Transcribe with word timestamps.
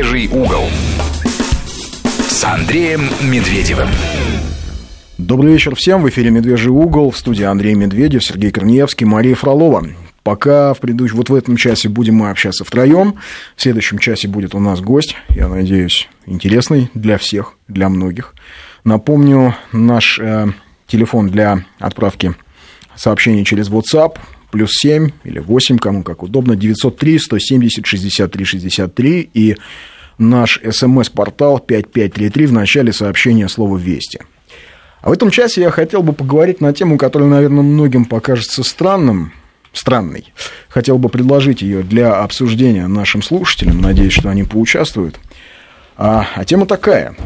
«Медвежий 0.00 0.28
угол» 0.28 0.64
с 2.26 2.42
Андреем 2.42 3.02
Медведевым. 3.20 3.88
Добрый 5.18 5.52
вечер 5.52 5.74
всем. 5.74 6.02
В 6.02 6.08
эфире 6.08 6.30
«Медвежий 6.30 6.70
угол». 6.70 7.10
В 7.10 7.18
студии 7.18 7.44
Андрей 7.44 7.74
Медведев, 7.74 8.24
Сергей 8.24 8.50
Корнеевский, 8.50 9.04
Мария 9.04 9.34
Фролова. 9.34 9.86
Пока 10.22 10.72
в 10.72 10.80
предыдущем, 10.80 11.16
вот 11.16 11.28
в 11.28 11.34
этом 11.34 11.58
часе 11.58 11.90
будем 11.90 12.14
мы 12.14 12.30
общаться 12.30 12.64
втроем. 12.64 13.16
В 13.56 13.60
следующем 13.60 13.98
часе 13.98 14.26
будет 14.26 14.54
у 14.54 14.58
нас 14.58 14.80
гость, 14.80 15.16
я 15.28 15.48
надеюсь, 15.48 16.08
интересный 16.24 16.90
для 16.94 17.18
всех, 17.18 17.56
для 17.68 17.90
многих. 17.90 18.34
Напомню, 18.84 19.54
наш 19.70 20.18
э, 20.18 20.46
телефон 20.86 21.28
для 21.28 21.66
отправки 21.78 22.34
сообщений 22.96 23.44
через 23.44 23.68
WhatsApp 23.68 24.16
плюс 24.50 24.70
7 24.72 25.10
или 25.24 25.38
8, 25.38 25.78
кому 25.78 26.02
как 26.02 26.22
удобно, 26.22 26.56
903 26.56 27.18
170 27.18 27.86
63 27.86 28.44
63 28.44 29.30
и 29.32 29.56
наш 30.20 30.60
смс-портал 30.70 31.58
5533 31.58 32.46
в 32.46 32.52
начале 32.52 32.92
сообщения 32.92 33.48
слова 33.48 33.76
«Вести». 33.76 34.20
А 35.00 35.10
в 35.10 35.12
этом 35.12 35.30
часе 35.30 35.62
я 35.62 35.70
хотел 35.70 36.02
бы 36.02 36.12
поговорить 36.12 36.60
на 36.60 36.72
тему, 36.72 36.98
которая, 36.98 37.28
наверное, 37.28 37.62
многим 37.62 38.04
покажется 38.04 38.62
странным, 38.62 39.32
странной. 39.72 40.32
Хотел 40.68 40.98
бы 40.98 41.08
предложить 41.08 41.62
ее 41.62 41.82
для 41.82 42.20
обсуждения 42.20 42.86
нашим 42.86 43.22
слушателям, 43.22 43.80
надеюсь, 43.80 44.12
что 44.12 44.28
они 44.28 44.44
поучаствуют. 44.44 45.18
А, 45.96 46.28
а 46.34 46.44
тема 46.44 46.66
такая. 46.66 47.16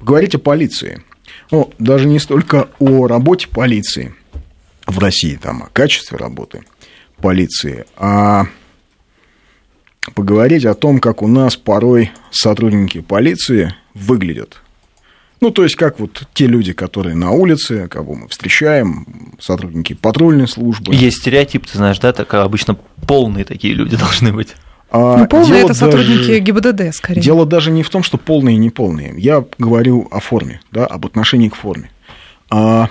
Говорить 0.00 0.34
о 0.34 0.38
полиции. 0.38 1.02
Ну, 1.50 1.72
даже 1.78 2.08
не 2.08 2.18
столько 2.18 2.68
о 2.78 3.06
работе 3.06 3.48
полиции– 3.48 4.14
в 4.88 4.98
России, 4.98 5.36
там, 5.36 5.62
о 5.62 5.68
качестве 5.68 6.18
работы 6.18 6.62
полиции, 7.18 7.84
а 7.96 8.46
поговорить 10.14 10.64
о 10.64 10.74
том, 10.74 11.00
как 11.00 11.22
у 11.22 11.28
нас 11.28 11.56
порой 11.56 12.10
сотрудники 12.30 13.00
полиции 13.00 13.74
выглядят. 13.94 14.62
Ну, 15.40 15.50
то 15.50 15.62
есть, 15.62 15.76
как 15.76 16.00
вот 16.00 16.24
те 16.34 16.46
люди, 16.46 16.72
которые 16.72 17.14
на 17.14 17.30
улице, 17.30 17.86
кого 17.88 18.14
мы 18.14 18.28
встречаем, 18.28 19.06
сотрудники 19.38 19.92
патрульной 19.92 20.48
службы. 20.48 20.94
Есть 20.94 21.18
стереотип, 21.18 21.66
ты 21.66 21.78
знаешь, 21.78 21.98
да, 22.00 22.12
так 22.12 22.34
обычно 22.34 22.76
полные 23.06 23.44
такие 23.44 23.74
люди 23.74 23.96
должны 23.98 24.32
быть. 24.32 24.56
А 24.90 25.18
ну, 25.18 25.26
полные 25.26 25.62
это 25.62 25.74
сотрудники 25.74 26.28
даже, 26.28 26.40
ГИБДД, 26.40 26.94
скорее. 26.94 27.20
Дело 27.20 27.46
даже 27.46 27.70
не 27.70 27.82
в 27.82 27.90
том, 27.90 28.02
что 28.02 28.16
полные 28.16 28.56
и 28.56 28.58
неполные. 28.58 29.14
Я 29.18 29.44
говорю 29.58 30.08
о 30.10 30.18
форме, 30.18 30.60
да, 30.72 30.86
об 30.86 31.04
отношении 31.06 31.50
к 31.50 31.54
форме. 31.54 31.90
А 32.50 32.88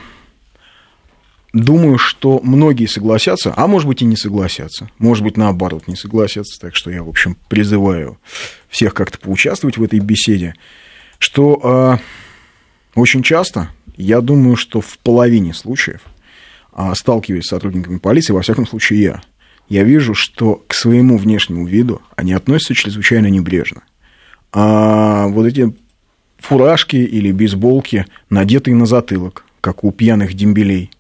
Думаю, 1.53 1.97
что 1.97 2.41
многие 2.43 2.87
согласятся, 2.87 3.53
а 3.55 3.67
может 3.67 3.87
быть 3.87 4.01
и 4.01 4.05
не 4.05 4.17
согласятся. 4.17 4.89
Может 4.99 5.23
быть, 5.23 5.37
наоборот, 5.37 5.87
не 5.87 5.95
согласятся. 5.95 6.59
Так 6.59 6.75
что 6.75 6.91
я, 6.91 7.03
в 7.03 7.09
общем, 7.09 7.37
призываю 7.47 8.19
всех 8.67 8.93
как-то 8.93 9.17
поучаствовать 9.17 9.77
в 9.77 9.83
этой 9.83 9.99
беседе. 9.99 10.55
Что 11.19 11.99
э, 11.99 12.99
очень 12.99 13.23
часто, 13.23 13.69
я 13.95 14.19
думаю, 14.19 14.57
что 14.57 14.81
в 14.81 14.99
половине 14.99 15.53
случаев, 15.53 16.01
э, 16.75 16.91
сталкиваясь 16.95 17.45
с 17.45 17.49
сотрудниками 17.49 17.97
полиции, 17.97 18.33
во 18.33 18.41
всяком 18.41 18.67
случае 18.67 19.01
я, 19.01 19.21
я 19.69 19.83
вижу, 19.83 20.13
что 20.13 20.61
к 20.67 20.73
своему 20.73 21.17
внешнему 21.17 21.65
виду 21.65 22.01
они 22.17 22.33
относятся 22.33 22.75
чрезвычайно 22.75 23.27
небрежно. 23.27 23.83
А 24.51 25.27
вот 25.27 25.45
эти 25.45 25.73
фуражки 26.39 26.97
или 26.97 27.31
бейсболки, 27.31 28.05
надетые 28.29 28.75
на 28.75 28.85
затылок, 28.85 29.45
как 29.61 29.85
у 29.85 29.91
пьяных 29.93 30.33
дембелей– 30.33 30.91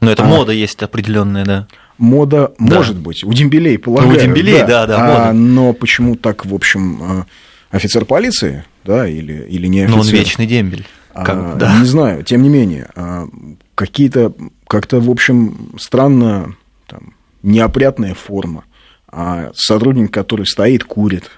но 0.00 0.10
это 0.10 0.24
а, 0.24 0.26
мода 0.26 0.52
есть 0.52 0.82
определенная, 0.82 1.44
да. 1.44 1.68
Мода 1.98 2.52
да. 2.58 2.76
может 2.76 2.96
быть. 2.96 3.24
У 3.24 3.32
дембелей, 3.32 3.78
полагаю. 3.78 4.16
У 4.16 4.20
дембелей, 4.20 4.60
да, 4.60 4.86
да, 4.86 4.86
да 4.86 4.98
мода. 5.06 5.28
А, 5.28 5.32
но 5.32 5.72
почему 5.72 6.14
так, 6.16 6.46
в 6.46 6.54
общем, 6.54 7.02
а, 7.02 7.26
офицер 7.70 8.04
полиции, 8.04 8.64
да, 8.84 9.08
или, 9.08 9.46
или 9.48 9.66
не 9.66 9.80
офицер? 9.80 9.96
Но 9.96 10.02
он 10.02 10.08
вечный 10.08 10.46
дембель. 10.46 10.86
Как, 11.12 11.36
а, 11.36 11.54
да. 11.56 11.78
Не 11.78 11.84
знаю, 11.84 12.22
тем 12.22 12.42
не 12.42 12.48
менее, 12.48 12.88
а, 12.94 13.26
какие-то, 13.74 14.32
как-то, 14.66 15.00
в 15.00 15.10
общем, 15.10 15.72
странно, 15.78 16.54
там, 16.86 17.14
неопрятная 17.42 18.14
форма. 18.14 18.64
А 19.10 19.50
сотрудник, 19.54 20.12
который 20.12 20.46
стоит, 20.46 20.84
курит 20.84 21.30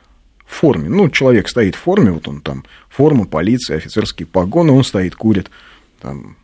в 0.45 0.55
форме. 0.55 0.89
Ну, 0.89 1.09
человек 1.09 1.49
стоит 1.49 1.77
в 1.77 1.79
форме, 1.79 2.11
вот 2.11 2.27
он 2.29 2.41
там, 2.41 2.65
форма, 2.89 3.25
полиция, 3.25 3.77
офицерские 3.77 4.27
погоны, 4.27 4.73
он 4.73 4.85
стоит, 4.85 5.15
курит. 5.15 5.51
Там, 6.01 6.37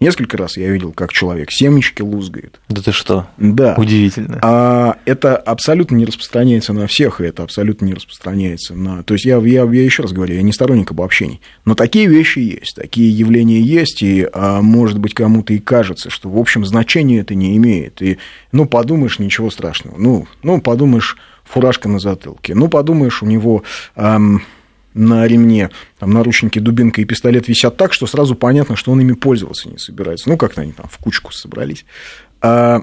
Несколько 0.00 0.36
раз 0.36 0.56
я 0.56 0.68
видел, 0.70 0.92
как 0.92 1.12
человек 1.12 1.50
семечки 1.50 2.02
лузгает. 2.02 2.60
Да 2.68 2.82
ты 2.82 2.92
что? 2.92 3.26
Да. 3.36 3.74
Удивительно. 3.76 4.38
А 4.42 4.96
это 5.04 5.36
абсолютно 5.36 5.96
не 5.96 6.04
распространяется 6.04 6.72
на 6.72 6.86
всех, 6.86 7.20
и 7.20 7.24
это 7.24 7.42
абсолютно 7.42 7.86
не 7.86 7.94
распространяется 7.94 8.74
на... 8.74 9.02
То 9.02 9.14
есть 9.14 9.24
я, 9.24 9.38
я, 9.38 9.64
я 9.64 9.82
еще 9.82 10.02
раз 10.04 10.12
говорю, 10.12 10.36
я 10.36 10.42
не 10.42 10.52
сторонник 10.52 10.92
обобщений, 10.92 11.40
но 11.64 11.74
такие 11.74 12.06
вещи 12.06 12.38
есть, 12.38 12.76
такие 12.76 13.10
явления 13.10 13.60
есть, 13.60 14.02
и, 14.02 14.28
а, 14.32 14.62
может 14.62 15.00
быть, 15.00 15.14
кому-то 15.14 15.52
и 15.52 15.58
кажется, 15.58 16.10
что, 16.10 16.30
в 16.30 16.38
общем, 16.38 16.64
значения 16.64 17.18
это 17.18 17.34
не 17.34 17.56
имеет. 17.56 18.00
И, 18.00 18.18
ну, 18.52 18.66
подумаешь, 18.66 19.18
ничего 19.18 19.50
страшного. 19.50 19.96
Ну, 19.98 20.28
ну 20.44 20.60
подумаешь, 20.60 21.16
фуражка 21.42 21.88
на 21.88 21.98
затылке. 21.98 22.54
Ну, 22.54 22.68
подумаешь, 22.68 23.20
у 23.22 23.26
него... 23.26 23.64
Эм, 23.96 24.42
на 24.98 25.26
ремне, 25.26 25.70
там 25.98 26.10
наручники, 26.10 26.58
дубинка 26.58 27.00
и 27.00 27.04
пистолет 27.04 27.48
висят 27.48 27.76
так, 27.76 27.92
что 27.92 28.06
сразу 28.06 28.34
понятно, 28.34 28.76
что 28.76 28.90
он 28.90 29.00
ими 29.00 29.12
пользоваться 29.12 29.68
не 29.68 29.78
собирается. 29.78 30.28
Ну, 30.28 30.36
как-то 30.36 30.62
они 30.62 30.72
там 30.72 30.86
в 30.90 30.98
кучку 30.98 31.32
собрались. 31.32 31.84
А 32.40 32.82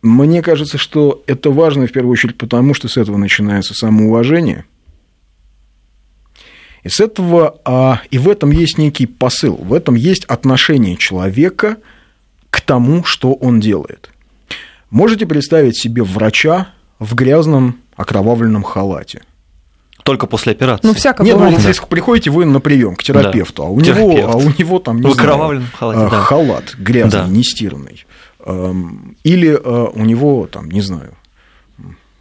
мне 0.00 0.42
кажется, 0.42 0.78
что 0.78 1.22
это 1.26 1.50
важно 1.50 1.86
в 1.86 1.92
первую 1.92 2.12
очередь 2.12 2.38
потому, 2.38 2.72
что 2.72 2.88
с 2.88 2.96
этого 2.96 3.16
начинается 3.16 3.74
самоуважение. 3.74 4.64
И 6.84 6.88
с 6.88 7.00
этого, 7.00 7.60
а, 7.64 8.00
и 8.10 8.18
в 8.18 8.28
этом 8.28 8.52
есть 8.52 8.78
некий 8.78 9.06
посыл, 9.06 9.56
в 9.56 9.74
этом 9.74 9.96
есть 9.96 10.24
отношение 10.24 10.96
человека 10.96 11.76
к 12.48 12.60
тому, 12.60 13.04
что 13.04 13.34
он 13.34 13.60
делает. 13.60 14.10
Можете 14.88 15.26
представить 15.26 15.76
себе 15.76 16.02
врача 16.02 16.68
в 16.98 17.14
грязном 17.14 17.80
окровавленном 17.96 18.62
халате– 18.62 19.22
только 20.10 20.26
после 20.26 20.52
операции. 20.52 20.86
Ну, 20.86 20.92
всякое 20.92 21.24
Нет, 21.24 21.36
бывает. 21.36 21.56
Ну, 21.56 21.68
если 21.68 21.86
приходите 21.86 22.30
вы 22.30 22.44
на 22.44 22.58
прием 22.58 22.96
к 22.96 23.02
терапевту, 23.04 23.62
да. 23.62 23.68
а, 23.68 23.70
у 23.70 23.80
него, 23.80 24.28
а 24.28 24.36
у 24.36 24.48
него 24.58 24.80
там, 24.80 25.00
не 25.00 25.12
знаю, 25.14 25.62
халате, 25.78 26.00
а, 26.00 26.10
да. 26.10 26.20
халат 26.20 26.74
грязный, 26.76 27.20
да. 27.20 27.28
нестиранный. 27.28 28.04
Эм, 28.44 29.16
или 29.22 29.50
э, 29.50 29.88
у 29.94 30.04
него, 30.04 30.48
там, 30.50 30.68
не 30.68 30.80
знаю, 30.80 31.14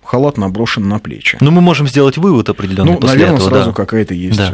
халат 0.03 0.37
наброшен 0.37 0.87
на 0.87 0.99
плечи. 0.99 1.39
Ну, 1.41 1.49
мы 1.49 1.61
можем 1.61 1.87
сделать 1.87 2.17
вывод 2.17 2.47
определенный 2.49 2.91
ну, 2.91 2.97
после 2.99 3.15
наверное, 3.15 3.37
этого. 3.37 3.49
сразу 3.49 3.69
да. 3.69 3.75
какая-то 3.75 4.13
есть 4.13 4.37
да. 4.37 4.53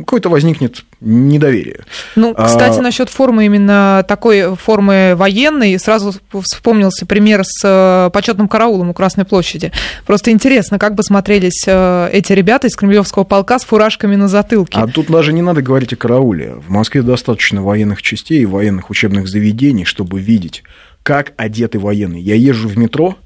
Какое-то 0.00 0.28
возникнет 0.28 0.84
недоверие. 1.00 1.84
Ну, 2.14 2.34
кстати, 2.34 2.78
а... 2.78 2.82
насчет 2.82 3.10
формы 3.10 3.46
именно 3.46 4.04
такой 4.08 4.56
формы 4.56 5.14
военной, 5.16 5.78
сразу 5.78 6.14
вспомнился 6.42 7.06
пример 7.06 7.42
с 7.44 7.62
э, 7.64 8.10
почетным 8.10 8.48
караулом 8.48 8.90
у 8.90 8.94
Красной 8.94 9.24
площади. 9.24 9.72
Просто 10.06 10.30
интересно, 10.30 10.78
как 10.78 10.94
бы 10.94 11.02
смотрелись 11.02 11.64
э, 11.66 12.10
эти 12.12 12.32
ребята 12.32 12.66
из 12.66 12.76
Кремлевского 12.76 13.24
полка 13.24 13.58
с 13.58 13.64
фуражками 13.64 14.16
на 14.16 14.28
затылке. 14.28 14.78
А 14.78 14.86
тут 14.86 15.06
даже 15.06 15.32
не 15.32 15.42
надо 15.42 15.62
говорить 15.62 15.92
о 15.92 15.96
карауле. 15.96 16.54
В 16.54 16.70
Москве 16.70 17.02
достаточно 17.02 17.62
военных 17.62 18.02
частей 18.02 18.40
и 18.42 18.46
военных 18.46 18.90
учебных 18.90 19.28
заведений, 19.28 19.84
чтобы 19.84 20.20
видеть, 20.20 20.62
как 21.02 21.32
одеты 21.36 21.78
военные. 21.78 22.22
Я 22.22 22.34
езжу 22.34 22.68
в 22.68 22.76
метро, 22.78 23.16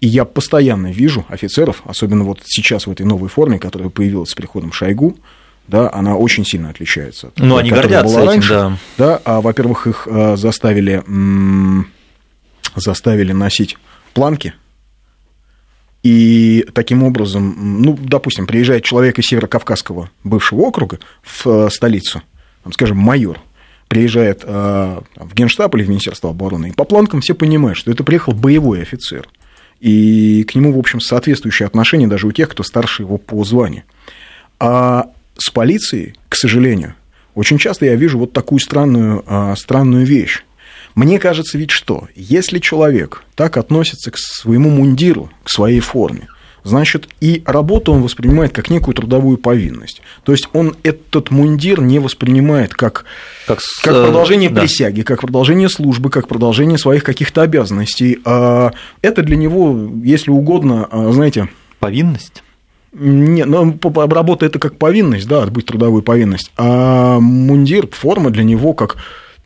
и 0.00 0.08
я 0.08 0.24
постоянно 0.24 0.90
вижу 0.90 1.26
офицеров, 1.28 1.82
особенно 1.84 2.24
вот 2.24 2.40
сейчас 2.44 2.86
в 2.86 2.90
этой 2.90 3.04
новой 3.04 3.28
форме, 3.28 3.58
которая 3.58 3.90
появилась 3.90 4.30
с 4.30 4.34
приходом 4.34 4.72
Шойгу, 4.72 5.16
да, 5.70 5.90
она 5.92 6.16
очень 6.16 6.44
сильно 6.44 6.70
отличается. 6.70 7.28
От 7.28 7.38
ну, 7.38 7.56
они 7.56 7.70
гордятся 7.70 8.18
этим, 8.20 8.28
раньше, 8.28 8.48
да. 8.50 8.76
да. 8.98 9.20
А, 9.24 9.40
во-первых, 9.40 9.86
их 9.86 10.08
а, 10.10 10.36
заставили, 10.36 11.02
заставили 12.76 13.32
носить 13.32 13.78
планки, 14.12 14.54
и 16.02 16.66
таким 16.72 17.02
образом, 17.02 17.82
ну, 17.82 17.96
допустим, 18.00 18.46
приезжает 18.46 18.84
человек 18.84 19.18
из 19.18 19.26
Северо-Кавказского 19.26 20.10
бывшего 20.24 20.60
округа 20.60 20.98
в 21.22 21.46
э, 21.46 21.68
столицу, 21.70 22.22
там, 22.64 22.72
скажем, 22.72 22.96
майор, 22.96 23.38
приезжает 23.86 24.42
э, 24.42 25.00
в 25.16 25.34
Генштаб 25.34 25.74
или 25.74 25.82
в 25.82 25.90
Министерство 25.90 26.30
обороны, 26.30 26.70
и 26.70 26.72
по 26.72 26.84
планкам 26.84 27.20
все 27.20 27.34
понимают, 27.34 27.76
что 27.76 27.90
это 27.90 28.02
приехал 28.02 28.32
боевой 28.32 28.80
офицер. 28.80 29.28
И 29.78 30.44
к 30.44 30.54
нему, 30.54 30.72
в 30.72 30.78
общем, 30.78 31.00
соответствующее 31.00 31.66
отношение 31.66 32.08
даже 32.08 32.26
у 32.26 32.32
тех, 32.32 32.48
кто 32.48 32.62
старше 32.62 33.02
его 33.02 33.18
по 33.18 33.44
званию. 33.44 33.82
А 34.58 35.06
с 35.40 35.50
полицией, 35.50 36.14
к 36.28 36.36
сожалению, 36.36 36.94
очень 37.34 37.58
часто 37.58 37.86
я 37.86 37.94
вижу 37.94 38.18
вот 38.18 38.32
такую 38.32 38.58
странную, 38.58 39.24
а, 39.26 39.56
странную 39.56 40.04
вещь. 40.04 40.42
Мне 40.94 41.18
кажется 41.18 41.56
ведь 41.56 41.70
что, 41.70 42.08
если 42.14 42.58
человек 42.58 43.22
так 43.34 43.56
относится 43.56 44.10
к 44.10 44.18
своему 44.18 44.70
мундиру, 44.70 45.30
к 45.44 45.50
своей 45.50 45.80
форме, 45.80 46.26
значит, 46.64 47.08
и 47.20 47.42
работу 47.46 47.92
он 47.92 48.02
воспринимает 48.02 48.52
как 48.52 48.70
некую 48.70 48.94
трудовую 48.94 49.38
повинность. 49.38 50.02
То 50.24 50.32
есть 50.32 50.48
он 50.52 50.76
этот 50.82 51.30
мундир 51.30 51.80
не 51.80 52.00
воспринимает 52.00 52.74
как, 52.74 53.04
как, 53.46 53.60
с... 53.60 53.80
как 53.80 53.94
продолжение 54.04 54.50
да. 54.50 54.60
присяги, 54.60 55.02
как 55.02 55.20
продолжение 55.22 55.68
службы, 55.68 56.10
как 56.10 56.28
продолжение 56.28 56.76
своих 56.76 57.04
каких-то 57.04 57.42
обязанностей. 57.42 58.18
А 58.24 58.72
это 59.00 59.22
для 59.22 59.36
него, 59.36 59.90
если 60.02 60.30
угодно, 60.30 60.88
а, 60.90 61.12
знаете... 61.12 61.48
Повинность? 61.78 62.42
Не, 62.92 63.44
ну, 63.44 63.78
работа 63.94 64.46
это 64.46 64.58
как 64.58 64.76
повинность, 64.76 65.28
да, 65.28 65.42
отбыть 65.44 65.66
трудовую 65.66 66.02
повинность. 66.02 66.50
А 66.56 67.20
мундир, 67.20 67.88
форма 67.92 68.30
для 68.30 68.42
него 68.42 68.72
как, 68.72 68.96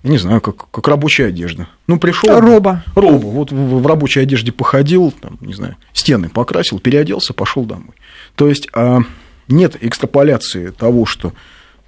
не 0.02 0.16
знаю, 0.16 0.40
как, 0.40 0.70
как 0.70 0.88
рабочая 0.88 1.26
одежда. 1.26 1.68
Ну, 1.86 1.98
пришел. 1.98 2.40
Роба. 2.40 2.82
Роба. 2.94 3.26
Вот 3.26 3.52
в, 3.52 3.82
в 3.82 3.86
рабочей 3.86 4.20
одежде 4.20 4.50
походил, 4.50 5.12
там, 5.12 5.36
не 5.40 5.52
знаю, 5.52 5.76
стены 5.92 6.30
покрасил, 6.30 6.78
переоделся, 6.78 7.34
пошел 7.34 7.64
домой. 7.64 7.94
То 8.34 8.48
есть 8.48 8.68
а, 8.72 9.00
нет 9.48 9.76
экстраполяции 9.82 10.68
того, 10.68 11.04
что 11.04 11.34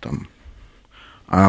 там. 0.00 0.28
а, 1.26 1.48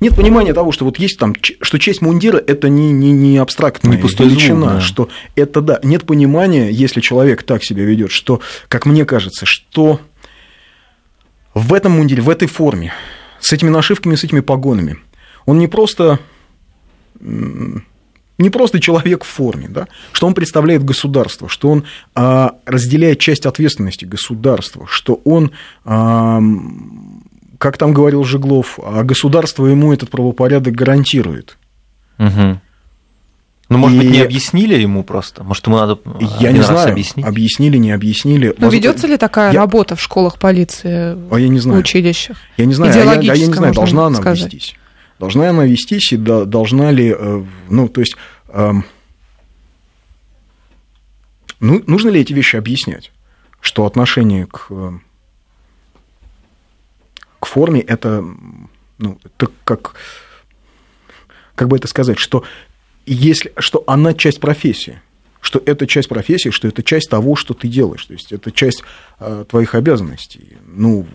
нет 0.00 0.14
понимания 0.14 0.54
того, 0.54 0.72
что 0.72 0.84
вот 0.84 0.98
есть 0.98 1.18
там, 1.18 1.34
что 1.60 1.78
честь 1.78 2.02
мундира 2.02 2.38
это 2.38 2.68
не, 2.68 2.92
не, 2.92 3.12
не 3.12 3.38
абстрактная 3.38 3.96
Не 3.96 4.02
пустой 4.02 4.26
звук, 4.28 4.38
величина, 4.38 4.74
да. 4.74 4.80
что 4.80 5.08
это 5.36 5.60
да. 5.60 5.80
Нет 5.82 6.06
понимания, 6.06 6.70
если 6.70 7.00
человек 7.00 7.42
так 7.42 7.64
себя 7.64 7.84
ведет, 7.84 8.10
что, 8.10 8.40
как 8.68 8.86
мне 8.86 9.04
кажется, 9.04 9.46
что 9.46 10.00
в 11.54 11.74
этом 11.74 11.92
мундире, 11.92 12.22
в 12.22 12.30
этой 12.30 12.48
форме, 12.48 12.92
с 13.40 13.52
этими 13.52 13.70
нашивками, 13.70 14.14
с 14.14 14.24
этими 14.24 14.40
погонами, 14.40 14.98
он 15.46 15.58
не 15.58 15.68
просто 15.68 16.20
не 18.38 18.50
просто 18.50 18.80
человек 18.80 19.24
в 19.24 19.26
форме, 19.26 19.68
да, 19.68 19.88
что 20.12 20.26
он 20.26 20.34
представляет 20.34 20.84
государство, 20.84 21.48
что 21.48 21.70
он 21.70 21.84
а, 22.14 22.54
разделяет 22.64 23.18
часть 23.18 23.46
ответственности 23.46 24.04
государства, 24.04 24.86
что 24.88 25.20
он, 25.24 25.50
а, 25.84 26.40
как 27.58 27.76
там 27.76 27.92
говорил 27.92 28.24
Жеглов, 28.24 28.78
а 28.82 29.02
государство 29.02 29.66
ему 29.66 29.92
этот 29.92 30.10
правопорядок 30.10 30.74
гарантирует. 30.74 31.56
Мгм. 32.18 32.60
Ну, 33.70 33.76
может 33.78 33.96
И- 33.96 34.00
быть, 34.06 34.10
не 34.12 34.20
объяснили 34.20 34.74
ему 34.80 35.04
просто? 35.04 35.44
Может, 35.44 35.66
ему 35.66 35.76
надо 35.76 35.98
Я 36.40 36.48
один 36.48 36.52
не 36.54 36.58
раз 36.60 36.68
знаю, 36.68 36.92
объяснить? 36.92 37.26
объяснили, 37.26 37.76
не 37.76 37.90
объяснили. 37.90 38.54
Воз- 38.58 38.72
ведется 38.72 39.06
ли 39.06 39.18
такая 39.18 39.52
Я- 39.52 39.60
работа 39.60 39.94
в 39.94 40.00
школах 40.00 40.38
полиции, 40.38 41.16
А 41.30 41.36
я 41.38 41.48
не 41.48 41.58
в 41.58 41.62
знаю. 41.62 41.80
училищах? 41.80 42.38
Я 42.56 42.64
не 42.64 42.72
знаю, 42.72 42.92
а 42.94 42.96
я, 42.96 43.32
а 43.32 43.34
я 43.36 43.46
не 43.46 43.52
знаю, 43.52 43.74
должна 43.74 44.06
она 44.06 44.16
сказать. 44.20 44.44
вестись. 44.54 44.74
Должна 45.18 45.50
она 45.50 45.64
вестись, 45.66 46.12
и 46.12 46.16
до- 46.16 46.46
должна 46.46 46.90
ли, 46.92 47.14
э, 47.18 47.44
ну, 47.68 47.88
то 47.88 48.00
есть, 48.00 48.16
эм, 48.54 48.84
ну, 51.60 51.82
нужно 51.86 52.08
ли 52.10 52.20
эти 52.20 52.32
вещи 52.32 52.56
объяснять? 52.56 53.10
Что 53.60 53.84
отношение 53.86 54.46
к, 54.46 54.66
э, 54.70 54.92
к 54.92 55.00
форме 57.48 57.80
это, 57.80 58.24
ну, 58.98 59.18
это 59.24 59.50
как, 59.64 59.94
как 61.54 61.68
бы 61.68 61.76
это 61.76 61.88
сказать, 61.88 62.18
что 62.18 62.44
если, 63.06 63.52
что 63.58 63.84
она 63.86 64.14
часть 64.14 64.40
профессии, 64.40 65.00
что 65.40 65.62
это 65.64 65.86
часть 65.86 66.08
профессии, 66.08 66.50
что 66.50 66.68
это 66.68 66.82
часть 66.82 67.08
того, 67.08 67.36
что 67.36 67.54
ты 67.54 67.68
делаешь, 67.68 68.04
то 68.04 68.12
есть 68.12 68.32
это 68.32 68.50
часть 68.50 68.82
э, 69.20 69.44
твоих 69.48 69.74
обязанностей. 69.74 70.58
Ну, 70.66 71.06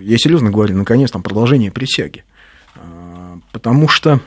я 0.00 0.16
серьезно 0.18 0.50
говорю, 0.50 0.76
наконец, 0.76 1.10
там 1.10 1.22
продолжение 1.22 1.70
присяги. 1.70 2.24
А, 2.76 3.38
Потому 3.52 3.88
что, 3.88 4.20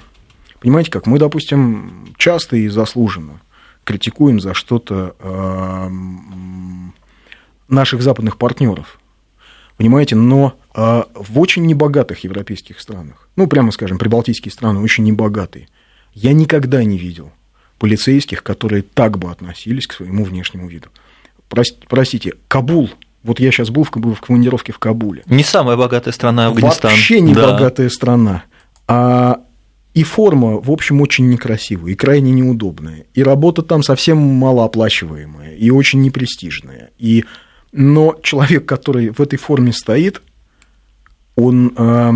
понимаете 0.60 0.92
как, 0.92 1.08
мы, 1.08 1.20
допустим, 1.20 2.14
часто 2.18 2.56
и 2.58 2.68
заслуженно 2.68 3.42
критикуем 3.84 4.40
за 4.40 4.54
что-то 4.54 5.16
м, 5.20 6.94
наших 7.68 8.02
западных 8.02 8.38
партнеров. 8.38 9.00
Понимаете, 9.78 10.16
но 10.16 10.54
а, 10.74 11.08
в 11.16 11.40
очень 11.40 11.66
небогатых 11.66 12.24
европейских 12.24 12.80
странах, 12.80 13.28
ну, 13.36 13.48
прямо 13.48 13.72
скажем, 13.72 13.98
прибалтийские 13.98 14.52
страны 14.52 14.80
очень 14.82 15.04
небогатые, 15.04 15.68
я 16.14 16.34
никогда 16.34 16.84
не 16.84 16.98
видел 16.98 17.32
полицейских, 17.80 18.44
которые 18.44 18.84
так 18.84 19.18
бы 19.18 19.32
относились 19.32 19.88
к 19.88 19.94
своему 19.94 20.24
внешнему 20.24 20.68
виду. 20.68 20.90
Прос- 21.50 21.76
Простите, 21.90 22.34
Кабул, 22.48 22.90
вот 23.24 23.40
я 23.40 23.52
сейчас 23.52 23.70
был 23.72 23.84
в, 23.84 23.90
в 23.92 24.22
командировке 24.22 24.72
в 24.74 24.80
Кабуле, 24.80 25.24
Не 25.26 25.44
самая 25.44 25.76
богатая 25.76 26.12
страна 26.12 26.48
Афганистан. 26.48 26.92
Вообще 26.92 27.20
не 27.22 27.34
Да. 27.34 27.52
богатая 27.54 27.90
страна. 27.90 28.44
А, 28.88 29.40
и 29.94 30.04
форма, 30.04 30.60
в 30.60 30.72
общем, 30.72 31.02
очень 31.02 31.30
некрасивая 31.30 31.92
и 31.92 31.96
крайне 31.96 32.32
неудобная. 32.32 33.06
И 33.14 33.24
работа 33.24 33.62
там 33.62 33.84
совсем 33.84 34.18
малооплачиваемая 34.18 35.56
и 35.56 35.70
очень 35.70 36.02
непрестижная. 36.02 36.92
И, 36.98 37.26
но 37.74 38.16
человек, 38.22 38.66
который 38.66 39.10
в 39.10 39.20
этой 39.20 39.38
форме 39.38 39.74
стоит, 39.74 40.22
он 41.36 41.74
а, 41.76 42.14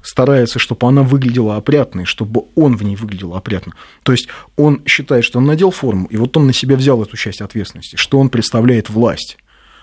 старается, 0.00 0.58
чтобы 0.58 0.86
она 0.86 1.02
выглядела 1.02 1.56
опрятной, 1.56 2.04
чтобы 2.04 2.44
он 2.54 2.76
в 2.76 2.82
ней 2.84 2.94
выглядел 2.94 3.34
опрятно. 3.34 3.74
То 4.04 4.12
есть 4.12 4.28
он 4.56 4.82
считает, 4.86 5.24
что 5.24 5.38
он 5.38 5.46
надел 5.46 5.72
форму, 5.72 6.06
и 6.06 6.16
вот 6.16 6.36
он 6.36 6.46
на 6.46 6.52
себя 6.52 6.76
взял 6.76 7.02
эту 7.02 7.16
часть 7.16 7.40
ответственности, 7.40 7.96
что 7.96 8.18
он 8.20 8.28
представляет 8.28 8.88
власть. 8.88 9.38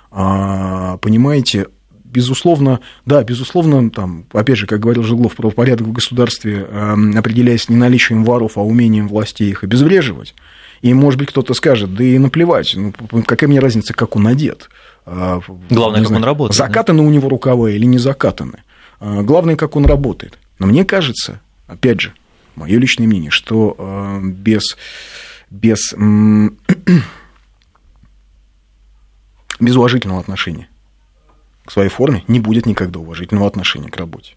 А, 0.09 0.97
понимаете, 0.97 1.67
безусловно, 2.05 2.79
да, 3.05 3.23
безусловно, 3.23 3.89
там, 3.89 4.25
опять 4.31 4.57
же, 4.57 4.67
как 4.67 4.79
говорил 4.79 5.03
Жиглов, 5.03 5.35
правопорядок 5.35 5.87
в 5.87 5.91
государстве 5.91 6.65
эм, 6.69 7.17
определяясь 7.17 7.67
не 7.67 7.75
наличием 7.75 8.23
воров, 8.23 8.57
а 8.57 8.61
умением 8.61 9.09
властей 9.09 9.49
их 9.49 9.63
обезвреживать. 9.63 10.33
И, 10.83 10.93
может 10.93 11.17
быть, 11.17 11.29
кто-то 11.29 11.53
скажет, 11.53 11.95
да 11.95 12.03
и 12.03 12.17
наплевать, 12.17 12.75
ну, 12.75 12.91
какая 13.25 13.47
мне 13.47 13.61
разница, 13.61 13.93
как 13.93 14.17
он 14.17 14.27
одет. 14.27 14.69
А, 15.05 15.39
Главное, 15.69 16.01
не 16.01 16.05
как 16.05 16.17
он 16.17 16.25
работает, 16.25 16.57
да? 16.59 16.65
Закатаны 16.67 17.01
у 17.01 17.09
него 17.09 17.29
рукава 17.29 17.71
или 17.71 17.85
не 17.85 17.97
закатаны. 17.97 18.63
А, 18.99 19.21
Главное, 19.21 19.55
как 19.55 19.77
он 19.77 19.85
работает. 19.85 20.37
Но 20.59 20.67
мне 20.67 20.83
кажется, 20.83 21.39
опять 21.67 22.01
же, 22.01 22.13
мое 22.55 22.77
личное 22.77 23.07
мнение, 23.07 23.31
что 23.31 23.77
э, 23.77 24.19
без, 24.25 24.75
без, 25.49 25.93
без 29.61 29.75
уважительного 29.77 30.19
отношения 30.19 30.67
к 31.63 31.71
своей 31.71 31.89
форме 31.89 32.25
не 32.27 32.41
будет 32.41 32.65
никогда 32.65 32.99
уважительного 32.99 33.47
отношения 33.47 33.89
к 33.89 33.95
работе. 33.95 34.33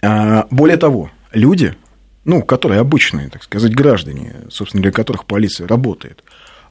А, 0.00 0.46
Более 0.50 0.78
того, 0.78 1.10
люди, 1.30 1.74
ну, 2.24 2.42
которые 2.42 2.80
обычные, 2.80 3.28
так 3.28 3.42
сказать, 3.42 3.74
граждане, 3.74 4.34
собственно, 4.50 4.82
для 4.82 4.92
которых 4.92 5.26
полиция 5.26 5.66
работает, 5.66 6.24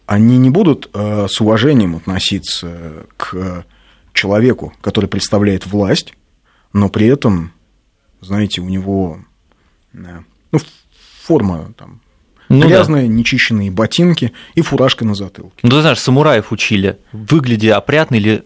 они 0.05 0.37
не 0.37 0.49
будут 0.49 0.89
э, 0.93 1.27
с 1.29 1.39
уважением 1.39 1.95
относиться 1.95 3.05
к 3.17 3.65
человеку, 4.13 4.73
который 4.81 5.07
представляет 5.07 5.65
власть, 5.65 6.13
но 6.73 6.89
при 6.89 7.07
этом, 7.07 7.53
знаете, 8.21 8.61
у 8.61 8.69
него 8.69 9.19
э, 9.93 9.97
ну, 10.51 10.59
форма 11.23 11.73
там, 11.77 12.01
Ну 12.49 12.61
да. 12.61 12.67
грязная, 12.67 13.07
нечищенные 13.07 13.71
ботинки 13.71 14.33
и 14.55 14.61
фуражка 14.61 15.05
на 15.05 15.15
затылке. 15.15 15.55
Ну, 15.63 15.69
ты 15.69 15.81
знаешь, 15.81 15.99
самураев 15.99 16.51
учили. 16.51 16.99
Выгляди 17.11 17.67
опрятно, 17.67 18.15
или 18.15 18.43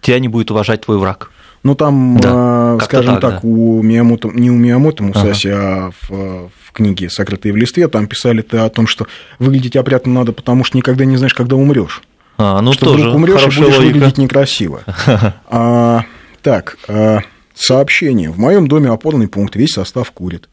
тебя 0.00 0.18
не 0.20 0.28
будет 0.28 0.50
уважать 0.50 0.82
твой 0.82 0.98
враг. 0.98 1.32
Ну, 1.62 1.74
там, 1.74 2.18
Да, 2.20 2.76
э, 2.80 2.84
скажем 2.84 3.14
так, 3.14 3.20
так, 3.20 3.42
да. 3.42 3.48
у 3.48 3.82
Миямото, 3.82 4.28
не 4.28 4.50
у 4.50 4.56
Миямото 4.56 5.02
Мусаси, 5.02 5.48
а 5.48 5.90
в, 6.08 6.48
в 6.48 6.72
книге 6.72 7.10
«Сокрытые 7.10 7.52
в 7.52 7.56
листве» 7.56 7.86
там 7.88 8.06
писали-то 8.06 8.64
о 8.64 8.70
том, 8.70 8.86
что 8.86 9.06
выглядеть 9.38 9.76
опрятно 9.76 10.12
надо, 10.14 10.32
потому 10.32 10.64
что 10.64 10.78
никогда 10.78 11.04
не 11.04 11.18
знаешь, 11.18 11.34
когда 11.34 11.56
умрешь. 11.56 12.02
А, 12.38 12.62
ну 12.62 12.72
что 12.72 12.86
тоже 12.86 13.00
вдруг 13.00 13.16
умрешь 13.16 13.42
и 13.42 13.46
будешь 13.46 13.58
логика. 13.58 13.80
выглядеть 13.82 14.18
некрасиво. 14.18 14.82
А, 15.48 16.04
так, 16.42 16.78
а, 16.88 17.20
сообщение. 17.54 18.30
В 18.30 18.38
моем 18.38 18.66
доме 18.66 18.88
опорный 18.88 19.28
пункт, 19.28 19.56
весь 19.56 19.72
состав 19.72 20.10
курит. 20.12 20.48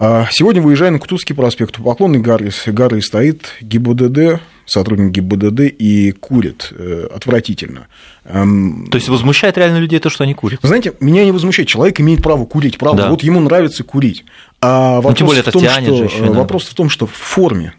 А, 0.00 0.26
Сегодня, 0.32 0.60
выезжая 0.60 0.90
на 0.90 0.98
Кутузский 0.98 1.34
проспект, 1.34 1.78
у 1.78 1.84
Поклонной 1.84 2.18
горы, 2.18 2.50
горы 2.66 3.00
стоит 3.02 3.52
ГИБДД, 3.60 4.40
сотрудник 4.70 5.10
ГИБДД, 5.12 5.60
и 5.78 6.12
курит 6.12 6.72
э, 6.72 7.08
отвратительно. 7.14 7.88
Эм, 8.24 8.86
То 8.90 8.96
есть 8.96 9.08
возмущает 9.08 9.56
реально 9.58 9.78
людей 9.78 9.98
то, 9.98 10.10
что 10.10 10.24
они 10.24 10.34
курят. 10.34 10.60
вы 10.62 10.68
знаете, 10.68 10.92
меня 11.00 11.24
не 11.24 11.32
возмущает. 11.32 11.68
Человек 11.68 12.00
имеет 12.00 12.22
право 12.22 12.44
курить, 12.46 12.78
правда. 12.78 13.02
Да. 13.04 13.10
Вот 13.10 13.22
ему 13.22 13.40
нравится 13.40 13.84
курить. 13.84 14.24
А 14.60 14.96
вопрос, 14.96 15.12
Ну, 15.12 15.16
тем 15.16 15.26
более 15.26 15.42
в 15.42 15.48
это 15.48 15.52
том, 15.52 15.62
тянет 15.62 15.86
что, 15.88 15.96
же 15.96 16.04
ещё, 16.04 16.24
э, 16.24 16.28
да. 16.28 16.32
вопрос 16.34 16.64
в 16.64 16.74
том, 16.74 16.88
что 16.90 17.06
в 17.06 17.12
форме. 17.12 17.74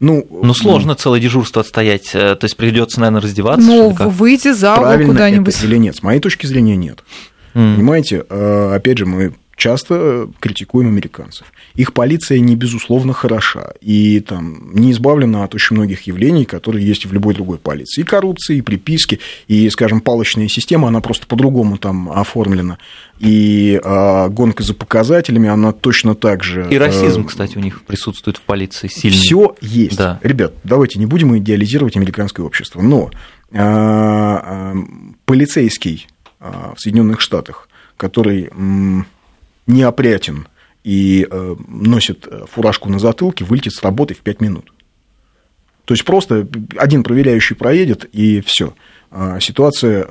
Ну, 0.00 0.26
Ну, 0.30 0.54
сложно 0.54 0.94
целое 0.94 1.20
дежурство 1.20 1.60
отстоять. 1.60 2.10
э, 2.14 2.34
То 2.34 2.44
есть 2.46 2.56
придется, 2.56 3.00
наверное, 3.00 3.20
раздеваться. 3.20 3.66
Ну, 3.66 3.90
выйти 3.90 4.52
за 4.52 4.74
угол 4.76 5.06
куда-нибудь. 5.06 5.62
или 5.62 5.76
нет. 5.76 5.96
С 5.96 6.02
моей 6.02 6.20
точки 6.20 6.46
зрения, 6.46 6.74
нет. 6.76 7.04
М. 7.54 7.74
Понимаете, 7.76 8.20
опять 8.20 8.96
же, 8.98 9.04
мы 9.06 9.34
часто 9.60 10.28
критикуем 10.40 10.88
американцев. 10.88 11.52
Их 11.74 11.92
полиция 11.92 12.40
не 12.40 12.56
безусловно 12.56 13.12
хороша 13.12 13.72
и 13.80 14.20
там 14.20 14.74
не 14.74 14.90
избавлена 14.90 15.44
от 15.44 15.54
очень 15.54 15.76
многих 15.76 16.02
явлений, 16.02 16.46
которые 16.46 16.84
есть 16.84 17.04
в 17.04 17.12
любой 17.12 17.34
другой 17.34 17.58
полиции. 17.58 18.00
И 18.00 18.04
коррупции, 18.04 18.56
и 18.56 18.62
приписки, 18.62 19.20
и, 19.46 19.68
скажем, 19.70 20.00
палочная 20.00 20.48
система, 20.48 20.88
она 20.88 21.00
просто 21.00 21.26
по-другому 21.26 21.76
там 21.76 22.10
оформлена. 22.10 22.78
И 23.18 23.78
э, 23.82 24.28
гонка 24.30 24.62
за 24.62 24.72
показателями, 24.72 25.48
она 25.50 25.72
точно 25.72 26.14
так 26.14 26.42
же... 26.42 26.66
И 26.70 26.78
расизм, 26.78 27.22
э, 27.22 27.24
кстати, 27.24 27.58
у 27.58 27.60
них 27.60 27.82
присутствует 27.82 28.38
в 28.38 28.42
полиции 28.42 28.88
сильный. 28.88 29.18
все 29.18 29.54
есть. 29.60 29.98
Да. 29.98 30.18
Ребят, 30.22 30.54
давайте 30.64 30.98
не 30.98 31.06
будем 31.06 31.36
идеализировать 31.36 31.96
американское 31.96 32.44
общество. 32.44 32.80
Но 32.80 33.10
а, 33.52 34.74
полицейский 35.26 36.08
в 36.38 36.76
Соединенных 36.78 37.20
Штатах, 37.20 37.68
который 37.98 38.48
неопрятен 39.70 40.48
и 40.84 41.26
э, 41.30 41.56
носит 41.68 42.26
э, 42.26 42.44
фуражку 42.50 42.88
на 42.88 42.98
затылке, 42.98 43.44
вылетит 43.44 43.74
с 43.74 43.82
работы 43.82 44.14
в 44.14 44.18
5 44.18 44.40
минут. 44.40 44.72
То 45.84 45.94
есть 45.94 46.04
просто 46.04 46.46
один 46.76 47.02
проверяющий 47.02 47.56
проедет, 47.56 48.04
и 48.12 48.40
все. 48.42 48.74
Ситуация 49.40 50.06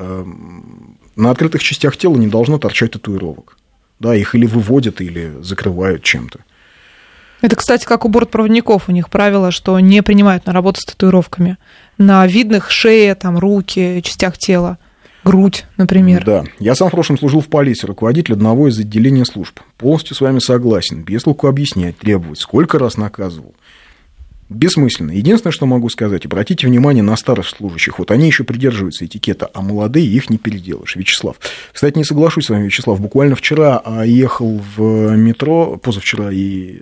на 1.15 1.31
открытых 1.31 1.63
частях 1.63 1.95
тела 1.95 2.17
не 2.17 2.27
должно 2.27 2.57
торчать 2.57 2.91
татуировок. 2.91 3.57
Да, 3.99 4.13
их 4.13 4.35
или 4.35 4.45
выводят, 4.45 4.99
или 4.99 5.33
закрывают 5.41 6.03
чем-то. 6.03 6.39
Это, 7.41 7.55
кстати, 7.55 7.85
как 7.85 8.05
у 8.05 8.09
бортпроводников. 8.09 8.89
У 8.89 8.91
них 8.91 9.09
правило, 9.09 9.51
что 9.51 9.79
не 9.79 10.03
принимают 10.03 10.45
на 10.45 10.53
работу 10.53 10.81
с 10.81 10.85
татуировками. 10.85 11.57
На 11.97 12.25
видных 12.27 12.71
шея, 12.71 13.15
там, 13.15 13.37
руки, 13.37 14.01
частях 14.03 14.37
тела. 14.37 14.77
Грудь, 15.23 15.65
например. 15.77 16.23
Да. 16.25 16.43
Я 16.59 16.75
сам 16.75 16.87
в 16.87 16.91
прошлом 16.91 17.17
служил 17.17 17.41
в 17.41 17.47
полиции, 17.47 17.87
руководитель 17.87 18.33
одного 18.33 18.69
из 18.69 18.79
отделений 18.79 19.25
служб. 19.25 19.59
Полностью 19.77 20.15
с 20.15 20.21
вами 20.21 20.39
согласен. 20.39 21.03
Без 21.03 21.23
толку 21.23 21.47
объяснять, 21.47 21.97
требовать. 21.97 22.39
Сколько 22.39 22.79
раз 22.79 22.97
наказывал. 22.97 23.53
Бессмысленно. 24.49 25.11
Единственное, 25.11 25.51
что 25.51 25.67
могу 25.67 25.89
сказать, 25.89 26.25
обратите 26.25 26.65
внимание 26.65 27.03
на 27.03 27.15
старых 27.15 27.47
служащих. 27.47 27.99
Вот 27.99 28.09
они 28.09 28.25
еще 28.25 28.43
придерживаются 28.43 29.05
этикета, 29.05 29.49
а 29.53 29.61
молодые 29.61 30.07
их 30.07 30.29
не 30.31 30.39
переделаешь. 30.39 30.95
Вячеслав. 30.95 31.35
Кстати, 31.71 31.97
не 31.97 32.03
соглашусь 32.03 32.45
с 32.45 32.49
вами, 32.49 32.65
Вячеслав. 32.65 32.99
Буквально 32.99 33.35
вчера 33.35 33.79
а, 33.83 34.03
ехал 34.03 34.59
в 34.75 35.15
метро, 35.15 35.77
позавчера, 35.77 36.31
и 36.31 36.81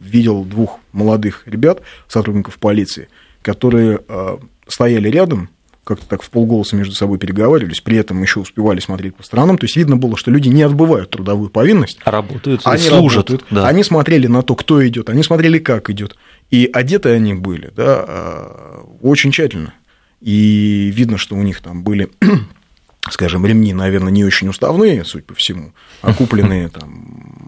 видел 0.00 0.44
двух 0.44 0.78
молодых 0.92 1.42
ребят, 1.46 1.82
сотрудников 2.08 2.58
полиции, 2.58 3.08
которые 3.42 4.00
а, 4.08 4.40
стояли 4.66 5.08
рядом, 5.08 5.50
как-то 5.84 6.06
так 6.06 6.22
в 6.22 6.30
полголоса 6.30 6.76
между 6.76 6.94
собой 6.94 7.18
переговаривались, 7.18 7.80
при 7.80 7.96
этом 7.96 8.22
еще 8.22 8.40
успевали 8.40 8.80
смотреть 8.80 9.16
по 9.16 9.22
сторонам. 9.22 9.58
То 9.58 9.64
есть 9.64 9.76
видно 9.76 9.96
было, 9.96 10.16
что 10.16 10.30
люди 10.30 10.48
не 10.48 10.62
отбывают 10.62 11.10
трудовую 11.10 11.50
повинность. 11.50 11.98
А 12.04 12.10
работают, 12.10 12.62
они 12.64 12.82
служат. 12.82 13.30
Работают, 13.30 13.44
да. 13.50 13.66
Они 13.66 13.82
смотрели 13.82 14.26
на 14.26 14.42
то, 14.42 14.54
кто 14.54 14.86
идет, 14.86 15.08
они 15.08 15.22
смотрели, 15.22 15.58
как 15.58 15.90
идет. 15.90 16.16
И 16.50 16.68
одеты 16.72 17.10
они 17.10 17.34
были, 17.34 17.72
да, 17.74 18.04
а, 18.06 18.86
очень 19.00 19.32
тщательно. 19.32 19.72
И 20.20 20.90
видно, 20.94 21.16
что 21.16 21.34
у 21.34 21.42
них 21.42 21.60
там 21.60 21.82
были, 21.82 22.10
скажем, 23.10 23.46
ремни, 23.46 23.72
наверное, 23.72 24.12
не 24.12 24.24
очень 24.24 24.48
уставные, 24.48 25.04
судя 25.04 25.24
по 25.24 25.34
всему, 25.34 25.72
а 26.02 26.12
купленные 26.12 26.68
там 26.70 27.39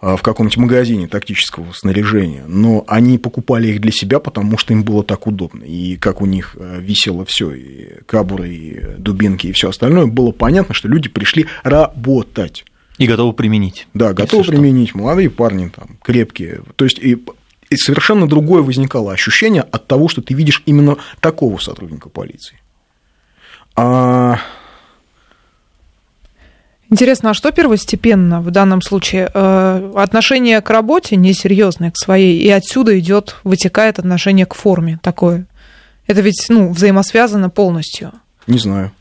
в 0.00 0.18
каком-нибудь 0.18 0.58
магазине 0.58 1.08
тактического 1.08 1.72
снаряжения, 1.72 2.44
но 2.46 2.84
они 2.86 3.16
покупали 3.18 3.68
их 3.68 3.80
для 3.80 3.90
себя, 3.90 4.20
потому 4.20 4.58
что 4.58 4.72
им 4.72 4.82
было 4.84 5.02
так 5.02 5.26
удобно. 5.26 5.64
И 5.64 5.96
как 5.96 6.20
у 6.20 6.26
них 6.26 6.54
а, 6.58 6.78
висело 6.78 7.24
все, 7.24 7.52
и 7.52 8.02
кабуры, 8.04 8.48
и 8.48 8.80
дубинки, 8.98 9.46
и 9.46 9.52
все 9.52 9.70
остальное, 9.70 10.06
было 10.06 10.32
понятно, 10.32 10.74
что 10.74 10.88
люди 10.88 11.08
пришли 11.08 11.46
работать. 11.62 12.64
И 12.98 13.06
готовы 13.06 13.32
применить. 13.32 13.88
Да, 13.94 14.12
готовы 14.12 14.44
применить. 14.44 14.90
Что. 14.90 14.98
Молодые 14.98 15.30
парни 15.30 15.70
там, 15.74 15.98
крепкие. 16.02 16.60
То 16.76 16.84
есть, 16.84 16.98
и, 16.98 17.22
и 17.70 17.76
совершенно 17.76 18.28
другое 18.28 18.62
возникало 18.62 19.12
ощущение 19.12 19.62
от 19.62 19.86
того, 19.86 20.08
что 20.08 20.20
ты 20.20 20.34
видишь 20.34 20.62
именно 20.66 20.96
такого 21.20 21.58
сотрудника 21.58 22.08
полиции. 22.10 22.60
А... 23.74 24.40
Интересно, 26.88 27.30
а 27.30 27.34
что 27.34 27.50
первостепенно 27.50 28.40
в 28.40 28.50
данном 28.50 28.80
случае? 28.80 29.30
Э, 29.34 29.92
отношение 29.96 30.60
к 30.60 30.70
работе 30.70 31.16
несерьезное, 31.16 31.90
к 31.90 31.96
своей, 31.96 32.38
и 32.38 32.48
отсюда 32.48 32.98
идет, 32.98 33.36
вытекает 33.42 33.98
отношение 33.98 34.46
к 34.46 34.54
форме 34.54 35.00
такое. 35.02 35.46
Это 36.06 36.20
ведь 36.20 36.46
ну, 36.48 36.72
взаимосвязано 36.72 37.50
полностью. 37.50 38.12
Не 38.46 38.58
знаю. 38.58 38.92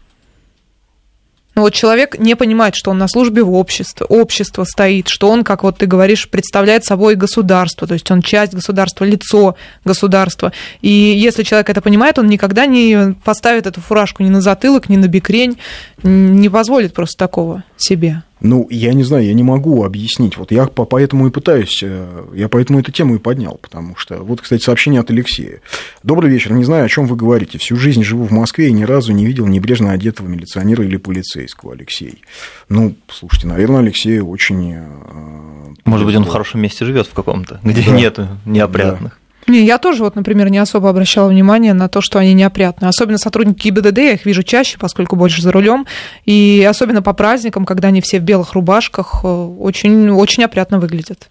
Но 1.55 1.61
вот 1.61 1.73
человек 1.73 2.19
не 2.19 2.35
понимает, 2.35 2.75
что 2.75 2.91
он 2.91 2.97
на 2.97 3.07
службе 3.07 3.41
в 3.41 3.53
обществе, 3.53 4.05
общество 4.07 4.65
стоит, 4.65 5.07
что 5.07 5.29
он, 5.29 5.43
как 5.43 5.63
вот 5.63 5.77
ты 5.77 5.85
говоришь, 5.85 6.29
представляет 6.29 6.83
собой 6.83 7.15
государство, 7.15 7.87
то 7.87 7.93
есть 7.93 8.09
он 8.11 8.21
часть 8.21 8.53
государства, 8.53 9.05
лицо 9.05 9.55
государства. 9.85 10.51
И 10.81 10.89
если 10.89 11.43
человек 11.43 11.69
это 11.69 11.81
понимает, 11.81 12.19
он 12.19 12.27
никогда 12.27 12.65
не 12.65 13.15
поставит 13.23 13.67
эту 13.67 13.79
фуражку 13.79 14.21
ни 14.21 14.29
на 14.29 14.41
затылок, 14.41 14.89
ни 14.89 14.97
на 14.97 15.07
бикрень, 15.07 15.57
не 16.03 16.49
позволит 16.49 16.93
просто 16.93 17.17
такого 17.17 17.63
себе. 17.77 18.23
Ну, 18.41 18.67
я 18.69 18.93
не 18.93 19.03
знаю, 19.03 19.25
я 19.25 19.33
не 19.33 19.43
могу 19.43 19.83
объяснить. 19.83 20.37
Вот 20.37 20.51
я 20.51 20.65
поэтому 20.65 21.27
и 21.27 21.31
пытаюсь, 21.31 21.81
э, 21.81 22.25
я 22.33 22.49
поэтому 22.49 22.79
эту 22.79 22.91
тему 22.91 23.15
и 23.15 23.17
поднял, 23.17 23.57
потому 23.61 23.95
что... 23.95 24.17
Вот, 24.17 24.41
кстати, 24.41 24.61
сообщение 24.61 24.99
от 24.99 25.09
Алексея. 25.09 25.61
Добрый 26.03 26.29
вечер, 26.29 26.51
не 26.51 26.65
знаю, 26.65 26.85
о 26.85 26.89
чем 26.89 27.07
вы 27.07 27.15
говорите. 27.15 27.57
Всю 27.57 27.77
жизнь 27.77 28.03
живу 28.03 28.25
в 28.25 28.31
Москве 28.31 28.67
и 28.67 28.73
ни 28.73 28.83
разу 28.83 29.13
не 29.13 29.25
видел 29.25 29.47
небрежно 29.47 29.91
одетого 29.91 30.27
милиционера 30.27 30.83
или 30.83 30.97
полицейского, 30.97 31.73
Алексей. 31.73 32.21
Ну, 32.67 32.95
слушайте, 33.07 33.47
наверное, 33.47 33.79
Алексей 33.79 34.19
очень... 34.19 34.73
Э, 34.75 35.73
Может 35.85 36.05
быть, 36.05 36.15
он 36.15 36.25
в 36.25 36.29
хорошем 36.29 36.61
месте 36.61 36.83
живет 36.85 37.07
в 37.07 37.13
каком-то, 37.13 37.61
где 37.63 37.83
да. 37.83 37.91
нет 37.91 38.19
неопрятных. 38.45 39.13
Да. 39.13 39.24
Не, 39.47 39.63
я 39.63 39.77
тоже 39.77 40.03
вот, 40.03 40.15
например, 40.15 40.49
не 40.49 40.57
особо 40.57 40.89
обращала 40.89 41.29
внимание 41.29 41.73
на 41.73 41.87
то, 41.87 42.01
что 42.01 42.17
они 42.17 42.33
неопрятны. 42.33 42.85
Особенно 42.85 43.17
сотрудники 43.17 43.67
ГИБДД, 43.67 43.97
я 43.97 44.11
их 44.13 44.25
вижу 44.25 44.41
чаще, 44.41 44.77
поскольку 44.79 45.15
больше 45.15 45.41
за 45.41 45.51
рулем. 45.51 45.85
И 46.25 46.65
особенно 46.67 47.03
по 47.03 47.13
праздникам, 47.13 47.65
когда 47.65 47.89
они 47.89 48.01
все 48.01 48.19
в 48.19 48.23
белых 48.23 48.53
рубашках, 48.53 49.21
э, 49.23 49.27
очень, 49.27 50.09
очень 50.09 50.43
опрятно 50.43 50.79
выглядят. 50.79 51.29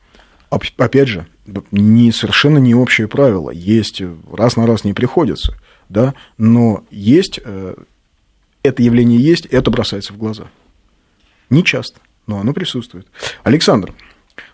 Опять 0.50 1.08
же, 1.08 1.26
не, 1.72 2.12
совершенно 2.12 2.58
не 2.58 2.74
общее 2.74 3.08
правило. 3.08 3.50
Есть, 3.50 4.00
раз 4.32 4.56
на 4.56 4.66
раз 4.66 4.84
не 4.84 4.92
приходится, 4.92 5.56
да, 5.88 6.14
но 6.38 6.84
есть, 6.92 7.40
э, 7.44 7.74
это 8.62 8.82
явление 8.82 9.18
есть, 9.18 9.46
это 9.46 9.70
бросается 9.72 10.12
в 10.12 10.16
глаза. 10.16 10.44
Не 11.50 11.64
часто, 11.64 11.98
но 12.28 12.38
оно 12.38 12.52
присутствует. 12.52 13.08
Александр, 13.42 13.92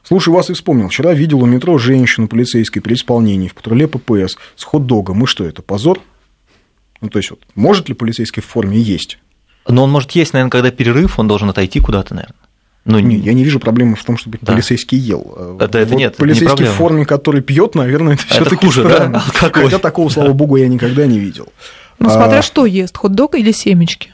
Слушай, 0.03 0.31
вас 0.31 0.51
и 0.51 0.55
вспомнил. 0.55 0.89
Вчера 0.89 1.13
видел 1.15 1.43
у 1.43 1.47
метро 1.47 1.79
женщину 1.79 2.29
полицейской 2.29 2.83
при 2.83 2.95
исполнении 2.95 3.49
в 3.49 3.55
патруле 3.55 3.87
ППС 3.87 4.37
с 4.57 4.65
хот-догом. 4.65 5.25
И 5.25 5.27
что 5.27 5.45
это, 5.45 5.63
позор? 5.63 6.01
Ну, 7.01 7.09
то 7.09 7.19
есть, 7.19 7.31
вот, 7.31 7.41
может 7.55 7.89
ли 7.89 7.95
полицейский 7.95 8.43
в 8.43 8.47
форме 8.47 8.79
есть? 8.79 9.19
Но 9.69 9.85
он 9.85 9.91
может 9.91 10.13
есть, 10.13 10.33
наверное, 10.33 10.51
когда 10.51 10.71
перерыв, 10.71 11.19
он 11.19 11.29
должен 11.29 11.49
отойти 11.49 11.81
куда-то, 11.81 12.15
наверное. 12.15 12.37
Ну, 12.87 12.99
не, 12.99 13.17
я 13.17 13.35
не 13.35 13.45
вижу 13.45 13.61
проблемы 13.61 13.95
в 13.95 14.05
том, 14.05 14.17
чтобы 14.17 14.39
да. 14.41 14.53
полицейский 14.53 14.99
ел. 14.99 15.57
Это, 15.61 15.79
это 15.79 15.91
вот 15.91 15.99
нет, 15.99 16.17
полицейский 16.17 16.65
не 16.65 16.71
в 16.71 16.75
форме, 16.75 17.05
который 17.05 17.43
пьет, 17.43 17.75
наверное, 17.75 18.15
это 18.15 18.27
все-таки 18.27 18.67
хуже, 18.67 18.85
странно. 18.85 19.23
да? 19.41 19.51
Хотя 19.53 19.79
такого, 19.79 20.09
слава 20.09 20.33
богу, 20.33 20.57
я 20.57 20.67
никогда 20.67 21.07
не 21.07 21.19
видел. 21.19 21.49
Ну, 21.99 22.09
смотря 22.09 22.39
а... 22.39 22.43
что 22.43 22.65
ест, 22.65 22.97
хот-дог 22.97 23.35
или 23.35 23.53
семечки. 23.53 24.13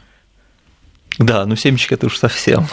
Да, 1.19 1.47
ну 1.47 1.57
семечки 1.57 1.95
это 1.95 2.07
уж 2.07 2.19
совсем. 2.19 2.67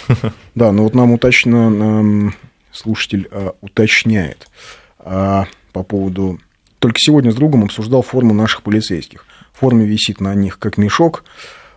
Да, 0.55 0.71
ну 0.71 0.83
вот 0.83 0.95
нам 0.95 1.11
уточно 1.11 2.33
слушатель 2.73 3.27
а, 3.31 3.55
уточняет 3.61 4.49
а, 4.99 5.45
по 5.71 5.83
поводу... 5.83 6.39
Только 6.79 6.97
сегодня 6.99 7.31
с 7.31 7.35
другом 7.35 7.63
обсуждал 7.63 8.01
форму 8.01 8.33
наших 8.33 8.61
полицейских. 8.61 9.25
В 9.53 9.59
форме 9.59 9.85
висит 9.85 10.19
на 10.19 10.35
них 10.35 10.59
как 10.59 10.77
мешок, 10.77 11.23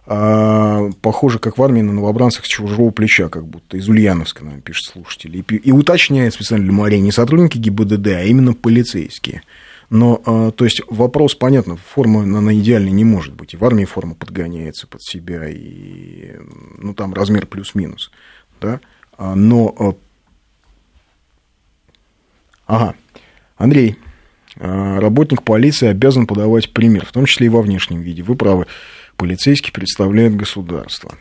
а, 0.07 0.91
похоже, 1.01 1.39
как 1.39 1.59
в 1.59 1.63
армии 1.63 1.83
на 1.83 1.93
новобранцах 1.93 2.45
с 2.45 2.49
чужого 2.49 2.91
плеча, 2.91 3.29
как 3.29 3.47
будто 3.47 3.77
из 3.77 3.89
Ульяновска, 3.89 4.45
нам 4.45 4.63
пишет 4.63 4.93
слушатель. 4.93 5.37
И, 5.37 5.43
и 5.57 5.71
уточняет 5.71 6.35
специально 6.35 6.65
для 6.65 6.75
Марии 6.75 6.99
не 6.99 7.13
сотрудники 7.13 7.59
ГИБДД, 7.59 8.07
а 8.09 8.23
именно 8.23 8.55
полицейские. 8.55 9.43
Но, 9.89 10.17
то 10.57 10.65
есть, 10.65 10.83
вопрос, 10.91 11.37
понятно, 11.37 11.77
форма, 11.77 12.23
она 12.23 12.53
идеальной 12.55 12.91
не 12.91 13.05
может 13.05 13.35
быть. 13.35 13.55
И 13.55 13.57
в 13.57 13.65
армии 13.65 13.85
форма 13.85 14.17
подгоняется 14.17 14.89
под 14.89 15.01
себя, 15.01 15.49
и, 15.49 16.33
ну, 16.79 16.93
там 16.93 17.15
размер 17.15 17.47
плюс-минус, 17.47 18.11
да. 18.61 18.81
Но 19.17 19.97
Ага. 22.67 22.95
Андрей, 23.57 23.97
а, 24.59 25.01
работник 25.01 25.43
полиции 25.43 25.89
обязан 25.89 26.27
подавать 26.27 26.73
пример, 26.73 27.07
в 27.07 27.13
том 27.13 27.27
числе 27.27 27.47
и 27.47 27.51
во 27.51 27.63
внешнем 27.63 28.01
виде. 28.01 28.23
Вы 28.23 28.37
правы, 28.37 28.67
полицейский 29.17 29.73
представляет 29.73 30.37
государство. 30.37 31.15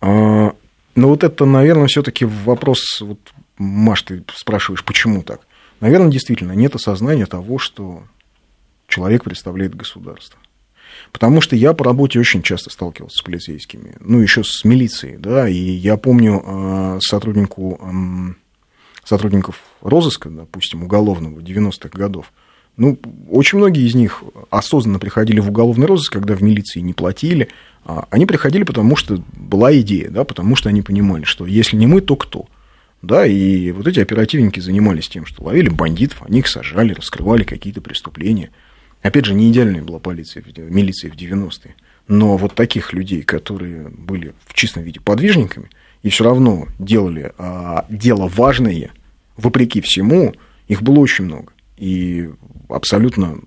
А, 0.00 0.54
но 0.94 1.08
вот 1.08 1.24
это, 1.24 1.44
наверное, 1.44 1.88
все-таки 1.88 2.24
вопрос, 2.24 3.00
вот, 3.00 3.20
Маш, 3.58 4.02
ты 4.02 4.24
спрашиваешь, 4.34 4.84
почему 4.84 5.22
так? 5.22 5.40
Наверное, 5.80 6.10
действительно, 6.10 6.52
нет 6.52 6.74
осознания 6.74 7.26
того, 7.26 7.58
что 7.58 8.04
человек 8.88 9.24
представляет 9.24 9.74
государство. 9.74 10.38
Потому 11.12 11.40
что 11.40 11.54
я 11.56 11.74
по 11.74 11.84
работе 11.84 12.18
очень 12.18 12.42
часто 12.42 12.70
сталкивался 12.70 13.18
с 13.18 13.22
полицейскими, 13.22 13.96
ну, 14.00 14.20
еще 14.20 14.42
с 14.42 14.64
милицией, 14.64 15.18
да, 15.18 15.48
и 15.48 15.54
я 15.54 15.96
помню 15.96 16.42
а, 16.44 16.98
сотруднику 17.00 17.78
сотрудников 19.06 19.60
розыска, 19.80 20.28
допустим, 20.28 20.82
уголовного 20.82 21.40
90-х 21.40 21.96
годов, 21.96 22.32
ну, 22.76 22.98
очень 23.30 23.56
многие 23.56 23.86
из 23.86 23.94
них 23.94 24.22
осознанно 24.50 24.98
приходили 24.98 25.40
в 25.40 25.48
уголовный 25.48 25.86
розыск, 25.86 26.12
когда 26.12 26.34
в 26.34 26.42
милиции 26.42 26.80
не 26.80 26.92
платили. 26.92 27.48
А 27.86 28.06
они 28.10 28.26
приходили, 28.26 28.64
потому 28.64 28.96
что 28.96 29.22
была 29.34 29.74
идея, 29.78 30.10
да, 30.10 30.24
потому 30.24 30.56
что 30.56 30.68
они 30.68 30.82
понимали, 30.82 31.24
что 31.24 31.46
если 31.46 31.76
не 31.76 31.86
мы, 31.86 32.02
то 32.02 32.16
кто? 32.16 32.46
Да, 33.00 33.24
и 33.24 33.70
вот 33.70 33.86
эти 33.86 34.00
оперативники 34.00 34.60
занимались 34.60 35.08
тем, 35.08 35.24
что 35.24 35.44
ловили 35.44 35.68
бандитов, 35.68 36.22
они 36.22 36.40
их 36.40 36.48
сажали, 36.48 36.92
раскрывали 36.92 37.44
какие-то 37.44 37.80
преступления. 37.80 38.50
Опять 39.02 39.24
же, 39.24 39.34
не 39.34 39.50
идеальная 39.50 39.82
была 39.82 39.98
полиция, 39.98 40.42
милиция 40.56 41.10
в 41.10 41.14
90-е. 41.14 41.76
Но 42.08 42.36
вот 42.36 42.54
таких 42.54 42.92
людей, 42.92 43.22
которые 43.22 43.88
были 43.88 44.34
в 44.44 44.54
чистом 44.54 44.82
виде 44.82 45.00
подвижниками, 45.00 45.70
и 46.02 46.08
все 46.08 46.24
равно 46.24 46.68
делали 46.78 47.32
а, 47.38 47.86
дело 47.88 48.28
важное, 48.28 48.90
вопреки 49.36 49.80
всему, 49.80 50.34
их 50.68 50.82
было 50.82 50.98
очень 50.98 51.24
много. 51.24 51.52
И 51.76 52.30
абсолютно, 52.68 53.38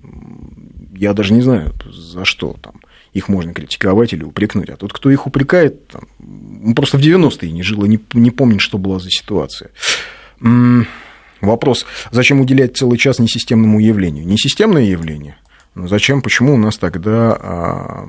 я 0.96 1.14
даже 1.14 1.34
не 1.34 1.42
знаю, 1.42 1.74
за 1.92 2.26
что 2.26 2.56
там 2.62 2.76
их 3.14 3.28
можно 3.28 3.54
критиковать 3.54 4.14
или 4.14 4.24
упрекнуть. 4.24 4.70
А 4.70 4.78
тот, 4.78 4.94
кто 4.94 5.10
их 5.10 5.26
упрекает, 5.26 5.88
там, 5.88 6.04
он 6.20 6.76
просто 6.76 6.98
в 6.98 7.02
90-е 7.02 7.52
не 7.52 7.64
жил 7.64 7.84
и 7.84 7.90
не, 7.90 8.00
не 8.14 8.32
помнит, 8.32 8.62
что 8.62 8.78
была 8.78 9.00
за 9.00 9.10
ситуация. 9.10 9.72
Вопрос, 11.42 11.86
зачем 12.12 12.42
уделять 12.42 12.78
целый 12.78 12.98
час 12.98 13.20
несистемному 13.20 13.80
явлению? 13.80 14.26
Несистемное 14.26 14.84
явление? 14.84 15.38
Но 15.74 15.88
зачем, 15.88 16.22
почему 16.22 16.56
у 16.56 16.58
нас 16.58 16.78
тогда... 16.78 17.38
А, 17.40 18.06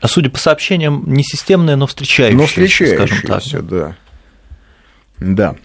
а 0.00 0.08
судя 0.08 0.30
по 0.30 0.38
сообщениям, 0.38 1.04
не 1.06 1.22
системное, 1.22 1.76
но 1.76 1.86
встречающееся, 1.86 2.38
но 2.38 2.46
встречающееся, 2.46 3.06
скажем 3.06 3.26
так. 3.26 3.66
да. 3.68 3.96
Да. 5.18 5.56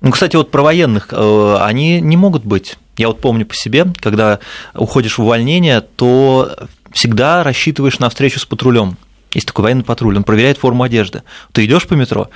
Ну, 0.00 0.10
кстати, 0.10 0.36
вот 0.36 0.50
про 0.50 0.62
военных, 0.62 1.08
э, 1.12 1.56
они 1.60 2.00
не 2.00 2.16
могут 2.16 2.44
быть. 2.44 2.78
Я 2.96 3.08
вот 3.08 3.20
помню 3.20 3.46
по 3.46 3.54
себе, 3.54 3.86
когда 4.00 4.38
уходишь 4.74 5.18
в 5.18 5.22
увольнение, 5.22 5.80
то 5.80 6.68
всегда 6.92 7.42
рассчитываешь 7.44 7.98
на 7.98 8.08
встречу 8.08 8.40
с 8.40 8.46
патрулем. 8.46 8.96
Есть 9.34 9.46
такой 9.46 9.64
военный 9.64 9.84
патруль, 9.84 10.16
он 10.16 10.24
проверяет 10.24 10.58
форму 10.58 10.82
одежды. 10.82 11.22
Ты 11.52 11.64
идешь 11.64 11.86
по 11.86 11.94
метро, 11.94 12.30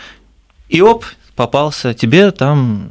и 0.69 0.81
оп, 0.81 1.05
попался, 1.37 1.95
тебе 1.95 2.31
там 2.31 2.91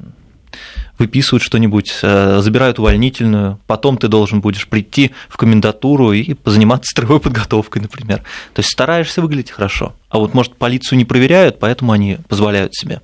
выписывают 1.00 1.42
что-нибудь, 1.44 2.00
э, 2.01 2.39
забирают 2.42 2.80
увольнительную, 2.80 3.60
потом 3.65 3.98
ты 3.98 4.08
должен 4.08 4.42
будешь 4.42 4.68
прийти 4.68 5.12
в 5.30 5.38
комендатуру 5.38 6.12
и 6.12 6.34
позаниматься 6.34 6.92
строевой 6.92 7.20
подготовкой, 7.20 7.82
например. 7.82 8.20
То 8.53 8.60
есть 8.60 8.70
стараешься 8.70 9.22
выглядеть 9.22 9.51
хорошо. 9.51 9.96
А 10.10 10.20
вот, 10.20 10.34
может, 10.34 10.56
полицию 10.56 10.98
не 10.98 11.06
проверяют, 11.06 11.60
поэтому 11.60 11.92
они 11.92 12.18
позволяют 12.27 12.75
себе 12.75 13.01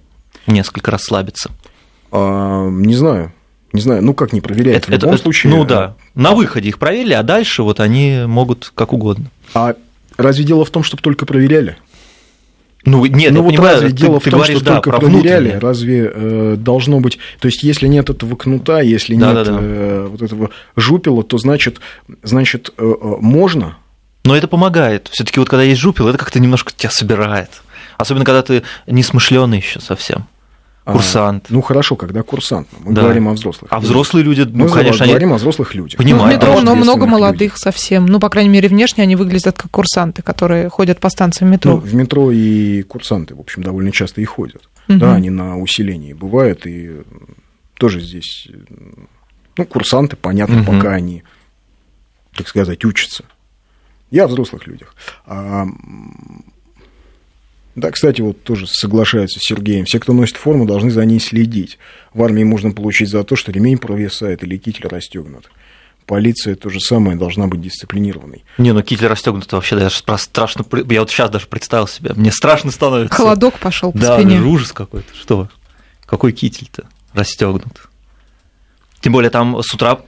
несколько 0.48 0.91
расслабиться. 0.91 1.51
А, 2.12 2.67
не 2.69 2.96
знаю. 2.96 3.31
Не 3.72 3.81
знаю, 3.81 4.03
ну 4.03 4.15
как 4.15 4.34
не 4.34 4.41
проверяют, 4.41 4.84
это, 4.84 4.88
в 4.88 4.93
любом 4.96 5.13
это, 5.13 5.22
случае. 5.22 5.53
Ну 5.53 5.63
да, 5.63 5.96
на 6.15 6.31
выходе 6.31 6.69
их 6.69 6.79
проверили, 6.79 7.13
а 7.13 7.22
дальше 7.22 7.62
вот 7.62 7.79
они 7.79 8.24
могут 8.25 8.72
как 8.74 8.93
угодно. 8.93 9.29
А 9.53 9.75
разве 10.17 10.43
дело 10.43 10.65
в 10.65 10.72
том, 10.72 10.81
чтобы 10.81 11.03
только 11.03 11.27
проверяли? 11.27 11.77
Ну, 12.86 13.05
нет, 13.05 13.34
ну, 13.34 13.43
вот 13.43 13.51
понимаю, 13.51 13.75
разве 13.75 13.89
ты, 13.89 13.96
дело 13.96 14.19
ты 14.19 14.29
в 14.29 14.31
том, 14.31 14.39
говоришь, 14.39 14.58
что 14.58 14.65
да, 14.65 14.79
только 14.79 15.00
проверяли, 15.00 15.51
разве 15.51 16.12
э, 16.13 16.55
должно 16.58 17.01
быть... 17.01 17.19
То 17.39 17.48
есть, 17.48 17.62
если 17.62 17.88
нет 17.88 18.10
этого 18.10 18.36
кнута, 18.36 18.79
если 18.79 19.15
да, 19.15 19.34
нет 19.34 19.46
да, 19.46 19.51
да. 19.51 19.60
Э, 19.62 20.08
вот 20.10 20.22
этого 20.22 20.50
жупила, 20.77 21.24
то 21.24 21.38
значит, 21.38 21.79
значит 22.24 22.74
э, 22.77 22.84
э, 22.84 23.15
можно... 23.19 23.77
Но 24.24 24.36
это 24.36 24.48
помогает. 24.48 25.10
все 25.12 25.24
таки 25.24 25.39
вот 25.39 25.50
когда 25.50 25.63
есть 25.63 25.81
жупил, 25.81 26.08
это 26.08 26.17
как-то 26.17 26.39
немножко 26.39 26.72
тебя 26.75 26.89
собирает. 26.89 27.50
Особенно, 27.99 28.23
когда 28.23 28.41
ты 28.41 28.63
несмышленый 28.87 29.57
еще 29.57 29.81
совсем. 29.81 30.25
А, 30.85 30.93
курсант. 30.93 31.47
А, 31.49 31.53
ну 31.53 31.61
хорошо, 31.61 31.97
когда 31.97 32.23
курсант. 32.23 32.69
Мы 32.79 32.93
да. 32.93 33.01
говорим 33.01 33.27
о 33.27 33.33
взрослых. 33.33 33.69
А 33.73 33.81
взрослые 33.81 34.23
люди, 34.23 34.41
ну, 34.41 34.63
Мы 34.63 34.69
конечно, 34.69 35.05
говорим 35.05 35.27
они... 35.27 35.35
о 35.35 35.37
взрослых 35.37 35.75
людях. 35.75 35.97
Понимаю. 35.97 36.23
Ну, 36.23 36.29
в 36.29 36.33
метро, 36.33 36.61
но 36.61 36.75
много 36.75 37.05
молодых 37.05 37.41
людей. 37.41 37.57
совсем. 37.57 38.05
Ну, 38.05 38.21
по 38.21 38.29
крайней 38.29 38.51
мере, 38.51 38.69
внешне 38.69 39.03
они 39.03 39.17
выглядят 39.17 39.57
как 39.57 39.69
курсанты, 39.69 40.21
которые 40.21 40.69
ходят 40.69 41.01
по 41.01 41.09
станциям 41.09 41.51
метро. 41.51 41.73
Ну, 41.73 41.77
в 41.79 41.93
метро 41.93 42.31
и 42.31 42.83
курсанты, 42.83 43.35
в 43.35 43.41
общем, 43.41 43.63
довольно 43.63 43.91
часто 43.91 44.21
и 44.21 44.25
ходят. 44.25 44.69
Угу. 44.87 44.97
Да, 44.97 45.13
они 45.13 45.29
на 45.29 45.59
усилении 45.59 46.13
бывают, 46.13 46.65
и 46.65 47.01
тоже 47.73 47.99
здесь, 47.99 48.47
ну, 49.57 49.65
курсанты, 49.65 50.15
понятно, 50.15 50.61
угу. 50.61 50.71
пока 50.71 50.93
они, 50.93 51.23
так 52.33 52.47
сказать, 52.47 52.85
учатся. 52.85 53.25
Я 54.09 54.23
о 54.23 54.27
взрослых 54.27 54.67
людях. 54.67 54.95
А 55.25 55.67
да, 57.79 57.91
кстати, 57.91 58.21
вот 58.21 58.43
тоже 58.43 58.67
соглашается 58.67 59.39
с 59.39 59.43
Сергеем. 59.43 59.86
Все, 59.86 60.00
кто 60.00 60.13
носит 60.13 60.38
форму, 60.38 60.65
должны 60.65 60.91
за 60.91 61.05
ней 61.05 61.19
следить. 61.19 61.77
В 62.13 62.24
армии 62.24 62.43
можно 62.43 62.71
получить 62.71 63.09
за 63.09 63.24
то, 63.24 63.36
что 63.36 63.51
ремень 63.51 63.77
провисает 63.77 64.43
или 64.43 64.57
китель 64.57 64.88
расстегнут. 64.88 65.50
Полиция 66.05 66.55
то 66.55 66.69
же 66.69 66.79
самое 66.79 67.15
должна 67.15 67.48
быть 67.48 67.62
дисциплинированной. 67.62 68.43
Не, 68.57 68.73
ну 68.73 68.82
китель 68.82 69.08
расстегнут 69.08 69.45
это 69.45 69.58
вообще 69.58 69.75
даже 69.75 69.95
страшно. 70.17 70.65
Я 70.89 71.01
вот 71.01 71.12
сейчас 71.12 71.30
даже 71.30 71.45
представил 71.45 71.88
себе. 71.88 72.13
Мне 72.15 72.32
страшно 72.32 72.71
становится. 72.71 73.15
Холодок 73.15 73.60
пошел 73.60 73.91
по 73.91 73.99
да, 73.99 74.17
спине. 74.17 74.39
Да, 74.39 74.45
ужас 74.45 74.71
какой-то. 74.71 75.13
Что? 75.15 75.49
Какой 76.06 76.32
китель-то 76.32 76.86
расстегнут? 77.13 77.89
Тем 79.01 79.13
более 79.13 79.30
там 79.30 79.62
с 79.62 79.73
утра 79.73 79.99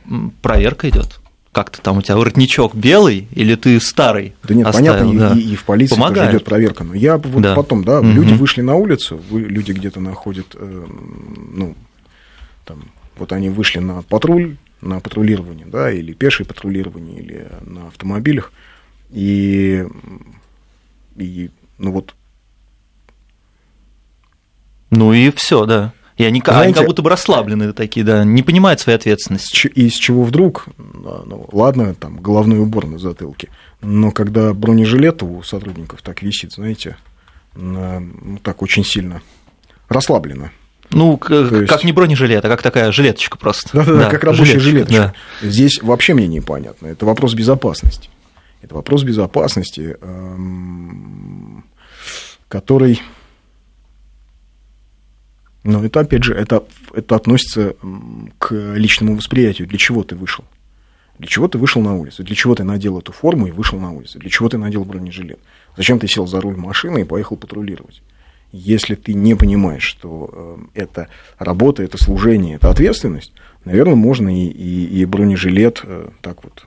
проверка 0.41 0.89
идет 0.89 1.20
как-то 1.51 1.81
там 1.81 1.97
у 1.97 2.01
тебя 2.01 2.15
воротничок 2.15 2.75
белый 2.75 3.27
или 3.33 3.55
ты 3.55 3.79
старый? 3.79 4.33
Да 4.43 4.53
нет, 4.53 4.67
оставил, 4.67 4.93
понятно, 4.93 5.29
да. 5.29 5.35
И, 5.35 5.41
и 5.41 5.55
в 5.55 5.65
полиции 5.65 5.95
Помогает. 5.95 6.27
тоже 6.27 6.37
идет 6.37 6.45
проверка. 6.45 6.83
Но 6.83 6.93
я 6.93 7.17
вот 7.17 7.41
да. 7.41 7.55
потом, 7.55 7.83
да, 7.83 7.99
угу. 7.99 8.07
люди 8.07 8.33
вышли 8.33 8.61
на 8.61 8.75
улицу, 8.75 9.21
люди 9.29 9.73
где-то 9.73 9.99
находят, 9.99 10.55
э, 10.55 10.87
ну, 11.53 11.75
там, 12.63 12.83
вот 13.17 13.33
они 13.33 13.49
вышли 13.49 13.79
на 13.79 14.01
патруль, 14.01 14.55
на 14.81 14.99
патрулирование, 14.99 15.65
да, 15.65 15.91
или 15.91 16.13
пешее 16.13 16.47
патрулирование, 16.47 17.19
или 17.19 17.47
на 17.61 17.87
автомобилях, 17.87 18.51
и, 19.09 19.85
и 21.17 21.49
ну 21.77 21.91
вот. 21.91 22.15
Ну 24.89 25.13
и 25.13 25.31
все, 25.31 25.65
да. 25.65 25.93
И 26.21 26.23
они, 26.23 26.39
Знаете, 26.45 26.63
они 26.63 26.73
как 26.75 26.85
будто 26.85 27.01
бы 27.01 27.09
расслаблены 27.09 27.73
такие, 27.73 28.05
да, 28.05 28.23
не 28.23 28.43
понимают 28.43 28.79
своей 28.79 28.95
ответственности. 28.95 29.67
И 29.67 29.89
с 29.89 29.95
чего 29.95 30.23
вдруг, 30.23 30.67
ну, 30.77 31.49
ладно, 31.51 31.95
там, 31.95 32.21
головной 32.21 32.59
убор 32.59 32.85
на 32.85 32.99
затылке, 32.99 33.49
но 33.81 34.11
когда 34.11 34.53
бронежилет 34.53 35.23
у 35.23 35.41
сотрудников 35.41 36.03
так 36.03 36.21
висит, 36.21 36.53
знаете, 36.53 36.97
на, 37.55 37.99
ну, 37.99 38.37
так 38.37 38.61
очень 38.61 38.85
сильно 38.85 39.23
расслабленно. 39.89 40.51
Ну, 40.91 41.17
как 41.17 41.51
есть... 41.51 41.83
не 41.85 41.91
бронежилет, 41.91 42.45
а 42.45 42.49
как 42.49 42.61
такая 42.61 42.91
жилеточка 42.91 43.39
просто. 43.39 43.69
Да-да-да, 43.73 44.07
как 44.07 44.23
рабочая 44.23 44.59
жилеточка. 44.59 44.93
жилеточка. 44.93 45.15
Да. 45.41 45.47
Здесь 45.47 45.81
вообще 45.81 46.13
мне 46.13 46.27
непонятно. 46.27 46.85
Это 46.85 47.07
вопрос 47.07 47.33
безопасности. 47.33 48.11
Это 48.61 48.75
вопрос 48.75 49.01
безопасности, 49.01 49.97
эм, 49.99 51.65
который 52.47 53.01
но 55.63 55.83
это, 55.85 55.99
опять 55.99 56.23
же, 56.23 56.33
это, 56.33 56.63
это 56.93 57.15
относится 57.15 57.75
к 58.39 58.51
личному 58.75 59.15
восприятию. 59.15 59.67
Для 59.67 59.77
чего 59.77 60.03
ты 60.03 60.15
вышел? 60.15 60.43
Для 61.19 61.27
чего 61.27 61.47
ты 61.47 61.59
вышел 61.59 61.83
на 61.83 61.95
улицу? 61.95 62.23
Для 62.23 62.35
чего 62.35 62.55
ты 62.55 62.63
надел 62.63 62.97
эту 62.97 63.11
форму 63.11 63.45
и 63.47 63.51
вышел 63.51 63.79
на 63.79 63.91
улицу? 63.91 64.17
Для 64.17 64.29
чего 64.29 64.49
ты 64.49 64.57
надел 64.57 64.85
бронежилет? 64.85 65.39
Зачем 65.77 65.99
ты 65.99 66.07
сел 66.07 66.25
за 66.25 66.41
руль 66.41 66.55
машины 66.55 67.01
и 67.01 67.03
поехал 67.03 67.37
патрулировать? 67.37 68.01
Если 68.51 68.95
ты 68.95 69.13
не 69.13 69.35
понимаешь, 69.35 69.83
что 69.83 70.67
э, 70.73 70.81
это 70.81 71.07
работа, 71.37 71.83
это 71.83 72.03
служение, 72.03 72.55
это 72.55 72.69
ответственность, 72.69 73.31
наверное, 73.63 73.95
можно 73.95 74.35
и, 74.35 74.47
и, 74.47 74.99
и 74.99 75.05
бронежилет 75.05 75.81
э, 75.83 76.09
так 76.21 76.43
вот 76.43 76.65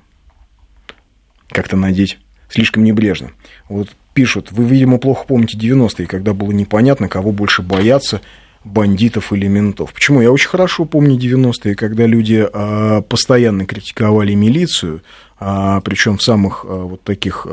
как-то 1.48 1.76
надеть 1.76 2.18
слишком 2.48 2.84
небрежно. 2.84 3.32
Вот 3.68 3.88
пишут, 4.14 4.52
вы, 4.52 4.64
видимо, 4.64 4.98
плохо 4.98 5.26
помните 5.26 5.58
90-е, 5.58 6.06
когда 6.06 6.32
было 6.32 6.52
непонятно, 6.52 7.08
кого 7.08 7.32
больше 7.32 7.62
бояться– 7.62 8.20
бандитов 8.64 9.32
или 9.32 9.46
ментов. 9.46 9.92
Почему? 9.92 10.20
Я 10.20 10.32
очень 10.32 10.48
хорошо 10.48 10.84
помню 10.86 11.16
90-е, 11.16 11.74
когда 11.74 12.06
люди 12.06 12.48
а, 12.52 13.02
постоянно 13.02 13.66
критиковали 13.66 14.34
милицию, 14.34 15.02
а, 15.38 15.80
причем 15.82 16.16
в 16.16 16.22
самых 16.22 16.64
а, 16.64 16.84
вот 16.84 17.02
таких, 17.02 17.46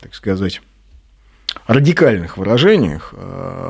так 0.00 0.14
сказать, 0.14 0.60
радикальных 1.66 2.36
выражениях 2.36 3.14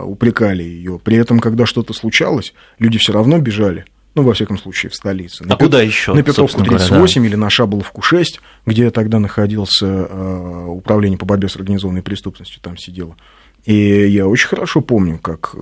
упрекали 0.04 0.62
ее. 0.62 0.98
При 1.02 1.16
этом, 1.16 1.40
когда 1.40 1.66
что-то 1.66 1.92
случалось, 1.92 2.54
люди 2.78 2.98
все 2.98 3.12
равно 3.12 3.38
бежали. 3.38 3.84
Ну, 4.16 4.22
во 4.22 4.34
всяком 4.34 4.58
случае, 4.58 4.90
в 4.90 4.94
столице. 4.96 5.44
На 5.44 5.54
а 5.54 5.56
Пет... 5.56 5.68
куда 5.68 5.82
еще? 5.82 6.12
На 6.12 6.22
Петровку 6.24 6.64
38 6.64 6.94
говоря, 6.94 7.14
да. 7.14 7.26
или 7.28 7.34
на 7.36 7.48
Шаболовку 7.48 8.02
6, 8.02 8.40
где 8.66 8.90
тогда 8.90 9.20
находился 9.20 10.04
управление 10.66 11.16
по 11.16 11.26
борьбе 11.26 11.48
с 11.48 11.56
организованной 11.56 12.02
преступностью, 12.02 12.60
там 12.60 12.76
сидело. 12.76 13.16
И 13.64 14.06
я 14.08 14.26
очень 14.26 14.48
хорошо 14.48 14.80
помню, 14.80 15.18
как 15.18 15.54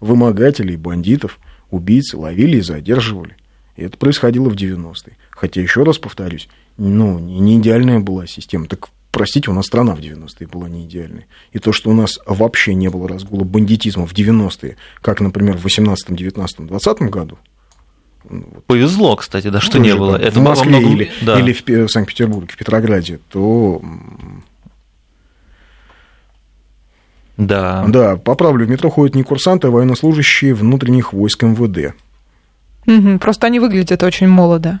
вымогателей, 0.00 0.76
бандитов, 0.76 1.38
убийцы 1.70 2.16
ловили 2.16 2.58
и 2.58 2.62
задерживали. 2.62 3.36
И 3.76 3.82
это 3.82 3.96
происходило 3.96 4.48
в 4.50 4.54
90-е. 4.54 5.16
Хотя, 5.30 5.60
еще 5.62 5.84
раз 5.84 5.98
повторюсь, 5.98 6.48
ну, 6.76 7.18
не 7.18 7.58
идеальная 7.58 8.00
была 8.00 8.26
система. 8.26 8.66
Так, 8.66 8.90
простите, 9.10 9.50
у 9.50 9.54
нас 9.54 9.66
страна 9.66 9.94
в 9.94 10.00
90-е 10.00 10.46
была 10.46 10.68
не 10.68 10.84
идеальной. 10.84 11.26
И 11.52 11.58
то, 11.58 11.72
что 11.72 11.90
у 11.90 11.94
нас 11.94 12.18
вообще 12.26 12.74
не 12.74 12.88
было 12.88 13.08
разгула 13.08 13.44
бандитизма 13.44 14.06
в 14.06 14.12
90-е, 14.12 14.76
как, 15.00 15.20
например, 15.20 15.56
в 15.56 15.62
18, 15.62 16.14
19, 16.14 16.66
20 16.66 16.98
году, 17.02 17.38
Повезло, 18.66 19.16
кстати, 19.16 19.48
да, 19.48 19.60
что 19.60 19.78
не 19.78 19.96
было. 19.96 20.16
Это 20.16 20.38
в 20.38 20.42
Москве 20.42 20.70
много... 20.70 20.86
или, 20.86 21.10
да. 21.22 21.40
или 21.40 21.52
в 21.52 21.88
Санкт-Петербурге, 21.88 22.52
в 22.52 22.56
Петрограде, 22.56 23.18
то 23.28 23.82
Да. 27.36 27.84
Да, 27.88 28.16
поправлю, 28.16 28.66
в 28.66 28.70
метро 28.70 28.90
ходят 28.90 29.14
не 29.14 29.22
курсанты, 29.22 29.68
а 29.68 29.70
военнослужащие 29.70 30.54
внутренних 30.54 31.12
войск 31.12 31.42
МВД. 31.42 31.94
Угу, 32.86 33.18
просто 33.18 33.46
они 33.46 33.60
выглядят 33.60 34.02
очень 34.02 34.28
молодо. 34.28 34.80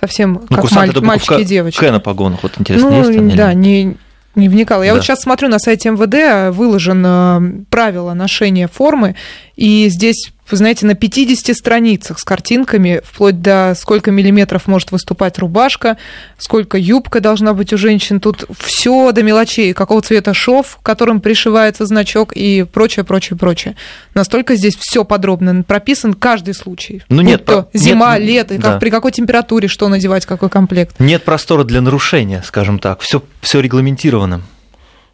Совсем 0.00 0.40
ну, 0.48 0.56
как 0.56 0.70
маль... 0.72 1.00
мальчики 1.00 1.40
и 1.40 1.44
девочки. 1.44 1.80
К 1.80 1.90
на 1.90 2.00
погонах, 2.00 2.42
вот 2.42 2.52
интересно, 2.58 2.90
ну, 2.90 2.98
есть 2.98 3.18
они? 3.18 3.34
Да, 3.34 3.52
не, 3.52 3.96
не 4.34 4.48
вникала. 4.48 4.82
Я 4.82 4.92
да. 4.92 4.96
вот 4.96 5.04
сейчас 5.04 5.20
смотрю 5.20 5.48
на 5.48 5.58
сайте 5.58 5.90
МВД, 5.90 6.54
выложено 6.56 7.64
правило 7.70 8.14
ношения 8.14 8.68
формы, 8.68 9.16
и 9.56 9.88
здесь 9.88 10.32
вы 10.50 10.56
знаете, 10.56 10.86
на 10.86 10.94
50 10.94 11.56
страницах 11.56 12.18
с 12.18 12.24
картинками, 12.24 13.00
вплоть 13.04 13.40
до 13.40 13.74
сколько 13.76 14.10
миллиметров 14.10 14.66
может 14.66 14.92
выступать 14.92 15.38
рубашка, 15.38 15.96
сколько 16.38 16.78
юбка 16.78 17.20
должна 17.20 17.54
быть 17.54 17.72
у 17.72 17.78
женщин. 17.78 18.20
Тут 18.20 18.44
все 18.58 19.12
до 19.12 19.22
мелочей, 19.22 19.72
какого 19.72 20.02
цвета 20.02 20.34
шов, 20.34 20.78
которым 20.82 21.20
пришивается 21.20 21.86
значок 21.86 22.32
и 22.34 22.64
прочее, 22.64 23.04
прочее, 23.04 23.38
прочее. 23.38 23.76
Настолько 24.14 24.56
здесь 24.56 24.76
все 24.76 25.04
подробно 25.04 25.62
прописан 25.62 26.14
каждый 26.14 26.54
случай. 26.54 27.02
Ну 27.08 27.22
нет, 27.22 27.44
про... 27.44 27.68
зима, 27.72 28.18
нет, 28.18 28.28
лето, 28.28 28.54
да. 28.56 28.62
как, 28.62 28.80
при 28.80 28.90
какой 28.90 29.12
температуре 29.12 29.68
что 29.68 29.88
надевать, 29.88 30.26
какой 30.26 30.48
комплект. 30.48 30.98
Нет 30.98 31.24
простора 31.24 31.64
для 31.64 31.80
нарушения, 31.80 32.42
скажем 32.44 32.78
так. 32.78 33.00
Все, 33.00 33.22
все 33.40 33.60
регламентировано. 33.60 34.42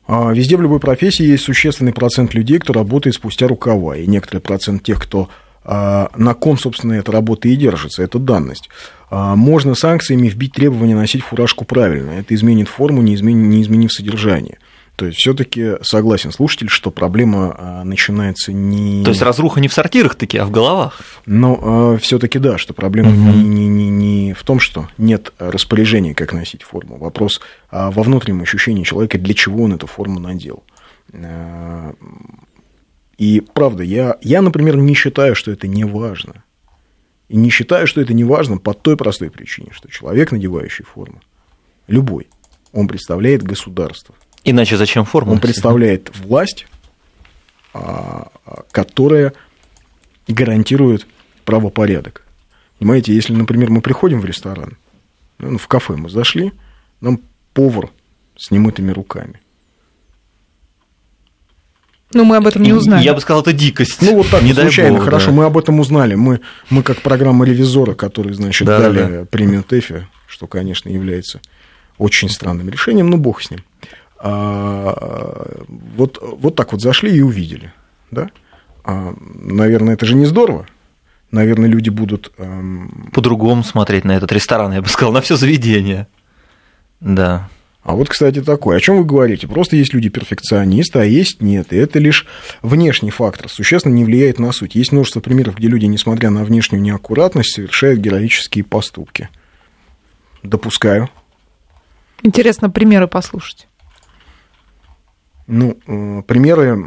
А, 0.07 0.33
везде 0.33 0.57
в 0.57 0.63
любой 0.63 0.81
профессии 0.81 1.25
есть 1.25 1.45
существенный 1.45 1.93
процент 1.93 2.35
людей, 2.35 2.59
кто 2.59 2.73
работает 2.73 3.17
спустя 3.17 3.49
рукава, 3.49 3.97
и 3.97 4.07
некоторый 4.07 4.41
процент 4.41 4.83
тех, 4.83 5.01
кто 5.01 5.29
а, 5.65 6.11
на 6.15 6.35
ком, 6.35 6.59
собственно, 6.59 6.93
эта 6.93 7.11
работа 7.11 7.49
и 7.49 7.57
держится, 7.57 8.03
это 8.03 8.19
данность. 8.19 8.69
А, 9.11 9.35
можно 9.35 9.75
санкциями 9.75 10.29
вбить 10.29 10.53
требование 10.53 10.97
носить 10.97 11.23
фуражку 11.23 11.65
правильно, 11.65 12.13
это 12.13 12.35
изменит 12.35 12.69
форму, 12.69 13.01
не 13.01 13.15
изменив, 13.15 13.47
не 13.47 13.63
изменив 13.63 13.93
содержание. 13.93 14.59
То 14.97 15.07
есть 15.07 15.19
все-таки 15.19 15.73
согласен 15.83 16.31
слушатель, 16.31 16.69
что 16.69 16.93
проблема 16.93 17.55
а, 17.59 17.85
начинается 17.85 18.53
не. 18.53 19.03
То 19.03 19.11
есть 19.11 19.23
разруха 19.23 19.61
не 19.61 19.67
в 19.67 19.73
сортирах 19.73 20.15
таки, 20.15 20.39
а 20.39 20.45
в 20.45 20.53
головах. 20.53 21.01
Но 21.27 21.59
а, 21.61 21.99
все-таки 21.99 22.39
да, 22.39 22.59
что 22.59 22.75
проблема 22.75 23.11
угу. 23.11 23.19
не, 23.19 23.43
не, 23.43 23.69
не, 23.69 23.91
не 23.91 24.33
в 24.35 24.45
том, 24.45 24.61
что 24.61 24.89
нет 24.97 25.33
распоряжения, 25.39 26.15
как 26.15 26.33
носить 26.33 26.63
форму. 26.63 26.97
Вопрос 26.97 27.41
а 27.71 27.91
во 27.91 28.05
внутреннем 28.05 28.43
ощущении 28.43 28.85
человека, 28.85 29.19
для 29.19 29.35
чего 29.35 29.65
он 29.65 29.75
эту 29.75 29.89
форму 29.89 30.21
надел. 30.21 30.63
А, 31.13 31.95
и 33.19 33.41
правда, 33.41 33.83
я, 33.83 34.17
я, 34.23 34.43
например, 34.43 34.77
не 34.77 34.95
считаю, 34.95 35.35
что 35.35 35.51
это 35.51 35.67
не 35.67 35.85
важно. 35.85 36.45
И 37.29 37.37
не 37.37 37.51
считаю, 37.51 37.89
что 37.89 38.01
это 38.01 38.15
не 38.15 38.23
важно 38.23 38.59
по 38.59 38.75
той 38.75 38.97
простой 38.97 39.31
причине, 39.31 39.71
что 39.73 39.91
человек, 39.91 40.31
надевающий 40.31 40.85
форму, 40.85 41.21
любой, 41.89 42.29
он 42.73 42.87
представляет 42.87 43.43
государство. 43.43 44.15
Иначе 44.45 44.77
зачем 44.77 45.05
форма? 45.05 45.33
Он 45.33 45.41
представляет 45.41 46.15
власть, 46.17 46.67
а, 47.73 48.29
которая 48.71 49.33
гарантирует 50.29 51.07
правопорядок. 51.45 52.23
Понимаете, 52.79 53.15
если, 53.15 53.33
например, 53.33 53.71
мы 53.71 53.81
приходим 53.81 54.21
в 54.21 54.25
ресторан, 54.25 54.77
ну, 55.39 55.59
в 55.59 55.67
кафе 55.67 55.95
мы 55.95 56.11
зашли, 56.11 56.53
нам 57.01 57.21
повар 57.55 57.91
с 58.37 58.51
немытыми 58.51 58.91
руками. 58.91 59.41
Ну, 62.13 62.25
мы 62.25 62.37
об 62.37 62.47
этом 62.47 62.63
не 62.63 62.73
узнали. 62.73 63.03
Я 63.03 63.15
бы 63.15 63.21
сказал, 63.21 63.43
это 63.43 63.53
дикость. 63.53 64.01
Ну, 64.01 64.17
вот 64.17 64.29
так, 64.29 64.43
не 64.43 64.53
случайно, 64.53 64.99
бог, 64.99 65.05
хорошо, 65.05 65.27
да. 65.27 65.33
мы 65.33 65.45
об 65.47 65.59
этом 65.59 65.81
узнали. 65.81 66.15
Мы, 66.15 66.41
мы 66.71 66.83
как 66.83 67.03
программа 67.03 67.45
ревизора, 67.45 67.95
которые, 67.95 68.35
значит, 68.35 68.67
да, 68.67 68.79
дали 68.79 68.99
да. 68.99 69.25
премию 69.25 69.65
ТЭФИ, 69.65 70.07
что, 70.29 70.47
конечно, 70.47 70.89
является 70.89 71.41
очень 71.99 72.29
странным 72.29 72.69
решением, 72.69 73.11
но 73.11 73.17
бог 73.17 73.43
с 73.43 73.51
ним. 73.51 73.65
А, 74.27 75.61
вот, 75.69 76.19
вот 76.23 76.57
так 76.57 76.73
вот 76.73 76.81
зашли 76.81 77.15
и 77.15 77.21
увидели, 77.21 77.75
да? 78.11 78.31
А, 78.83 79.15
наверное, 79.21 79.93
это 79.93 80.07
же 80.07 80.15
не 80.15 80.25
здорово. 80.25 80.67
Наверное, 81.31 81.69
люди 81.69 81.91
будут... 81.91 82.33
Эм... 82.39 83.11
По-другому 83.13 83.63
смотреть 83.63 84.05
на 84.05 84.13
этот 84.13 84.33
ресторан, 84.33 84.73
я 84.73 84.81
бы 84.81 84.89
сказал, 84.89 85.13
на 85.13 85.21
все 85.21 85.37
заведение. 85.37 86.07
Да. 87.01 87.51
А 87.83 87.97
вот, 87.97 88.09
кстати, 88.09 88.41
такое. 88.41 88.79
О 88.79 88.81
чем 88.81 88.97
вы 88.97 89.05
говорите? 89.05 89.47
Просто 89.47 89.77
есть 89.77 89.93
люди-перфекционисты, 89.93 91.01
а 91.01 91.05
есть 91.05 91.43
нет. 91.43 91.75
И 91.75 91.77
это 91.77 91.99
лишь 91.99 92.25
внешний 92.63 93.11
фактор, 93.11 93.51
существенно 93.51 93.93
не 93.93 94.07
влияет 94.07 94.39
на 94.39 94.53
суть. 94.53 94.75
Есть 94.75 94.93
множество 94.93 95.21
примеров, 95.21 95.57
где 95.57 95.69
люди, 95.69 95.85
несмотря 95.85 96.31
на 96.31 96.45
внешнюю 96.45 96.81
неаккуратность, 96.81 97.55
совершают 97.55 98.01
героические 98.01 98.65
поступки. 98.65 99.29
Допускаю. 100.43 101.11
Интересно 102.23 102.71
примеры 102.71 103.07
послушать. 103.07 103.69
Ну, 105.47 105.77
э, 105.87 106.23
примеры... 106.27 106.85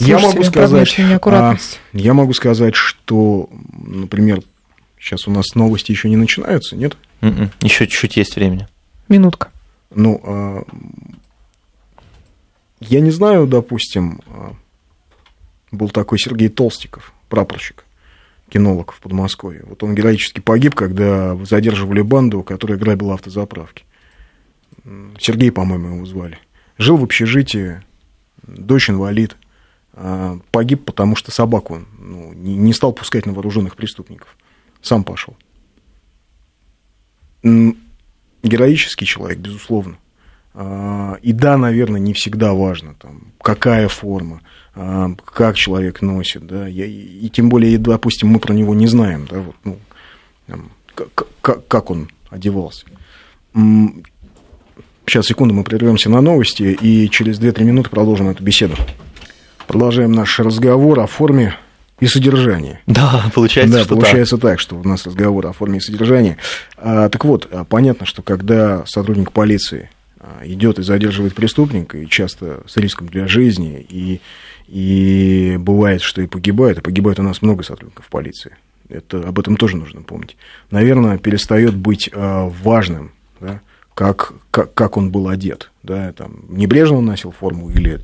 Я 0.00 0.18
могу 0.18 0.42
сказать, 0.42 0.98
а, 0.98 1.56
я 1.92 2.14
могу 2.14 2.32
сказать, 2.32 2.74
что, 2.74 3.48
например, 3.72 4.42
сейчас 4.98 5.28
у 5.28 5.30
нас 5.30 5.54
новости 5.54 5.92
еще 5.92 6.08
не 6.08 6.16
начинаются, 6.16 6.76
нет? 6.76 6.96
М-м, 7.20 7.50
еще 7.60 7.86
чуть-чуть 7.86 8.16
есть 8.16 8.36
времени. 8.36 8.66
Минутка. 9.08 9.50
Ну, 9.94 10.20
а, 10.24 10.64
я 12.80 13.00
не 13.00 13.10
знаю, 13.10 13.46
допустим, 13.46 14.20
а, 14.26 14.54
был 15.70 15.88
такой 15.90 16.18
Сергей 16.18 16.48
Толстиков, 16.48 17.12
прапорщик, 17.28 17.84
кинолог 18.48 18.92
в 18.92 19.00
Подмосковье. 19.00 19.62
Вот 19.66 19.82
он 19.82 19.94
героически 19.94 20.40
погиб, 20.40 20.74
когда 20.74 21.36
задерживали 21.44 22.00
банду, 22.00 22.42
которая 22.42 22.78
грабила 22.78 23.14
автозаправки. 23.14 23.84
Сергей, 25.18 25.50
по-моему, 25.50 25.96
его 25.96 26.06
звали. 26.06 26.38
Жил 26.78 26.96
в 26.96 27.04
общежитии, 27.04 27.82
дочь 28.46 28.90
инвалид, 28.90 29.36
а, 29.92 30.38
погиб, 30.50 30.84
потому 30.84 31.16
что 31.16 31.30
собаку 31.30 31.82
ну, 31.98 32.32
не 32.34 32.72
стал 32.72 32.92
пускать 32.92 33.26
на 33.26 33.32
вооруженных 33.32 33.76
преступников. 33.76 34.36
Сам 34.82 35.04
пошел. 35.04 35.36
Героический 37.42 39.06
человек, 39.06 39.38
безусловно. 39.38 39.98
А, 40.58 41.18
и 41.22 41.32
да, 41.32 41.56
наверное, 41.58 42.00
не 42.00 42.14
всегда 42.14 42.54
важно, 42.54 42.94
там, 42.94 43.32
какая 43.42 43.88
форма, 43.88 44.40
а, 44.74 45.10
как 45.24 45.56
человек 45.56 46.00
носит, 46.00 46.46
да, 46.46 46.66
и, 46.66 47.28
тем 47.28 47.50
более, 47.50 47.76
допустим, 47.76 48.28
мы 48.28 48.38
про 48.38 48.54
него 48.54 48.74
не 48.74 48.86
знаем, 48.86 49.26
да, 49.30 49.40
вот, 49.40 49.56
ну, 49.64 49.78
как, 50.94 51.66
как 51.68 51.90
он 51.90 52.08
одевался. 52.30 52.86
Сейчас, 55.08 55.26
секунду, 55.26 55.54
мы 55.54 55.62
прервемся 55.62 56.10
на 56.10 56.20
новости 56.20 56.76
и 56.80 57.08
через 57.08 57.38
2-3 57.38 57.62
минуты 57.62 57.90
продолжим 57.90 58.28
эту 58.28 58.42
беседу. 58.42 58.74
Продолжаем 59.68 60.10
наш 60.10 60.40
разговор 60.40 60.98
о 60.98 61.06
форме 61.06 61.56
и 62.00 62.06
содержании. 62.06 62.80
Да, 62.86 63.30
получается, 63.32 63.78
да, 63.78 63.84
что 63.84 63.94
получается 63.94 64.36
так. 64.36 64.50
так, 64.50 64.60
что 64.60 64.76
у 64.76 64.82
нас 64.82 65.06
разговор 65.06 65.46
о 65.46 65.52
форме 65.52 65.78
и 65.78 65.80
содержании. 65.80 66.38
А, 66.76 67.08
так 67.08 67.24
вот, 67.24 67.48
а, 67.52 67.64
понятно, 67.64 68.04
что 68.04 68.22
когда 68.22 68.84
сотрудник 68.86 69.30
полиции 69.30 69.90
а, 70.18 70.40
идет 70.44 70.80
и 70.80 70.82
задерживает 70.82 71.36
преступника, 71.36 71.98
и 71.98 72.08
часто 72.08 72.64
с 72.66 72.76
риском 72.76 73.06
для 73.06 73.28
жизни, 73.28 73.86
и, 73.88 74.20
и 74.66 75.56
бывает, 75.56 76.02
что 76.02 76.20
и 76.20 76.26
погибает, 76.26 76.78
и 76.78 76.82
погибает 76.82 77.20
у 77.20 77.22
нас 77.22 77.42
много 77.42 77.62
сотрудников 77.62 78.06
полиции. 78.08 78.56
Это, 78.88 79.20
об 79.20 79.38
этом 79.38 79.56
тоже 79.56 79.76
нужно 79.76 80.02
помнить. 80.02 80.36
Наверное, 80.72 81.16
перестает 81.18 81.74
быть 81.74 82.10
а, 82.12 82.52
важным, 82.62 83.12
как, 83.96 84.34
как, 84.50 84.74
как 84.74 84.98
он 84.98 85.10
был 85.10 85.26
одет. 85.28 85.70
Да, 85.82 86.12
там, 86.12 86.44
небрежно 86.50 86.98
он 86.98 87.06
носил 87.06 87.32
форму 87.32 87.70
или 87.70 87.98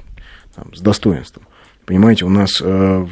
там, 0.54 0.74
с 0.74 0.80
достоинством. 0.80 1.46
Понимаете, 1.84 2.24
у 2.24 2.30
нас 2.30 2.62
э, 2.62 3.06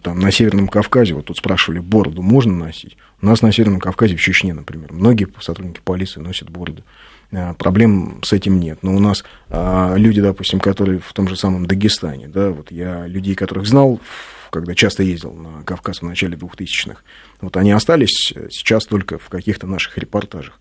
там, 0.00 0.20
на 0.20 0.30
Северном 0.30 0.68
Кавказе, 0.68 1.12
вот 1.12 1.26
тут 1.26 1.36
спрашивали, 1.36 1.80
бороду 1.80 2.22
можно 2.22 2.54
носить? 2.54 2.96
У 3.20 3.26
нас 3.26 3.42
на 3.42 3.52
Северном 3.52 3.78
Кавказе, 3.78 4.16
в 4.16 4.22
Чечне, 4.22 4.54
например, 4.54 4.94
многие 4.94 5.28
сотрудники 5.38 5.82
полиции 5.84 6.18
носят 6.20 6.48
бороду. 6.48 6.82
Э, 7.30 7.52
проблем 7.58 8.20
с 8.24 8.32
этим 8.32 8.58
нет. 8.58 8.78
Но 8.80 8.96
у 8.96 9.00
нас 9.00 9.22
э, 9.50 9.94
люди, 9.98 10.22
допустим, 10.22 10.60
которые 10.60 11.00
в 11.00 11.12
том 11.12 11.28
же 11.28 11.36
самом 11.36 11.66
Дагестане, 11.66 12.28
да, 12.28 12.52
вот 12.52 12.72
я 12.72 13.06
людей, 13.06 13.34
которых 13.34 13.66
знал, 13.66 14.00
когда 14.48 14.74
часто 14.74 15.02
ездил 15.02 15.34
на 15.34 15.62
Кавказ 15.62 15.98
в 15.98 16.06
начале 16.06 16.38
2000-х, 16.38 17.02
вот 17.42 17.58
они 17.58 17.72
остались 17.72 18.32
сейчас 18.48 18.86
только 18.86 19.18
в 19.18 19.28
каких-то 19.28 19.66
наших 19.66 19.98
репортажах. 19.98 20.58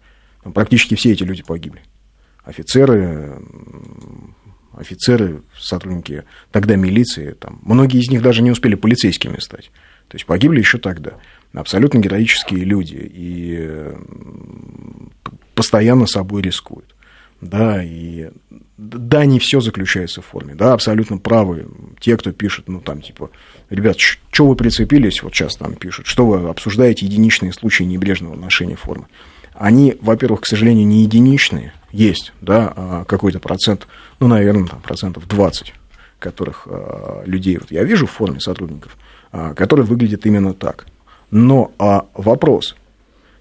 Практически 0.51 0.95
все 0.95 1.11
эти 1.11 1.23
люди 1.23 1.43
погибли. 1.43 1.81
Офицеры, 2.43 3.39
офицеры, 4.73 5.43
сотрудники 5.57 6.23
тогда 6.51 6.75
милиции, 6.75 7.31
там, 7.31 7.59
многие 7.63 7.99
из 8.01 8.09
них 8.09 8.21
даже 8.21 8.41
не 8.41 8.51
успели 8.51 8.75
полицейскими 8.75 9.39
стать. 9.39 9.71
То 10.07 10.15
есть 10.15 10.25
погибли 10.25 10.59
еще 10.59 10.77
тогда. 10.77 11.13
Абсолютно 11.53 11.99
героические 11.99 12.65
люди 12.65 12.97
и 12.99 13.91
постоянно 15.55 16.07
собой 16.07 16.41
рискуют. 16.41 16.95
Да, 17.41 17.83
и 17.83 18.29
да, 18.77 19.25
не 19.25 19.39
все 19.39 19.59
заключается 19.59 20.21
в 20.21 20.25
форме. 20.25 20.55
Да, 20.55 20.73
абсолютно 20.73 21.17
правы 21.17 21.67
те, 21.99 22.15
кто 22.15 22.31
пишет, 22.31 22.69
ну, 22.69 22.79
там, 22.79 23.01
типа, 23.01 23.31
ребят, 23.69 23.97
что 23.99 24.47
вы 24.47 24.55
прицепились, 24.55 25.21
вот 25.21 25.33
сейчас 25.33 25.57
там 25.57 25.75
пишут, 25.75 26.07
что 26.07 26.25
вы 26.25 26.49
обсуждаете 26.49 27.05
единичные 27.05 27.51
случаи 27.51 27.83
небрежного 27.83 28.35
ношения 28.35 28.77
формы 28.77 29.07
они, 29.53 29.97
во-первых, 30.01 30.41
к 30.41 30.45
сожалению, 30.45 30.87
не 30.87 31.03
единичные, 31.03 31.73
есть, 31.91 32.33
да, 32.41 32.73
а 32.75 33.05
какой-то 33.05 33.39
процент, 33.39 33.87
ну, 34.19 34.27
наверное, 34.27 34.67
там, 34.67 34.81
процентов 34.81 35.27
20, 35.27 35.73
которых 36.19 36.63
а, 36.65 37.23
людей 37.25 37.57
вот 37.57 37.71
я 37.71 37.83
вижу 37.83 38.07
в 38.07 38.11
форме 38.11 38.39
сотрудников, 38.39 38.97
а, 39.31 39.53
которые 39.53 39.85
выглядят 39.85 40.25
именно 40.25 40.53
так. 40.53 40.85
Но 41.29 41.71
а 41.77 42.05
вопрос, 42.13 42.75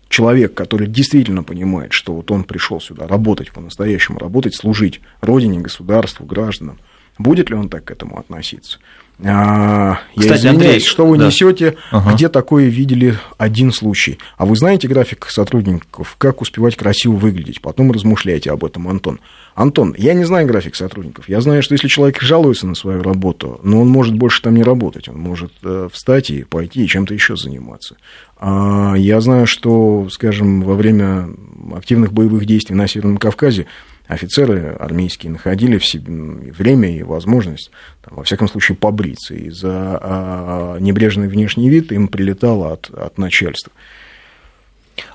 человек, 0.09 0.55
который 0.55 0.87
действительно 0.87 1.43
понимает, 1.43 1.93
что 1.93 2.15
вот 2.15 2.31
он 2.31 2.45
пришел 2.45 2.81
сюда 2.81 3.07
работать 3.07 3.53
по-настоящему, 3.53 4.19
работать, 4.19 4.55
служить 4.55 5.01
родине, 5.21 5.61
государству, 5.61 6.27
гражданам, 6.27 6.79
Будет 7.19 7.51
ли 7.51 7.57
он 7.57 7.69
так 7.69 7.85
к 7.85 7.91
этому 7.91 8.19
относиться? 8.19 8.79
А, 9.25 9.99
я 10.15 10.21
Кстати, 10.23 10.41
извиняюсь, 10.41 10.63
Андрей, 10.65 10.81
что 10.81 11.07
вы 11.07 11.17
да. 11.19 11.27
несете, 11.27 11.77
Ага. 11.91 12.13
где 12.15 12.29
такое 12.29 12.67
видели 12.67 13.17
один 13.39 13.73
случай? 13.73 14.19
А 14.37 14.47
вы 14.47 14.57
знаете 14.57 14.89
график 14.89 15.27
сотрудников, 15.31 16.17
как 16.19 16.41
успевать 16.41 16.77
красиво 16.77 17.13
выглядеть? 17.13 17.61
Потом 17.63 17.93
размышляйте 17.93 18.51
об 18.51 18.65
этом, 18.65 18.89
Антон. 18.89 19.21
Антон, 19.55 19.95
я 19.99 20.15
не 20.15 20.25
знаю 20.25 20.47
график 20.47 20.75
сотрудников. 20.75 21.29
Я 21.29 21.41
знаю, 21.41 21.63
что 21.63 21.75
если 21.75 21.87
человек 21.89 22.21
жалуется 22.23 22.67
на 22.67 22.75
свою 22.75 23.03
работу, 23.03 23.61
но 23.63 23.81
он 23.83 23.89
может 23.89 24.15
больше 24.17 24.41
там 24.43 24.55
не 24.55 24.63
работать. 24.63 25.09
Он 25.09 25.19
может 25.19 25.53
э, 25.63 25.89
встать 25.93 26.31
и 26.31 26.43
пойти 26.43 26.85
и 26.85 26.89
чем-то 26.89 27.13
еще 27.15 27.37
заниматься. 27.37 27.97
А, 28.39 28.95
Я 28.97 29.21
знаю, 29.21 29.47
что, 29.47 30.09
скажем, 30.11 30.63
во 30.63 30.75
время 30.75 31.29
активных 31.75 32.13
боевых 32.13 32.47
действий 32.47 32.75
на 32.75 32.89
Северном 32.89 33.19
Кавказе 33.19 33.67
офицеры 34.07 34.77
армейские 34.79 35.33
находили 35.33 35.79
в 35.79 35.87
себе 35.87 36.13
время 36.53 36.97
и 36.97 37.03
возможность, 37.03 37.71
там, 38.03 38.17
во 38.17 38.25
всяком 38.25 38.49
случае, 38.49 38.77
побриться. 38.77 39.35
И 39.35 39.51
за 39.51 39.99
а, 40.01 40.79
небрежный 40.79 41.29
внешний 41.29 41.69
вид 41.69 41.93
им 41.93 42.09
прилетало 42.09 42.73
от, 42.73 42.91
от 42.91 43.19
начальства. 43.19 43.73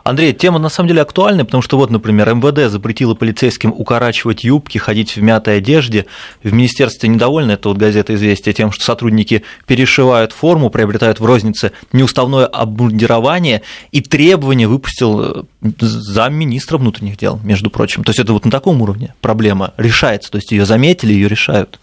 Андрей, 0.07 0.31
тема 0.31 0.57
на 0.57 0.69
самом 0.69 0.87
деле 0.87 1.01
актуальная, 1.01 1.43
потому 1.43 1.61
что 1.61 1.77
вот, 1.77 1.89
например, 1.89 2.33
МВД 2.33 2.71
запретило 2.71 3.13
полицейским 3.13 3.73
укорачивать 3.73 4.45
юбки, 4.45 4.77
ходить 4.77 5.17
в 5.17 5.21
мятой 5.21 5.57
одежде. 5.57 6.05
В 6.43 6.53
министерстве 6.53 7.09
недовольны, 7.09 7.51
это 7.51 7.67
вот 7.67 7.77
газета 7.77 8.15
«Известия», 8.15 8.53
тем, 8.53 8.71
что 8.71 8.85
сотрудники 8.85 9.43
перешивают 9.65 10.31
форму, 10.31 10.69
приобретают 10.69 11.19
в 11.19 11.25
рознице 11.25 11.73
неуставное 11.91 12.45
обмундирование, 12.45 13.63
и 13.91 13.99
требования 13.99 14.69
выпустил 14.69 15.21
э, 15.21 15.43
замминистра 15.81 16.77
внутренних 16.77 17.17
дел, 17.17 17.41
между 17.43 17.69
прочим. 17.69 18.05
То 18.05 18.11
есть 18.11 18.19
это 18.19 18.31
вот 18.31 18.45
на 18.45 18.51
таком 18.51 18.81
уровне 18.81 19.13
проблема 19.19 19.73
решается, 19.75 20.31
то 20.31 20.37
есть 20.37 20.53
ее 20.53 20.65
заметили, 20.65 21.11
ее 21.11 21.27
решают. 21.27 21.81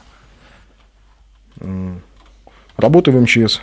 Работа 2.79 3.11
в 3.11 3.21
МЧС. 3.21 3.61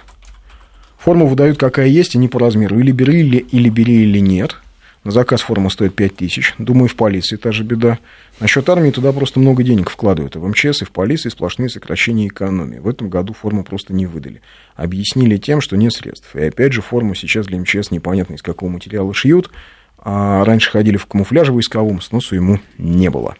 Форму 1.03 1.25
выдают 1.25 1.57
какая 1.57 1.87
есть 1.87 2.13
и 2.13 2.19
не 2.19 2.27
по 2.27 2.39
размеру. 2.39 2.79
Или 2.79 2.91
бери, 2.91 3.21
или, 3.21 3.37
или 3.37 3.69
бери, 3.69 4.03
или 4.03 4.19
нет. 4.19 4.57
На 5.03 5.09
заказ 5.09 5.41
форма 5.41 5.71
стоит 5.71 5.95
5 5.95 6.15
тысяч. 6.15 6.53
Думаю, 6.59 6.87
в 6.89 6.95
полиции 6.95 7.37
та 7.37 7.51
же 7.51 7.63
беда. 7.63 7.97
Насчет 8.39 8.69
армии 8.69 8.91
туда 8.91 9.11
просто 9.11 9.39
много 9.39 9.63
денег 9.63 9.89
вкладывают. 9.89 10.35
И 10.35 10.39
в 10.39 10.47
МЧС, 10.47 10.83
и 10.83 10.85
в 10.85 10.91
полиции 10.91 11.29
сплошные 11.29 11.69
сокращения 11.69 12.27
экономии. 12.27 12.77
В 12.77 12.87
этом 12.87 13.09
году 13.09 13.33
форму 13.33 13.63
просто 13.63 13.93
не 13.95 14.05
выдали. 14.05 14.41
Объяснили 14.75 15.37
тем, 15.37 15.59
что 15.59 15.75
нет 15.75 15.91
средств. 15.91 16.35
И 16.35 16.43
опять 16.43 16.71
же, 16.71 16.83
форму 16.83 17.15
сейчас 17.15 17.47
для 17.47 17.59
МЧС 17.59 17.89
непонятно 17.89 18.35
из 18.35 18.43
какого 18.43 18.69
материала 18.69 19.11
шьют. 19.11 19.49
А 19.97 20.45
раньше 20.45 20.69
ходили 20.69 20.97
в 20.97 21.07
камуфляже 21.07 21.51
войсковом, 21.51 21.99
сносу 22.01 22.35
ему 22.35 22.59
не 22.77 23.09
было. 23.09 23.35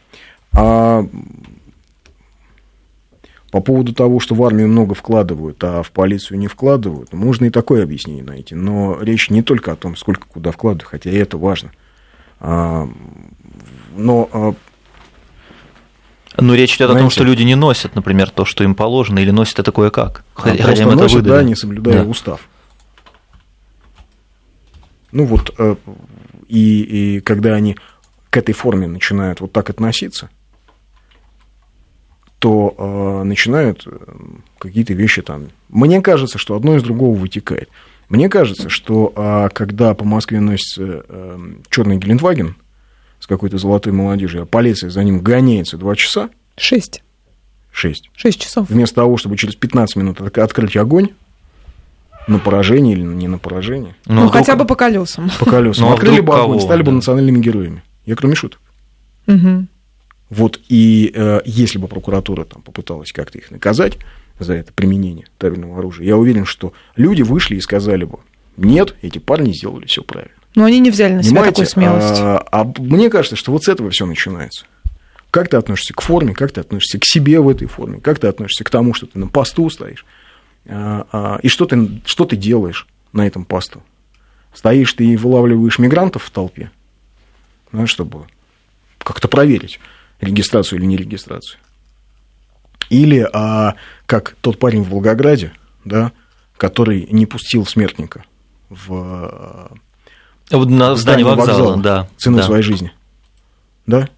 А 0.52 1.06
по 3.52 3.60
поводу 3.62 3.94
того, 3.94 4.20
что 4.22 4.34
в 4.34 4.44
армию 4.44 4.70
много 4.70 4.96
вкладывают, 4.96 5.62
а 5.64 5.84
в 5.84 5.92
полицию 5.92 6.40
не 6.40 6.48
вкладывают, 6.48 7.12
можно 7.14 7.46
и 7.46 7.50
такое 7.50 7.84
объяснение 7.84 8.24
найти. 8.24 8.56
Но 8.56 8.98
речь 9.02 9.30
не 9.30 9.42
только 9.44 9.74
о 9.74 9.76
том, 9.76 9.96
сколько 9.98 10.26
куда 10.26 10.52
вкладывают, 10.52 10.90
хотя 10.90 11.12
и 11.12 11.16
это 11.16 11.38
важно. 11.38 11.72
А, 12.40 12.88
Но 13.96 14.30
а, 14.32 14.54
Но 16.42 16.56
речь 16.56 16.72
идет 16.78 16.84
о 16.86 16.88
том, 16.94 16.98
Знаете- 17.00 17.14
что 17.16 17.24
люди 17.26 17.44
не 17.44 17.56
носят, 17.56 17.94
например, 17.94 18.30
то, 18.30 18.46
что 18.46 18.64
им 18.64 18.74
положено, 18.74 19.20
или 19.20 19.32
носят 19.32 19.60
это 19.60 19.72
кое-как. 19.74 20.24
а 20.36 20.42
Хотя 20.42 20.64
просто 20.64 20.84
им 20.84 20.90
это 20.90 20.98
носят, 20.98 21.18
выдали. 21.18 21.34
да, 21.34 21.44
не 21.44 21.56
соблюдая 21.56 22.04
Да. 22.06 22.10
устав. 22.10 22.48
Ну 25.12 25.26
вот, 25.26 25.54
э, 25.58 25.76
и, 26.48 27.18
и 27.18 27.20
когда 27.20 27.54
они 27.54 27.76
к 28.30 28.38
этой 28.38 28.54
форме 28.54 28.88
начинают 28.88 29.42
вот 29.42 29.52
так 29.52 29.70
относиться, 29.70 30.30
то 32.42 32.74
э, 32.76 33.24
начинают 33.24 33.84
э, 33.86 33.92
какие-то 34.58 34.94
вещи 34.94 35.22
там. 35.22 35.50
Мне 35.70 36.02
кажется, 36.02 36.40
что 36.40 36.56
одно 36.56 36.76
из 36.76 36.82
другого 36.82 37.16
вытекает. 37.16 37.70
Мне 38.10 38.30
кажется, 38.30 38.68
что 38.68 39.14
э, 39.16 39.50
когда 39.54 39.94
по 39.94 40.06
Москве 40.06 40.40
носится 40.40 41.06
э, 41.08 41.40
черный 41.70 41.98
Гелендваген 41.98 42.56
с 43.20 43.28
какой-то 43.28 43.60
золотой 43.60 43.94
молодежью, 43.94 44.42
а 44.42 44.46
полиция 44.48 44.90
за 44.90 45.04
ним 45.04 45.20
гоняется 45.20 45.78
два 45.78 45.96
часа, 45.96 46.32
Шесть. 46.58 47.04
шесть, 47.72 48.10
Шесть 48.16 48.42
часов. 48.42 48.68
вместо 48.72 48.96
того, 48.96 49.18
чтобы 49.18 49.38
через 49.38 49.54
15 49.56 49.96
минут 49.98 50.20
от- 50.20 50.40
открыть 50.40 50.76
огонь 50.76 51.10
на 52.28 52.40
поражение 52.40 52.94
или 52.94 53.04
не 53.04 53.28
на 53.28 53.38
поражение, 53.38 53.96
Ну, 54.08 54.14
Ну, 54.16 54.22
вдруг- 54.22 54.34
хотя 54.34 54.56
бы 54.56 54.66
по 54.66 54.74
колесам. 54.76 55.30
по 55.40 55.46
колесам, 55.46 55.86
Ну, 55.86 55.92
а 55.92 55.94
открыли 55.94 56.22
бы 56.22 56.36
огонь, 56.36 56.60
стали 56.60 56.80
бы 56.82 56.88
да. 56.88 56.94
национальными 56.94 57.40
героями. 57.40 57.84
Я 58.08 58.16
кроме 58.16 58.34
шуток. 58.34 58.60
Мгм. 59.28 59.68
Вот 60.32 60.62
и 60.70 61.12
э, 61.13 61.41
если 61.44 61.78
бы 61.78 61.89
прокуратура 61.89 62.46
там 62.46 62.62
попыталась 62.62 63.12
как-то 63.12 63.38
их 63.38 63.52
наказать 63.52 63.98
за 64.39 64.54
это 64.54 64.72
применение 64.72 65.28
табельного 65.38 65.78
оружия, 65.78 66.08
я 66.08 66.15
уверен, 66.15 66.46
что 66.46 66.72
люди 66.96 67.22
вышли 67.22 67.58
и 67.58 67.62
сказали 67.62 68.06
бы, 68.06 68.20
нет, 68.56 68.96
эти 69.02 69.20
парни 69.20 69.52
сделали 69.52 69.86
все 69.86 70.04
правильно. 70.04 70.34
Но 70.56 70.63
они 70.63 70.80
не 70.80 70.89
взяли 70.89 71.15
на 71.15 71.24
себя 71.24 71.32
Понимаете? 71.32 71.52
такую 71.52 71.67
смелость. 71.67 72.22
А, 72.22 72.48
а 72.50 72.63
мне 72.63 73.10
кажется, 73.10 73.36
что 73.36 73.52
вот 73.52 73.65
с 73.65 73.67
этого 73.67 73.89
все 73.89 74.06
начинается. 74.06 74.65
Как 75.32 75.50
ты 75.50 75.58
относишься 75.58 75.94
к 75.94 76.02
форме, 76.02 76.34
как 76.34 76.54
ты 76.54 76.62
относишься 76.62 76.98
к 76.98 77.06
себе 77.06 77.41
в 77.41 77.50
этой 77.50 77.67
форме, 77.67 78.00
как 78.00 78.20
ты 78.20 78.28
относишься 78.28 78.63
к 78.63 78.70
тому, 78.70 78.94
что 78.94 79.08
ты 79.08 79.20
на 79.20 79.28
посту 79.28 79.70
стоишь, 79.70 80.06
а, 80.65 81.08
а, 81.12 81.39
и 81.44 81.50
что 81.50 81.65
ты, 81.65 82.02
что 82.06 82.24
ты 82.24 82.38
делаешь 82.38 82.88
на 83.12 83.28
этом 83.28 83.44
посту. 83.44 83.84
Стоишь 84.54 84.94
ты 84.94 85.06
и 85.06 85.17
вылавливаешь 85.17 85.78
мигрантов 85.78 86.24
в 86.24 86.32
толпе, 86.32 86.72
ну, 87.74 87.86
чтобы 87.86 88.28
как-то 88.98 89.28
проверить, 89.28 89.80
регистрацию 90.22 90.80
или 90.80 90.86
не 90.86 90.98
регистрацию. 90.98 91.60
Или 92.90 93.28
а, 93.34 93.76
как 94.06 94.36
тот 94.42 94.60
парень 94.60 94.84
в 94.84 94.90
Волгограде, 94.90 95.54
да, 95.86 96.12
который 96.58 97.08
не 97.12 97.26
пустил 97.26 97.66
смертника 97.66 98.26
в 98.70 98.94
а, 98.94 99.72
на 100.52 100.96
здании 100.96 101.24
вокзала, 101.24 101.78
да. 101.78 102.08
ценой 102.18 102.40
да. 102.40 102.46
своей 102.46 102.64
жизни. 102.64 102.92
Да? 103.86 104.10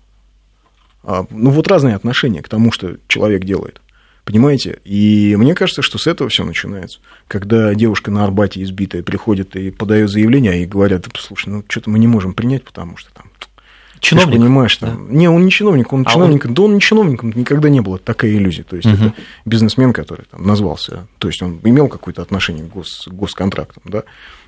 А, 1.04 1.26
ну, 1.30 1.52
вот 1.52 1.68
разные 1.68 1.96
отношения 1.96 2.42
к 2.42 2.50
тому, 2.50 2.72
что 2.72 2.98
человек 3.08 3.44
делает. 3.44 3.82
Понимаете? 4.26 4.80
И 4.86 5.36
мне 5.38 5.54
кажется, 5.54 5.82
что 5.82 5.98
с 5.98 6.08
этого 6.08 6.30
все 6.30 6.46
начинается. 6.46 7.00
Когда 7.28 7.74
девушка 7.76 8.10
на 8.10 8.24
Арбате 8.24 8.64
избитая 8.64 9.04
приходит 9.04 9.56
и 9.56 9.70
подает 9.70 10.10
заявление, 10.10 10.64
и 10.64 10.66
говорят, 10.66 11.08
слушай, 11.20 11.50
ну 11.50 11.64
что-то 11.68 11.90
мы 11.90 12.00
не 12.00 12.08
можем 12.08 12.34
принять, 12.34 12.64
потому 12.64 12.96
что 12.96 13.14
там 13.14 13.30
Чиновник. 14.04 14.34
ты 14.34 14.40
понимаешь, 14.40 14.78
там, 14.78 15.12
не, 15.14 15.30
он 15.30 15.46
не 15.46 15.52
чиновник, 15.52 15.94
он 15.94 16.04
А 16.06 16.12
чиновник, 16.12 16.46
да 16.48 16.64
он 16.64 16.74
не 16.76 16.82
чиновником 16.82 17.32
никогда 17.34 17.70
не 17.70 17.80
было, 17.82 17.98
такая 18.00 18.32
иллюзия. 18.32 18.64
То 18.64 18.76
есть 18.76 18.88
Мгм. 18.88 18.96
это 19.08 19.14
бизнесмен, 19.46 19.94
который 19.94 20.26
там 20.30 20.46
назвался, 20.46 21.08
то 21.20 21.28
есть 21.30 21.42
он 21.42 21.60
имел 21.64 21.88
какое-то 21.88 22.22
отношение 22.22 22.66
к 22.66 22.70
гос, 22.70 23.08
госконтрактам, 23.08 23.82
да. 23.86 24.04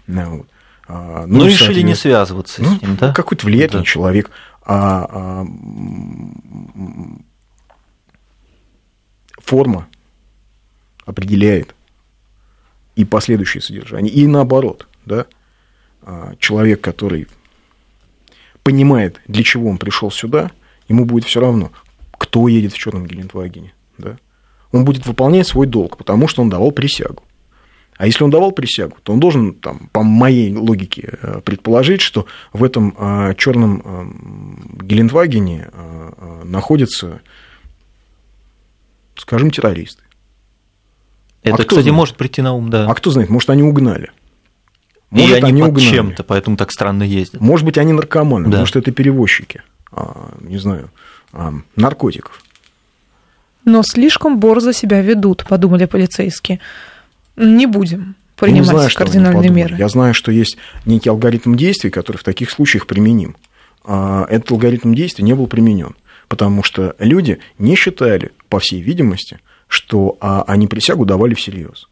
Вот. 0.07 0.47
А, 0.87 1.25
Ну, 1.25 1.45
и, 1.45 1.49
решили 1.49 1.81
не 1.81 1.95
связываться 1.95 2.61
ну, 2.61 2.77
с 2.77 2.81
ним, 2.81 2.95
да? 2.97 3.13
Какой-то 3.13 3.45
влиятельный 3.45 3.83
Да. 3.83 3.89
человек. 3.89 4.29
А, 4.67 5.07
а, 5.09 5.45
форма 9.43 9.87
определяет 11.05 11.75
и 12.95 13.05
последующее 13.05 13.61
содержание, 13.61 14.11
и 14.13 14.25
наоборот, 14.27 14.87
да, 15.05 15.25
А, 16.07 16.35
человек, 16.39 16.81
который 16.81 17.27
понимает, 18.65 19.21
для 19.27 19.43
чего 19.43 19.69
он 19.69 19.77
пришел 19.77 20.09
сюда, 20.09 20.51
ему 20.89 21.05
будет 21.05 21.25
все 21.25 21.39
равно, 21.39 21.71
кто 22.17 22.47
едет 22.47 22.73
в 22.73 22.77
черном 22.77 23.05
Гелендвагене, 23.05 23.73
да. 23.99 24.17
Он 24.71 24.83
будет 24.83 25.05
выполнять 25.05 25.47
свой 25.47 25.67
долг, 25.67 25.97
потому 25.97 26.27
что 26.27 26.41
он 26.41 26.49
давал 26.49 26.71
присягу. 26.71 27.23
А 27.95 28.07
если 28.07 28.23
он 28.23 28.31
давал 28.31 28.51
присягу, 28.51 28.97
то 29.03 29.13
он 29.13 29.19
должен, 29.19 29.53
там, 29.53 29.87
по 29.93 30.01
моей 30.01 30.53
логике, 30.53 31.17
э, 31.21 31.41
предположить, 31.45 32.01
что 32.01 32.25
в 32.51 32.63
этом 32.63 32.91
черном 33.37 34.73
Гелендвагене 34.81 35.69
э, 35.71 36.11
э, 36.17 36.43
находятся, 36.43 37.21
скажем, 39.15 39.51
террористы. 39.51 40.01
Это, 41.43 41.57
кто 41.57 41.65
кстати, 41.65 41.83
знает? 41.83 41.95
может 41.95 42.17
прийти 42.17 42.41
на 42.41 42.53
ум, 42.53 42.71
да. 42.71 42.89
А 42.89 42.95
кто 42.95 43.11
знает, 43.11 43.29
может, 43.29 43.51
они 43.51 43.61
угнали. 43.61 44.11
И 45.11 45.17
Может, 45.17 45.43
они, 45.43 45.61
под 45.61 45.79
чем-то, 45.79 46.23
поэтому 46.23 46.57
так 46.57 46.71
странно 46.71 47.03
ездят. 47.03 47.39
Может 47.39 47.65
быть, 47.65 47.77
они 47.77 47.93
наркоманы, 47.93 48.49
Да. 48.49 48.59
может, 48.59 48.75
это 48.75 48.91
перевозчики, 48.91 49.61
а, 49.91 50.33
не 50.41 50.57
знаю, 50.57 50.89
а, 51.31 51.53
наркотиков. 51.75 52.41
Но 53.63 53.81
слишком 53.83 54.39
борзо 54.39 54.71
себя 54.71 55.01
ведут, 55.01 55.45
подумали 55.47 55.85
полицейские. 55.85 56.59
Не 57.35 57.65
будем 57.65 58.15
Я 58.41 58.47
не 58.47 58.59
принимать 58.61 58.67
знаю, 58.67 58.89
что 58.89 59.03
они 59.03 59.11
кардинальные 59.11 59.49
меры. 59.49 59.75
Я 59.77 59.89
знаю, 59.89 60.13
что 60.13 60.31
есть 60.31 60.57
некий 60.85 61.09
алгоритм 61.09 61.55
действий, 61.55 61.89
который 61.89 62.17
в 62.17 62.23
таких 62.23 62.49
случаях 62.51 62.85
применим. 62.87 63.35
А, 63.83 64.25
Этот 64.29 64.51
алгоритм 64.51 64.93
действий 64.93 65.23
не 65.23 65.33
был 65.33 65.47
применен, 65.47 65.95
потому 66.27 66.63
что 66.63 66.95
люди 66.99 67.39
не 67.59 67.75
считали, 67.75 68.31
по 68.49 68.59
всей 68.59 68.81
видимости, 68.81 69.39
что 69.67 70.17
они 70.47 70.67
присягу 70.67 71.05
давали 71.05 71.33
всерьез. 71.33 71.87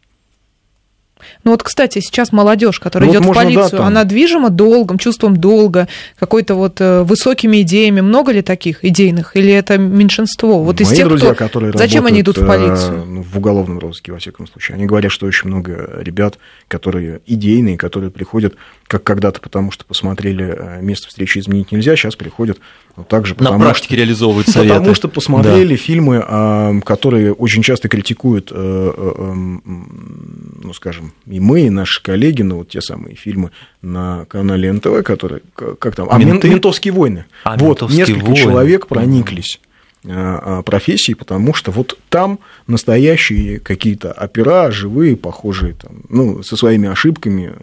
Ну 1.44 1.50
вот, 1.50 1.62
кстати, 1.62 2.00
сейчас 2.00 2.32
молодежь, 2.32 2.80
которая 2.80 3.08
Ну 3.08 3.12
вот 3.12 3.18
идет 3.18 3.24
в 3.24 3.26
можно, 3.28 3.42
да, 3.42 3.46
полицию, 3.60 3.78
там- 3.78 3.86
она 3.86 4.04
движима 4.04 4.50
долгом, 4.50 4.98
чувством 4.98 5.36
долга, 5.36 5.88
какой-то 6.18 6.54
вот 6.54 6.80
э, 6.80 7.02
высокими 7.02 7.62
идеями. 7.62 8.00
Много 8.00 8.32
ли 8.32 8.42
таких 8.42 8.84
идейных? 8.84 9.36
Или 9.36 9.52
это 9.52 9.78
меньшинство? 9.78 10.62
Вот 10.62 10.80
из 10.80 10.88
Мои 10.88 10.96
тех, 10.96 11.08
друзья, 11.08 11.34
кто... 11.34 11.44
которые 11.44 11.72
Зачем 11.74 12.06
они 12.06 12.20
идут 12.20 12.38
в 12.38 12.44
э, 12.44 12.46
полицию? 12.46 13.04
ну, 13.06 13.22
в 13.22 13.36
уголовном 13.36 13.78
розыске, 13.78 14.12
во 14.12 14.18
всяком 14.18 14.46
случае, 14.46 14.76
они 14.76 14.86
говорят, 14.86 15.12
что 15.12 15.26
очень 15.26 15.48
много 15.48 16.00
ребят, 16.00 16.38
которые 16.68 17.20
идейные, 17.26 17.76
которые 17.76 18.10
приходят, 18.10 18.54
как 18.86 19.02
когда-то, 19.02 19.40
потому 19.40 19.70
что 19.70 19.84
посмотрели 19.84 20.54
э, 20.56 20.82
место 20.82 21.08
встречи 21.08 21.38
изменить 21.38 21.72
нельзя, 21.72 21.96
сейчас 21.96 22.16
приходят 22.16 22.58
вот 22.96 23.08
так 23.08 23.26
же, 23.26 23.34
На 23.34 23.46
потому 23.46 23.64
практике 23.64 23.96
реализовывают 23.96 24.48
советы. 24.48 24.74
потому 24.74 24.94
что 24.94 25.08
посмотрели 25.08 25.74
фильмы, 25.76 26.22
а, 26.26 26.78
которые 26.84 27.32
очень 27.32 27.62
часто 27.62 27.88
критикуют, 27.88 28.52
э, 28.52 28.54
э, 28.54 29.32
ну, 29.64 30.72
скажем, 30.74 31.12
и 31.26 31.40
мы, 31.40 31.62
и 31.62 31.70
наши 31.70 32.02
коллеги, 32.02 32.42
ну, 32.42 32.58
вот 32.58 32.68
те 32.68 32.80
самые 32.80 33.16
фильмы 33.16 33.50
на 33.82 34.26
канале 34.26 34.72
НТВ, 34.72 35.02
которые, 35.04 35.42
как 35.54 35.94
там, 35.94 36.08
а, 36.10 36.18
«Мен- 36.18 36.28
«Менты»? 36.28 36.48
«Ментовские 36.48 36.92
войны». 36.92 37.24
А, 37.44 37.56
вот, 37.56 37.80
«Ментовские 37.80 38.06
несколько 38.06 38.24
войны». 38.24 38.36
человек 38.36 38.86
прониклись 38.86 39.60
а, 40.06 40.58
а, 40.58 40.62
профессией, 40.62 41.14
потому 41.16 41.54
что 41.54 41.70
вот 41.70 41.98
там 42.10 42.38
настоящие 42.66 43.58
какие-то 43.58 44.12
опера, 44.12 44.70
живые, 44.70 45.16
похожие, 45.16 45.74
там, 45.74 46.02
ну, 46.10 46.42
со 46.42 46.56
своими 46.56 46.88
ошибками, 46.88 47.54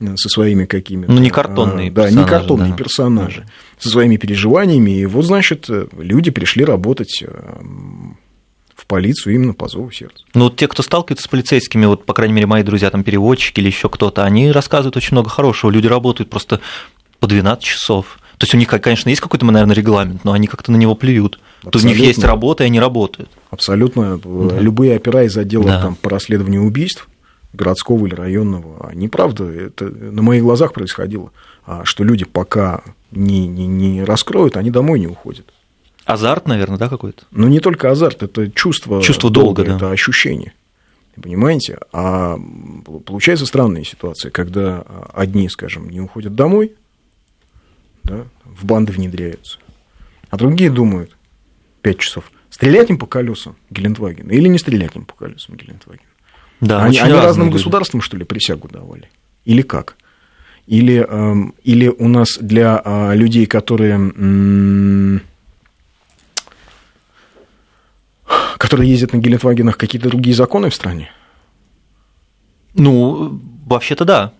э, 0.00 0.16
со 0.16 0.28
своими 0.28 0.66
какими-то... 0.66 1.10
Ну, 1.10 1.18
не 1.18 1.30
картонные 1.30 1.88
а, 1.88 1.92
Да, 1.92 2.02
не 2.10 2.16
персонажи, 2.16 2.30
картонные 2.30 2.70
да. 2.72 2.76
персонажи, 2.76 3.46
со 3.78 3.88
своими 3.88 4.16
переживаниями. 4.18 4.90
И 4.90 5.06
вот, 5.06 5.24
значит, 5.24 5.66
э, 5.70 5.86
люди 5.96 6.30
пришли 6.30 6.64
работать 6.64 7.22
э, 7.22 7.60
полицию 8.88 9.34
именно 9.34 9.54
по 9.54 9.68
зову 9.68 9.90
сердца. 9.92 10.24
Ну, 10.34 10.44
вот 10.44 10.56
те, 10.56 10.66
кто 10.66 10.82
сталкивается 10.82 11.24
с 11.24 11.28
полицейскими, 11.28 11.86
вот, 11.86 12.04
по 12.06 12.14
крайней 12.14 12.34
мере, 12.34 12.46
мои 12.46 12.62
друзья, 12.62 12.90
там, 12.90 13.04
переводчики 13.04 13.60
или 13.60 13.68
еще 13.68 13.88
кто-то, 13.88 14.24
они 14.24 14.50
рассказывают 14.50 14.96
очень 14.96 15.12
много 15.12 15.28
хорошего. 15.28 15.70
Люди 15.70 15.86
работают 15.86 16.30
просто 16.30 16.60
по 17.20 17.26
12 17.28 17.62
часов. 17.62 18.18
То 18.38 18.44
есть 18.44 18.54
у 18.54 18.56
них, 18.56 18.68
конечно, 18.68 19.08
есть 19.08 19.20
какой-то, 19.20 19.44
наверное, 19.44 19.74
регламент, 19.74 20.24
но 20.24 20.32
они 20.32 20.46
как-то 20.46 20.72
на 20.72 20.76
него 20.76 20.94
плюют. 20.94 21.38
То 21.70 21.78
у 21.78 21.82
них 21.82 21.96
есть 21.96 22.18
Абсолютно. 22.18 22.26
работа, 22.28 22.64
и 22.64 22.66
они 22.68 22.80
работают. 22.80 23.30
Абсолютно. 23.50 24.20
э, 24.24 24.58
Любые 24.60 24.96
опера 24.96 25.24
из 25.24 25.36
отдела 25.36 25.64
Да. 25.64 25.82
там, 25.82 25.94
по 25.96 26.08
расследованию 26.08 26.62
убийств, 26.62 27.08
городского 27.52 28.06
или 28.06 28.14
районного, 28.14 28.88
они, 28.88 29.08
правда, 29.08 29.44
это 29.44 29.86
на 29.86 30.22
моих 30.22 30.42
глазах 30.44 30.72
происходило, 30.72 31.32
а, 31.66 31.84
что 31.84 32.04
люди 32.04 32.24
пока 32.24 32.82
не, 33.10 33.46
не, 33.48 33.66
не 33.66 34.04
раскроют, 34.04 34.56
они 34.56 34.70
домой 34.70 35.00
не 35.00 35.06
уходят. 35.08 35.46
Азарт, 36.08 36.48
наверное, 36.48 36.78
да, 36.78 36.88
какой-то? 36.88 37.24
Но 37.30 37.48
не 37.48 37.60
только 37.60 37.90
азарт, 37.90 38.22
это 38.22 38.50
чувство, 38.50 39.02
Чувство 39.02 39.28
долга, 39.28 39.62
да. 39.62 39.76
это 39.76 39.90
ощущение. 39.90 40.54
Понимаете? 41.22 41.78
А 41.92 42.38
получается 43.04 43.44
странная 43.44 43.84
ситуация, 43.84 44.30
когда 44.30 44.84
а, 44.86 45.10
одни, 45.12 45.46
скажем, 45.50 45.90
не 45.90 46.00
уходят 46.00 46.34
домой, 46.34 46.72
да, 48.04 48.24
в 48.46 48.64
банды 48.64 48.92
внедряются, 48.94 49.58
а 50.30 50.38
другие 50.38 50.70
думают 50.70 51.14
5 51.82 51.98
часов, 51.98 52.32
стрелять 52.48 52.88
им 52.88 52.96
по 52.96 53.04
колесам 53.04 53.56
Гелендвагена 53.68 54.32
или 54.32 54.48
не 54.48 54.58
стрелять 54.58 54.96
им 54.96 55.04
по 55.04 55.12
колесам 55.12 55.56
Гелендвагена. 55.56 56.08
Да, 56.62 56.84
они 56.84 56.98
они 57.00 57.12
разным 57.12 57.48
люди. 57.48 57.58
государствам, 57.58 58.00
что 58.00 58.16
ли, 58.16 58.24
присягу 58.24 58.68
давали? 58.68 59.10
Или 59.44 59.60
как? 59.60 59.96
Или, 60.66 61.06
эм, 61.06 61.54
или 61.64 61.88
у 61.88 62.08
нас 62.08 62.38
для 62.40 62.80
а, 62.82 63.12
людей, 63.14 63.44
которые, 63.44 63.96
которые 68.58 68.90
ездят 68.90 69.12
на 69.12 69.18
Гелендвагенах, 69.18 69.76
какие-то 69.78 70.08
другие 70.08 70.34
законы 70.36 70.70
в 70.70 70.74
стране? 70.74 71.10
Ну, 72.74 73.40
вообще-то 73.66 74.04
да. 74.04 74.32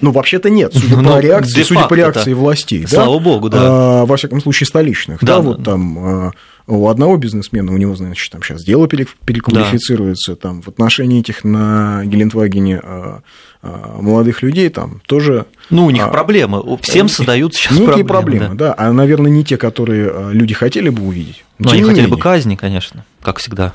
Ну, 0.00 0.10
вообще-то 0.10 0.50
нет, 0.50 0.72
судя 0.74 0.96
Ну, 1.00 1.12
по 1.12 1.18
реакции, 1.20 1.62
судя 1.62 1.84
по 1.86 1.94
реакции 1.94 2.32
властей. 2.32 2.82
да? 2.82 2.88
Слава 2.88 3.18
богу, 3.18 3.48
да. 3.48 3.58
А, 4.02 4.06
во 4.06 4.16
всяком 4.16 4.40
случае, 4.40 4.66
столичных. 4.66 5.20
Да, 5.20 5.36
Да, 5.36 5.40
вот 5.40 5.58
да. 5.58 5.72
там 5.72 5.98
а, 5.98 6.32
у 6.66 6.88
одного 6.88 7.16
бизнесмена, 7.18 7.72
у 7.72 7.76
него, 7.76 7.94
значит, 7.94 8.32
там 8.32 8.42
сейчас 8.42 8.64
дело 8.64 8.88
пере- 8.88 9.06
переквалифицируется, 9.26 10.34
там 10.34 10.62
в 10.62 10.68
отношении 10.68 11.20
этих 11.20 11.44
на 11.44 12.02
Гелендвагене 12.06 12.80
а, 12.82 13.20
а, 13.62 13.98
молодых 14.00 14.42
людей 14.42 14.70
там 14.70 15.00
тоже... 15.06 15.44
Ну, 15.70 15.86
у 15.86 15.90
них 15.90 16.02
а, 16.02 16.08
проблемы. 16.08 16.62
Всем 16.80 17.08
создают 17.08 17.54
сейчас 17.54 17.72
Некие 17.78 18.04
проблемы. 18.04 18.08
проблемы, 18.08 18.54
да. 18.54 18.74
А, 18.78 18.92
наверное, 18.92 19.30
не 19.30 19.44
те, 19.44 19.58
которые 19.58 20.10
а, 20.10 20.30
люди 20.30 20.54
хотели 20.54 20.88
бы 20.88 21.02
увидеть. 21.06 21.44
Но 21.58 21.70
они 21.70 21.82
хотели 21.82 22.06
бы 22.06 22.12
менее. 22.12 22.22
казни, 22.22 22.56
конечно, 22.56 23.04
как 23.20 23.38
всегда. 23.38 23.74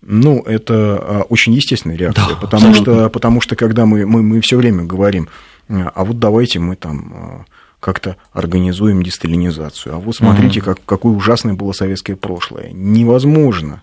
Ну, 0.00 0.42
это 0.42 1.24
очень 1.28 1.52
естественная 1.52 1.96
реакция, 1.96 2.26
Да, 2.28 2.34
потому, 2.36 2.68
абсолютно. 2.68 2.94
что, 2.94 3.10
потому 3.10 3.40
что 3.40 3.54
когда 3.56 3.86
мы, 3.86 4.04
мы, 4.06 4.22
мы 4.22 4.40
все 4.40 4.56
время 4.56 4.82
говорим, 4.84 5.28
а 5.68 6.04
вот 6.04 6.18
давайте 6.18 6.58
мы 6.58 6.74
там 6.74 7.46
как-то 7.82 8.16
организуем 8.32 9.02
десталинизацию, 9.02 9.96
а 9.96 9.98
вот 9.98 10.14
смотрите, 10.14 10.60
как, 10.62 10.78
какое 10.86 11.12
ужасное 11.12 11.54
было 11.54 11.72
советское 11.72 12.14
прошлое. 12.14 12.70
Невозможно. 12.72 13.82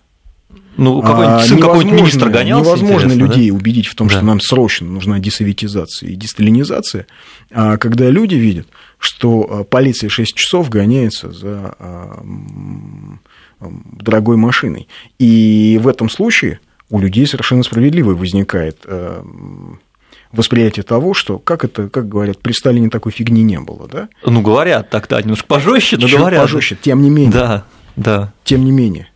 Ну, 0.78 1.02
какой-нибудь 1.02 1.44
А, 1.44 1.46
сын 1.46 1.60
какой-нибудь 1.60 2.00
министр 2.00 2.30
гонялся, 2.30 2.70
Невозможно 2.70 3.08
интересно, 3.08 3.28
да? 3.28 3.34
людей 3.34 3.52
убедить 3.52 3.88
в 3.88 3.96
том, 3.96 4.08
что 4.08 4.22
Да. 4.22 4.28
нам 4.28 4.40
срочно 4.40 4.88
нужна 4.88 5.20
десоветизация 5.20 6.12
и 6.12 6.16
десталинизация, 6.16 7.08
а 7.52 7.76
когда 7.76 8.10
люди 8.10 8.36
видят, 8.36 8.68
что 9.00 9.46
а, 9.50 9.64
полиция 9.66 10.10
6 10.10 10.34
часов 10.34 10.70
гоняется 10.70 11.32
за 11.34 11.76
а, 11.78 12.24
дорогой 13.60 14.38
машиной. 14.38 14.88
И 15.20 15.78
в 15.82 15.90
этом 15.90 16.10
случае 16.10 16.62
у 16.90 17.00
людей 17.00 17.28
совершенно 17.28 17.64
справедливо 17.64 18.14
возникает 18.16 18.86
восприятие 20.32 20.84
того, 20.84 21.14
что, 21.14 21.40
как 21.40 21.64
это, 21.66 21.90
как 21.90 22.08
говорят, 22.08 22.40
при 22.40 22.52
Сталине 22.54 22.90
такой 22.90 23.12
фигни 23.12 23.44
не 23.44 23.60
было, 23.60 23.88
да? 23.88 24.10
Ну, 24.26 24.42
говорят 24.42 24.90
так-то, 24.90 25.20
немножко 25.22 25.48
пожестче, 25.48 25.98
но 25.98 26.08
Чуть 26.08 26.18
говорят. 26.18 26.42
пожестче, 26.42 26.78
тем 26.82 27.02
не 27.02 27.10
менее. 27.10 27.32
Да, 27.32 27.64
да. 27.96 28.34
Тем 28.44 28.64
не 28.66 28.72
менее. 28.72 29.08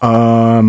А, 0.00 0.62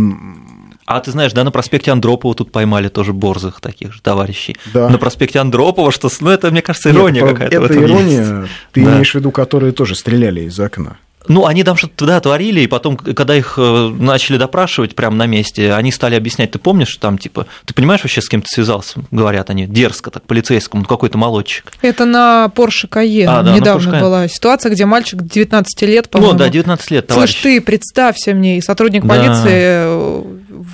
А 0.86 1.00
ты 1.00 1.12
знаешь, 1.12 1.32
да, 1.32 1.44
на 1.46 1.52
проспекте 1.52 1.92
Андропова 1.92 2.36
тут 2.36 2.52
поймали 2.52 2.90
тоже 2.90 3.14
борзых 3.14 3.62
таких 3.62 3.94
же 3.94 4.02
товарищей. 4.02 4.58
Да. 4.74 4.90
На 4.90 4.98
проспекте 4.98 5.40
Андропова, 5.40 5.90
что, 5.92 6.10
ну, 6.20 6.30
это, 6.30 6.52
мне 6.52 6.62
кажется, 6.62 6.90
ирония 6.90 7.26
какая-то 7.26 7.62
в 7.62 7.64
Это 7.64 7.74
этом 7.74 7.86
ирония, 7.86 8.42
есть. 8.42 8.52
ты 8.74 8.84
Да. 8.84 8.92
имеешь 8.94 9.12
в 9.12 9.16
виду, 9.16 9.32
которые 9.32 9.72
тоже 9.72 9.96
стреляли 9.96 10.42
из 10.42 10.60
окна. 10.60 10.98
Ну, 11.28 11.46
они 11.46 11.64
там 11.64 11.78
что-то 11.78 12.06
да, 12.06 12.20
творили, 12.20 12.62
и 12.62 12.68
потом, 12.68 12.98
когда 12.98 13.36
их 13.36 13.56
э, 13.58 13.94
начали 14.00 14.38
допрашивать 14.38 14.96
прямо 14.96 15.16
на 15.16 15.26
месте, 15.28 15.74
они 15.74 15.92
стали 15.92 16.16
объяснять, 16.16 16.52
ты 16.52 16.60
помнишь, 16.60 16.96
там, 16.98 17.18
типа, 17.18 17.46
ты 17.66 17.74
понимаешь 17.74 18.02
вообще, 18.04 18.22
с 18.22 18.30
кем 18.30 18.42
ты 18.42 18.48
связался? 18.50 19.00
Говорят 19.12 19.50
они, 19.50 19.66
дерзко 19.68 20.10
так, 20.12 20.24
полицейскому, 20.24 20.82
ну, 20.84 20.88
какой-то 20.88 21.18
молодчик. 21.18 21.72
Это 21.82 22.06
на 22.06 22.52
Porsche 22.56 22.90
Cayenne. 22.90 23.26
А, 23.28 23.44
да, 23.44 23.54
Недавно 23.54 23.90
Porsche 23.90 24.00
была 24.02 24.28
ситуация, 24.28 24.72
где 24.72 24.86
мальчик 24.86 25.22
19 25.22 25.82
лет, 25.84 26.06
Ну, 26.06 26.20
по-моему. 26.20 26.40
да, 26.40 26.50
19 26.50 26.92
лет, 26.92 27.08
товарищ. 27.08 27.32
Слышь, 27.32 27.42
ты 27.44 27.62
представься 27.62 28.34
мне, 28.34 28.62
сотрудник 28.62 29.04
Да. 29.06 29.10
полиции 29.10 29.52
э, 29.54 30.24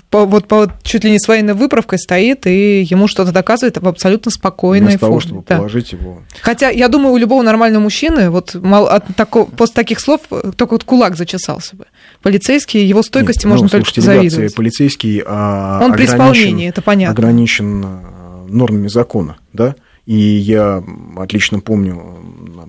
по- 0.10 0.26
вот 0.26 0.48
по, 0.48 0.72
чуть 0.84 1.04
ли 1.04 1.12
не 1.12 1.20
с 1.20 1.28
военной 1.28 1.54
выправкой 1.54 2.00
стоит, 2.00 2.48
и 2.48 2.82
ему 2.82 3.08
что-то 3.08 3.32
доказывает 3.32 3.78
в 3.78 3.88
абсолютно 3.88 4.32
спокойной 4.32 4.88
Вместо 4.88 5.00
того, 5.02 5.13
форме. 5.20 5.28
чтобы 5.30 5.44
Да. 5.48 5.58
положить 5.58 5.92
его. 5.94 6.22
Хотя 6.42 6.70
я 6.70 6.88
думаю, 6.88 7.13
у 7.13 7.18
любого 7.18 7.42
нормального 7.44 7.84
мужчины 7.84 8.30
вот 8.30 8.56
от 8.56 9.06
тако- 9.16 9.46
после 9.46 9.74
таких 9.76 10.00
слов 10.00 10.22
э, 10.32 10.52
только 10.56 10.74
вот 10.74 10.84
кулак 10.84 11.16
зачесался 11.16 11.76
бы. 11.76 11.86
Полицейский, 12.22 12.86
его 12.86 13.04
стойкости 13.04 13.46
Нет, 13.46 13.50
можно 13.52 13.63
ну, 13.66 13.70
только 13.70 13.86
слушайте, 13.86 14.12
ребят, 14.12 14.32
завидовать. 14.32 14.56
полицейский 14.56 15.24
а, 15.26 15.80
Он 15.84 15.94
при 15.94 16.04
ограничен- 16.04 16.13
исполнении, 16.16 16.70
это 16.70 16.82
понятно. 16.82 17.13
ограничен 17.13 17.84
а, 17.86 18.46
нормами 18.48 18.88
закона, 18.88 19.38
да? 19.54 19.76
И 20.06 20.16
я 20.16 20.84
отлично 21.18 21.60
помню, 21.60 22.02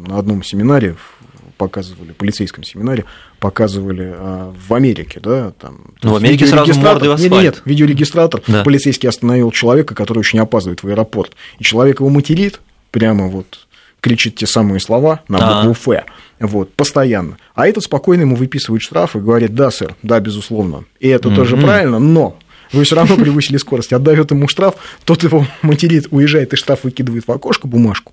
на 0.07 0.19
одном 0.19 0.43
семинаре 0.43 0.95
в- 0.95 1.18
показывали, 1.59 2.13
полицейском 2.13 2.65
семинаре, 2.65 3.05
показывали 3.41 4.15
а, 4.17 4.55
в 4.67 4.73
Америке, 4.73 5.21
да, 5.23 5.53
там... 5.61 5.93
Ну, 6.03 6.13
в 6.13 6.17
Америке 6.17 6.47
сразу 6.47 6.73
в 6.73 6.77
нет, 6.77 7.03
асфальт. 7.03 7.43
нет, 7.43 7.63
видеорегистратор, 7.67 8.41
Да. 8.47 8.63
полицейский 8.63 9.09
остановил 9.09 9.51
человека, 9.51 9.95
который 9.95 10.21
очень 10.21 10.39
опаздывает 10.39 10.83
в 10.83 10.89
аэропорт, 10.89 11.33
и 11.59 11.65
человек 11.65 12.01
его 12.01 12.09
материт, 12.09 12.61
прямо 12.91 13.29
вот 13.29 13.67
кричит 14.01 14.37
те 14.37 14.47
самые 14.47 14.81
слова 14.81 15.21
на 15.29 15.65
букву 15.65 15.93
«Ф», 15.93 16.05
вот, 16.41 16.73
постоянно. 16.75 17.37
А 17.55 17.67
этот 17.67 17.83
спокойно 17.85 18.23
ему 18.23 18.37
выписывает 18.37 18.81
штраф 18.83 19.17
и 19.17 19.19
говорит, 19.19 19.55
да, 19.55 19.71
сэр, 19.71 19.97
да, 20.03 20.21
безусловно. 20.21 20.85
И 21.01 21.09
это 21.09 21.35
тоже 21.35 21.57
правильно, 21.57 21.99
но 21.99 22.39
вы 22.73 22.85
все 22.85 22.97
равно 22.97 23.17
превысили 23.21 23.57
скорость, 23.57 23.93
отдает 23.93 24.31
ему 24.31 24.49
штраф, 24.49 24.75
тот 25.05 25.25
его 25.25 25.47
материт, 25.63 26.07
уезжает, 26.11 26.53
и 26.53 26.57
штраф 26.57 26.85
выкидывает 26.85 27.27
в 27.27 27.33
окошко 27.33 27.67
бумажку, 27.67 28.13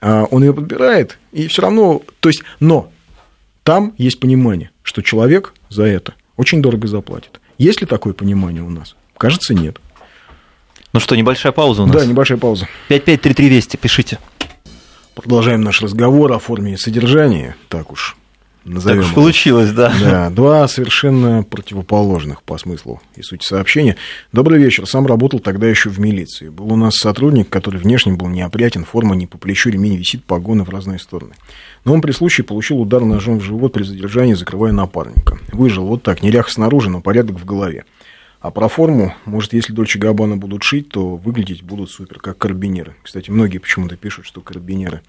он 0.00 0.42
ее 0.42 0.52
подбирает, 0.52 1.18
и 1.32 1.48
все 1.48 1.62
равно, 1.62 2.02
то 2.20 2.28
есть, 2.28 2.42
но 2.60 2.90
там 3.62 3.94
есть 3.98 4.20
понимание, 4.20 4.70
что 4.82 5.02
человек 5.02 5.54
за 5.68 5.84
это 5.84 6.14
очень 6.36 6.62
дорого 6.62 6.86
заплатит. 6.86 7.40
Есть 7.58 7.80
ли 7.80 7.86
такое 7.86 8.12
понимание 8.12 8.62
у 8.62 8.70
нас? 8.70 8.94
Кажется, 9.16 9.54
нет. 9.54 9.80
Ну 10.92 11.00
что, 11.00 11.16
небольшая 11.16 11.52
пауза 11.52 11.82
у 11.82 11.86
нас? 11.86 11.96
Да, 11.96 12.06
небольшая 12.06 12.38
пауза. 12.38 12.68
5533 12.88 13.48
Вести, 13.48 13.76
пишите. 13.76 14.18
Продолжаем 15.14 15.62
наш 15.62 15.82
разговор 15.82 16.32
о 16.32 16.38
форме 16.38 16.74
и 16.74 16.76
содержании. 16.76 17.54
Так 17.68 17.90
уж 17.90 18.16
назовем. 18.66 19.02
Так 19.02 19.08
уж 19.08 19.14
получилось, 19.14 19.72
да. 19.72 19.92
Да, 20.00 20.30
два 20.30 20.68
совершенно 20.68 21.42
противоположных 21.42 22.42
по 22.42 22.58
смыслу 22.58 23.00
и 23.14 23.22
сути 23.22 23.44
сообщения. 23.44 23.96
Добрый 24.32 24.58
вечер. 24.58 24.86
Сам 24.86 25.06
работал 25.06 25.40
тогда 25.40 25.66
еще 25.66 25.88
в 25.88 25.98
милиции. 25.98 26.48
Был 26.48 26.72
у 26.72 26.76
нас 26.76 26.96
сотрудник, 26.96 27.48
который 27.48 27.80
внешне 27.80 28.12
был 28.12 28.28
неопрятен, 28.28 28.84
форма 28.84 29.14
не 29.14 29.26
по 29.26 29.38
плечу, 29.38 29.70
ремень 29.70 29.96
висит, 29.96 30.24
погоны 30.24 30.64
в 30.64 30.70
разные 30.70 30.98
стороны. 30.98 31.34
Но 31.84 31.94
он 31.94 32.00
при 32.00 32.12
случае 32.12 32.44
получил 32.44 32.80
удар 32.80 33.02
ножом 33.04 33.38
в 33.38 33.42
живот 33.42 33.72
при 33.72 33.84
задержании, 33.84 34.34
закрывая 34.34 34.72
напарника. 34.72 35.38
Выжил 35.52 35.86
вот 35.86 36.02
так, 36.02 36.22
нерях 36.22 36.50
снаружи, 36.50 36.90
но 36.90 37.00
порядок 37.00 37.38
в 37.38 37.44
голове. 37.44 37.84
А 38.40 38.50
про 38.50 38.68
форму, 38.68 39.14
может, 39.24 39.54
если 39.54 39.72
Дольче 39.72 39.98
Габбана 39.98 40.36
будут 40.36 40.62
шить, 40.62 40.90
то 40.90 41.16
выглядеть 41.16 41.62
будут 41.62 41.90
супер, 41.90 42.20
как 42.20 42.38
карабинеры. 42.38 42.94
Кстати, 43.02 43.30
многие 43.30 43.58
почему-то 43.58 43.96
пишут, 43.96 44.26
что 44.26 44.40
карабинеры... 44.40 45.00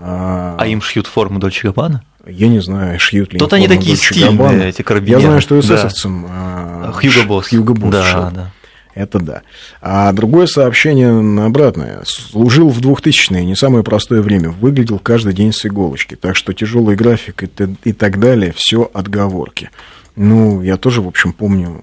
А, 0.00 0.56
а 0.58 0.66
им 0.66 0.80
шьют 0.80 1.06
форму 1.06 1.38
Дольче 1.38 1.68
Габбана? 1.68 2.02
Я 2.26 2.48
не 2.48 2.60
знаю, 2.60 2.98
шьют 3.00 3.32
ли 3.32 3.38
Тут 3.38 3.52
они 3.52 3.68
такие 3.68 3.96
Дольче 3.96 4.14
стильные, 4.14 4.36
Габбана. 4.36 4.62
эти 4.62 4.82
карабинеры. 4.82 5.20
Я 5.20 5.26
знаю, 5.26 5.40
что 5.40 5.58
эсэсовцам... 5.58 6.26
Да. 6.28 6.92
Хьюго 6.92 7.26
Босс. 7.26 7.48
Хьюго 7.48 7.74
Босс 7.74 7.92
да, 7.92 8.04
шил. 8.04 8.30
да. 8.32 8.52
Это 8.94 9.20
да. 9.20 9.42
А 9.80 10.12
другое 10.12 10.46
сообщение 10.46 11.10
обратное. 11.44 12.02
Служил 12.04 12.68
в 12.68 12.80
2000-е, 12.80 13.44
не 13.44 13.54
самое 13.54 13.84
простое 13.84 14.22
время. 14.22 14.50
Выглядел 14.50 14.98
каждый 14.98 15.34
день 15.34 15.52
с 15.52 15.64
иголочки. 15.64 16.16
Так 16.16 16.34
что 16.34 16.52
тяжелый 16.52 16.96
график 16.96 17.44
и, 17.44 17.48
и 17.84 17.92
так 17.92 18.18
далее, 18.18 18.52
все 18.56 18.90
отговорки. 18.92 19.70
Ну, 20.16 20.62
я 20.62 20.76
тоже, 20.76 21.00
в 21.00 21.06
общем, 21.06 21.32
помню 21.32 21.80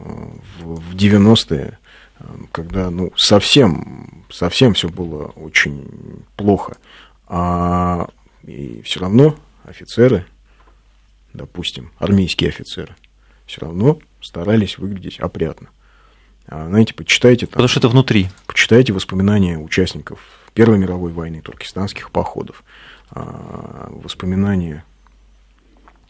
в 0.59 0.93
90-е, 0.93 1.78
когда 2.51 2.89
ну, 2.89 3.13
совсем, 3.16 4.26
совсем 4.30 4.74
все 4.74 4.89
было 4.89 5.28
очень 5.38 5.86
плохо. 6.36 6.76
А 7.28 8.07
и 8.43 8.82
все 8.84 8.99
равно 8.99 9.36
офицеры, 9.63 10.26
допустим, 11.34 11.91
армейские 11.97 12.49
офицеры, 12.49 12.95
все 13.45 13.61
равно 13.61 13.99
старались 14.21 14.78
выглядеть 14.78 15.19
опрятно. 15.19 15.69
А, 16.47 16.67
знаете, 16.67 16.93
почитайте... 16.93 17.45
Там, 17.45 17.53
Потому 17.53 17.67
что 17.67 17.80
это 17.80 17.89
внутри. 17.89 18.30
Почитайте 18.45 18.93
воспоминания 18.93 19.57
участников 19.57 20.19
Первой 20.53 20.78
мировой 20.78 21.11
войны, 21.11 21.41
туркестанских 21.41 22.11
походов, 22.11 22.63
а, 23.11 23.89
воспоминания... 23.91 24.84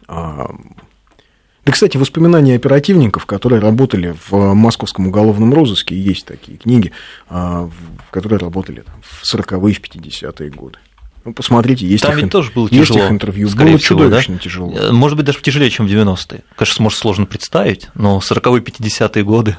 Да, 0.07 1.71
кстати, 1.71 1.97
воспоминания 1.97 2.55
оперативников, 2.55 3.25
которые 3.25 3.59
работали 3.59 4.15
в 4.29 4.53
московском 4.53 5.07
уголовном 5.07 5.51
розыске, 5.51 5.99
есть 5.99 6.27
такие 6.27 6.59
книги, 6.59 6.91
а, 7.27 7.67
которые 8.11 8.37
работали 8.37 8.81
там, 8.81 9.01
в 9.01 9.23
40-е, 9.23 9.73
в 9.73 9.81
50-е 9.81 10.51
годы. 10.51 10.77
Ну, 11.25 11.33
посмотрите, 11.33 11.87
есть, 11.87 12.03
Там 12.03 12.13
их, 12.15 12.21
ведь 12.21 12.31
тоже 12.31 12.51
было 12.53 12.67
есть 12.69 12.89
тяжело, 12.89 13.05
их 13.05 13.11
интервью. 13.11 13.49
было 13.49 13.65
всего, 13.77 13.79
чудовищно 13.79 14.35
да? 14.35 14.39
тяжело. 14.39 14.73
Э, 14.77 14.91
может 14.91 15.17
быть, 15.17 15.25
даже 15.25 15.39
тяжелее, 15.41 15.71
чем 15.71 15.87
в 15.87 15.89
90-е. 15.89 16.43
Конечно, 16.55 16.83
может, 16.83 16.99
сложно 16.99 17.25
представить, 17.25 17.89
но 17.95 18.19
40-е, 18.19 18.61
50-е 18.61 19.23
годы 19.23 19.57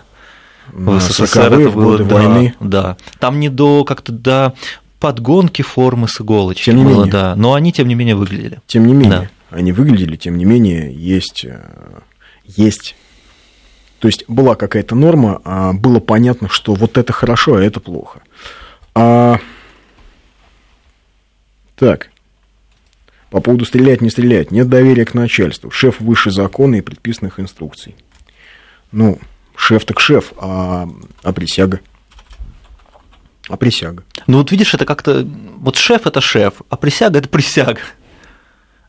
в 0.73 1.01
СССР 1.01 1.53
это 1.53 1.71
было, 1.71 1.91
годы 1.97 2.05
да, 2.05 2.14
войны. 2.14 2.55
Да, 2.61 2.97
там 3.19 3.41
не 3.41 3.49
до 3.49 3.85
как-то 3.85 4.12
до 4.12 4.55
подгонки 5.01 5.62
формы 5.62 6.07
с 6.09 6.21
иголочки 6.21 6.67
Тем 6.67 6.77
не 6.77 6.85
было, 6.85 6.99
менее. 7.05 7.12
да, 7.12 7.35
но 7.37 7.55
они, 7.55 7.73
тем 7.73 7.89
не 7.89 7.97
менее, 7.97 8.14
выглядели. 8.14 8.61
Тем 8.69 8.87
не 8.87 8.95
менее, 8.95 9.31
Да. 9.51 9.57
они 9.59 9.73
выглядели, 9.73 10.14
тем 10.17 10.39
не 10.39 10.45
менее, 10.45 10.95
есть, 10.95 11.45
э, 11.45 11.61
есть. 12.45 12.95
То 13.99 14.07
есть 14.09 14.25
была 14.29 14.55
какая-то 14.55 14.95
норма, 14.95 15.41
а 15.45 15.73
было 15.73 15.99
понятно, 15.99 16.49
что 16.49 16.75
вот 16.75 16.97
это 16.97 17.12
хорошо, 17.12 17.57
а 17.57 17.61
это 17.62 17.81
плохо. 17.81 18.21
А... 18.95 19.39
Так. 21.77 22.11
По 23.31 23.41
поводу 23.41 23.64
стрелять, 23.64 24.01
не 24.01 24.11
стрелять. 24.11 24.51
Нет 24.51 24.68
доверия 24.68 25.05
к 25.05 25.14
начальству. 25.14 25.70
Шеф 25.70 26.01
выше 26.01 26.31
закона 26.31 26.77
и 26.77 26.81
предписанных 26.81 27.39
инструкций. 27.39 27.95
Ну, 28.93 29.18
шеф 29.55 29.85
так 29.85 30.01
шеф, 30.01 30.33
а, 30.39 30.89
а 31.22 31.33
присяга? 31.33 31.81
А 33.49 33.57
присяга? 33.57 34.05
Ну 34.27 34.39
вот 34.39 34.51
видишь, 34.51 34.74
это 34.74 34.85
как-то... 34.85 35.27
Вот 35.59 35.77
шеф– 35.77 36.03
это 36.07 36.20
шеф, 36.20 36.55
а 36.68 36.77
присяга– 36.77 37.18
это 37.20 37.29
присяга. 37.29 37.81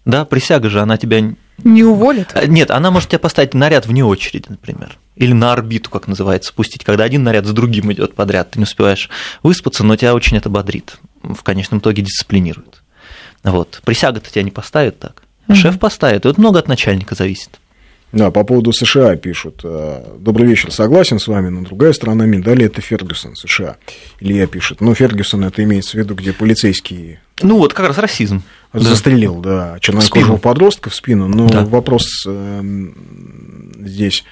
Да, 0.05 0.25
присяга 0.25 0.69
же, 0.69 0.81
она 0.81 0.97
тебя... 0.97 1.21
Не 1.63 1.83
уволит? 1.83 2.31
А, 2.33 2.47
Нет, 2.47 2.71
она 2.71 2.89
может 2.89 3.09
тебя 3.09 3.19
поставить 3.19 3.53
наряд 3.53 3.85
вне 3.85 4.03
очереди, 4.05 4.45
например. 4.49 4.97
Или 5.17 5.33
на 5.33 5.51
орбиту, 5.53 5.89
как 5.89 6.07
называется, 6.07 6.53
пустить, 6.53 6.83
когда 6.83 7.03
один 7.03 7.23
наряд 7.23 7.45
за 7.45 7.53
другим 7.53 7.91
идет 7.91 8.13
подряд. 8.15 8.51
Ты 8.51 8.59
не 8.59 8.63
успеваешь 8.63 9.09
выспаться, 9.43 9.83
но 9.83 9.95
тебя 9.95 10.13
очень 10.15 10.37
это 10.37 10.49
бодрит. 10.49 10.97
В 11.23 11.43
конечном 11.43 11.79
итоге 11.79 12.03
дисциплинирует. 12.03 12.83
Вот. 13.43 13.81
Присяга-то 13.85 14.29
тебя 14.31 14.43
не 14.43 14.51
поставит 14.51 14.99
так. 14.99 15.23
А 15.47 15.53
Мгм. 15.53 15.61
Шеф 15.61 15.79
поставит. 15.79 16.25
И 16.25 16.27
вот 16.27 16.37
много 16.37 16.59
от 16.59 16.67
начальника 16.67 17.15
зависит. 17.15 17.49
Да, 18.13 18.31
по 18.31 18.43
поводу 18.45 18.71
США 18.71 19.15
пишут. 19.17 19.61
э, 19.63 20.15
Добрый 20.19 20.47
вечер, 20.47 20.71
согласен 20.71 21.19
с 21.19 21.27
вами, 21.27 21.49
но 21.49 21.61
другая 21.61 21.91
сторона 21.91 22.25
медали 22.25 22.65
это 22.65 22.79
Фергюсон, 22.79 23.35
США. 23.35 23.75
Илья 24.21 24.47
пишет. 24.47 24.79
Ну, 24.79 24.93
Фергюсон 24.95 25.43
это 25.43 25.61
имеется 25.63 25.91
в 25.91 25.95
виду, 25.95 26.15
где 26.15 26.31
полицейский 26.31 27.19
Ну 27.41 27.57
вот 27.57 27.73
как 27.73 27.87
раз 27.87 27.97
расизм. 27.97 28.43
Да. 28.71 28.79
застрелил, 28.79 29.35
да, 29.41 29.77
чернокожего 29.81 30.23
спину. 30.23 30.37
подростка 30.37 30.89
в 30.89 30.95
спину. 30.95 31.27
Но 31.27 31.47
Да. 31.49 31.65
вопрос 31.65 32.25
эм, 32.25 32.93
здесь 33.79 34.23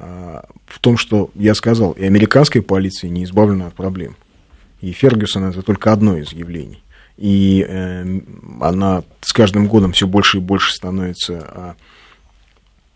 в 0.00 0.78
том, 0.80 0.96
что 0.96 1.30
я 1.34 1.54
сказал, 1.54 1.92
и 1.92 2.04
американская 2.04 2.62
полиция 2.62 3.10
не 3.10 3.24
избавлена 3.24 3.66
от 3.66 3.74
проблем. 3.74 4.16
И 4.80 4.92
Фергюсон 4.92 5.44
это 5.44 5.62
только 5.62 5.92
одно 5.92 6.16
из 6.16 6.32
явлений. 6.32 6.82
И 7.16 7.66
эм, 7.68 8.58
она 8.62 9.02
с 9.20 9.32
каждым 9.32 9.68
годом 9.68 9.92
все 9.92 10.06
больше 10.06 10.38
и 10.38 10.40
больше 10.40 10.72
становится 10.72 11.38
а, 11.38 11.74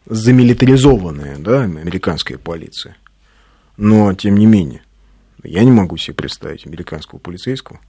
замилитаризованная, 0.06 1.36
да, 1.38 1.62
американская 1.62 2.38
полиция. 2.38 2.96
Но, 3.76 4.14
тем 4.14 4.38
не 4.38 4.46
менее, 4.46 4.82
я 5.42 5.62
не 5.62 5.72
могу 5.72 5.98
себе 5.98 6.14
представить 6.14 6.66
американского 6.66 7.18
полицейского, 7.18 7.80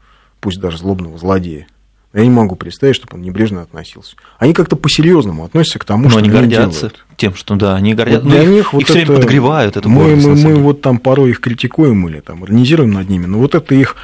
пусть 0.42 0.60
даже 0.60 0.78
злобного 0.78 1.18
злодея. 1.18 1.68
Я 2.12 2.24
не 2.24 2.30
могу 2.30 2.56
представить, 2.56 2.96
чтобы 2.96 3.16
он 3.16 3.22
небрежно 3.22 3.62
относился. 3.62 4.16
Они 4.38 4.54
как-то 4.54 4.76
по-серьезному 4.76 5.46
относятся 5.46 5.80
к 5.80 5.86
тому, 5.86 6.06
Но 6.06 6.10
что 6.10 6.20
они 6.20 6.30
они 6.30 6.38
гордятся 6.38 6.80
делают. 6.80 7.05
Тем, 7.18 7.36
что 7.36 7.56
да, 7.56 7.76
они 7.76 7.94
гордятся. 7.94 8.26
Вот 8.28 8.34
Ну, 8.36 8.42
их- 8.44 8.50
них 8.50 8.74
вот 8.74 8.82
их 8.82 8.88
все 8.88 8.94
время 8.96 9.12
это- 9.12 9.22
подогревают, 9.22 9.78
эту 9.78 9.90
мы, 9.90 10.16
мы, 10.16 10.36
мы 10.36 10.56
вот 10.56 10.82
там 10.82 11.00
порой 11.00 11.32
их 11.32 11.40
критикуем 11.40 12.08
или 12.08 12.20
там 12.20 12.44
иронизируем 12.44 12.92
над 12.92 13.10
ними, 13.10 13.26
но 13.26 13.40
вот 13.40 13.56
это 13.56 13.74
их 13.76 13.96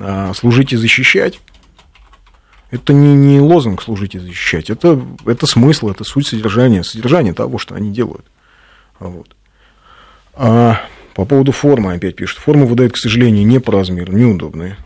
а, 0.00 0.32
служить 0.34 0.72
и 0.72 0.76
защищать, 0.76 1.40
это 2.70 2.92
не, 2.92 3.14
не 3.14 3.40
лозунг 3.40 3.80
служить 3.82 4.14
и 4.16 4.18
защищать, 4.18 4.70
это, 4.70 5.00
это 5.24 5.46
смысл, 5.46 5.90
это 5.90 6.02
суть 6.04 6.26
содержания, 6.26 6.82
содержание 6.82 7.32
того, 7.32 7.58
что 7.58 7.74
они 7.76 7.92
делают. 7.92 8.26
Вот. 8.98 9.28
А 10.34 10.80
по 11.14 11.24
поводу 11.24 11.52
формы 11.52 11.94
опять 11.94 12.16
пишут. 12.16 12.38
Форму 12.38 12.66
выдают, 12.66 12.92
к 12.92 12.96
сожалению, 12.98 13.46
не 13.46 13.58
по 13.60 13.72
размеру, 13.72 14.12
неудобные. 14.12 14.76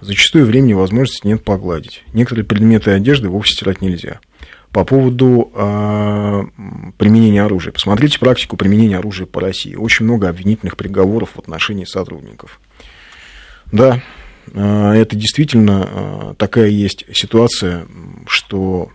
Зачастую 0.00 0.46
времени 0.46 0.72
и 0.72 0.74
возможности 0.74 1.26
нет 1.26 1.44
погладить. 1.44 2.02
Некоторые 2.12 2.44
предметы 2.44 2.90
одежды 2.90 3.28
вовсе 3.28 3.54
стирать 3.54 3.80
нельзя. 3.80 4.20
По 4.72 4.84
поводу 4.84 5.50
м, 5.54 6.94
применения 6.96 7.42
оружия. 7.42 7.72
Посмотрите 7.72 8.18
практику 8.20 8.56
применения 8.56 8.98
оружия 8.98 9.26
по 9.26 9.40
России. 9.40 9.74
Очень 9.74 10.04
много 10.04 10.28
обвинительных 10.28 10.76
приговоров 10.76 11.30
в 11.34 11.38
отношении 11.40 11.84
сотрудников. 11.84 12.60
Да, 13.72 14.00
а, 14.54 14.94
это 14.94 15.16
действительно 15.16 15.88
а, 15.90 16.34
такая 16.34 16.68
есть 16.68 17.04
ситуация, 17.12 17.86
что 18.28 18.90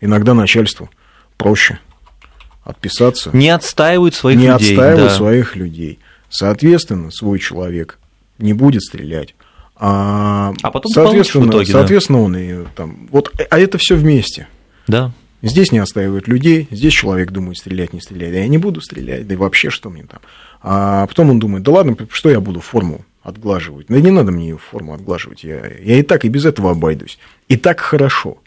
иногда 0.00 0.32
начальству 0.32 0.88
проще 1.36 1.78
отписаться, 2.64 3.30
Не 3.34 3.50
отстаивают 3.50 4.14
своих 4.14 4.38
не 4.38 4.46
людей. 4.48 4.70
отстаивать 4.72 5.04
да. 5.04 5.10
своих 5.10 5.56
людей. 5.56 5.98
Соответственно, 6.30 7.10
свой 7.10 7.38
человек 7.38 7.98
не 8.38 8.52
будет 8.52 8.82
стрелять. 8.82 9.34
А, 9.76 10.52
А 10.62 10.70
потом 10.70 10.90
соответственно, 10.92 11.46
в 11.46 11.50
итоге, 11.50 11.66
да. 11.72 11.78
соответственно, 11.78 12.22
он 12.22 12.36
и 12.36 12.64
там. 12.74 13.08
Вот, 13.10 13.32
а 13.50 13.58
это 13.58 13.78
все 13.78 13.94
вместе. 13.94 14.48
Да. 14.88 15.12
Здесь 15.40 15.70
не 15.70 15.78
отстаивают 15.78 16.26
людей, 16.26 16.66
здесь 16.70 16.92
человек 16.92 17.30
думает, 17.30 17.58
стрелять, 17.58 17.92
не 17.92 18.00
стрелять. 18.00 18.32
Да 18.32 18.38
я 18.38 18.48
не 18.48 18.58
буду 18.58 18.80
стрелять, 18.80 19.26
да 19.26 19.34
и 19.34 19.36
вообще, 19.36 19.70
что 19.70 19.88
мне 19.88 20.02
там. 20.02 20.20
А 20.60 21.06
потом 21.06 21.30
он 21.30 21.38
думает, 21.38 21.62
да 21.62 21.70
ладно, 21.70 21.96
что 22.10 22.28
я 22.28 22.40
буду 22.40 22.60
форму 22.60 23.04
отглаживать? 23.22 23.86
Да 23.88 24.00
не 24.00 24.10
надо 24.10 24.32
мне 24.32 24.56
форму 24.56 24.94
отглаживать, 24.94 25.44
я, 25.44 25.64
я 25.80 25.98
и 25.98 26.02
так 26.02 26.24
и 26.24 26.28
без 26.28 26.44
этого 26.44 26.72
обойдусь. 26.72 27.18
И 27.48 27.56
так 27.56 27.78
хорошо, 27.78 28.38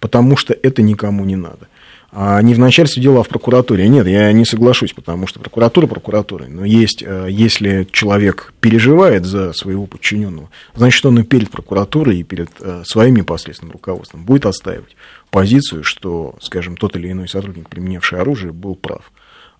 потому 0.00 0.36
что 0.36 0.52
это 0.52 0.82
никому 0.82 1.24
не 1.24 1.36
надо. 1.36 1.68
А 2.16 2.40
не 2.42 2.54
в 2.54 2.60
начальстве 2.60 3.02
дела, 3.02 3.20
а 3.20 3.22
в 3.24 3.28
прокуратуре. 3.28 3.88
Нет, 3.88 4.06
я 4.06 4.30
не 4.30 4.44
соглашусь, 4.44 4.92
потому 4.92 5.26
что 5.26 5.40
прокуратура 5.40 5.88
прокуратурой. 5.88 6.48
Но 6.48 6.64
есть, 6.64 7.02
э, 7.02 7.26
если 7.28 7.88
человек 7.90 8.54
переживает 8.60 9.24
за 9.24 9.52
своего 9.52 9.86
подчиненного, 9.86 10.48
значит, 10.76 11.04
он 11.04 11.18
и 11.18 11.24
перед 11.24 11.50
прокуратурой, 11.50 12.18
и 12.18 12.22
перед 12.22 12.50
э, 12.60 12.84
своим 12.86 13.16
непосредственным 13.16 13.72
руководством 13.72 14.24
будет 14.24 14.46
отстаивать 14.46 14.94
позицию, 15.30 15.82
что, 15.82 16.36
скажем, 16.40 16.76
тот 16.76 16.94
или 16.94 17.10
иной 17.10 17.28
сотрудник, 17.28 17.68
применявший 17.68 18.20
оружие, 18.20 18.52
был 18.52 18.76
прав. 18.76 19.10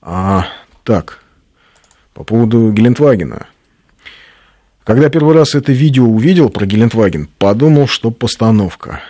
А, 0.01 0.47
так, 0.85 1.25
по 2.13 2.23
поводу 2.23 2.71
Гелендвагена. 2.71 3.49
Когда 4.85 5.09
первый 5.09 5.35
раз 5.35 5.57
это 5.57 5.73
видео 5.73 6.05
увидел 6.05 6.51
про 6.51 6.67
Гелендваген, 6.67 7.29
подумал, 7.37 7.89
что 7.89 8.13
постановка. 8.13 9.01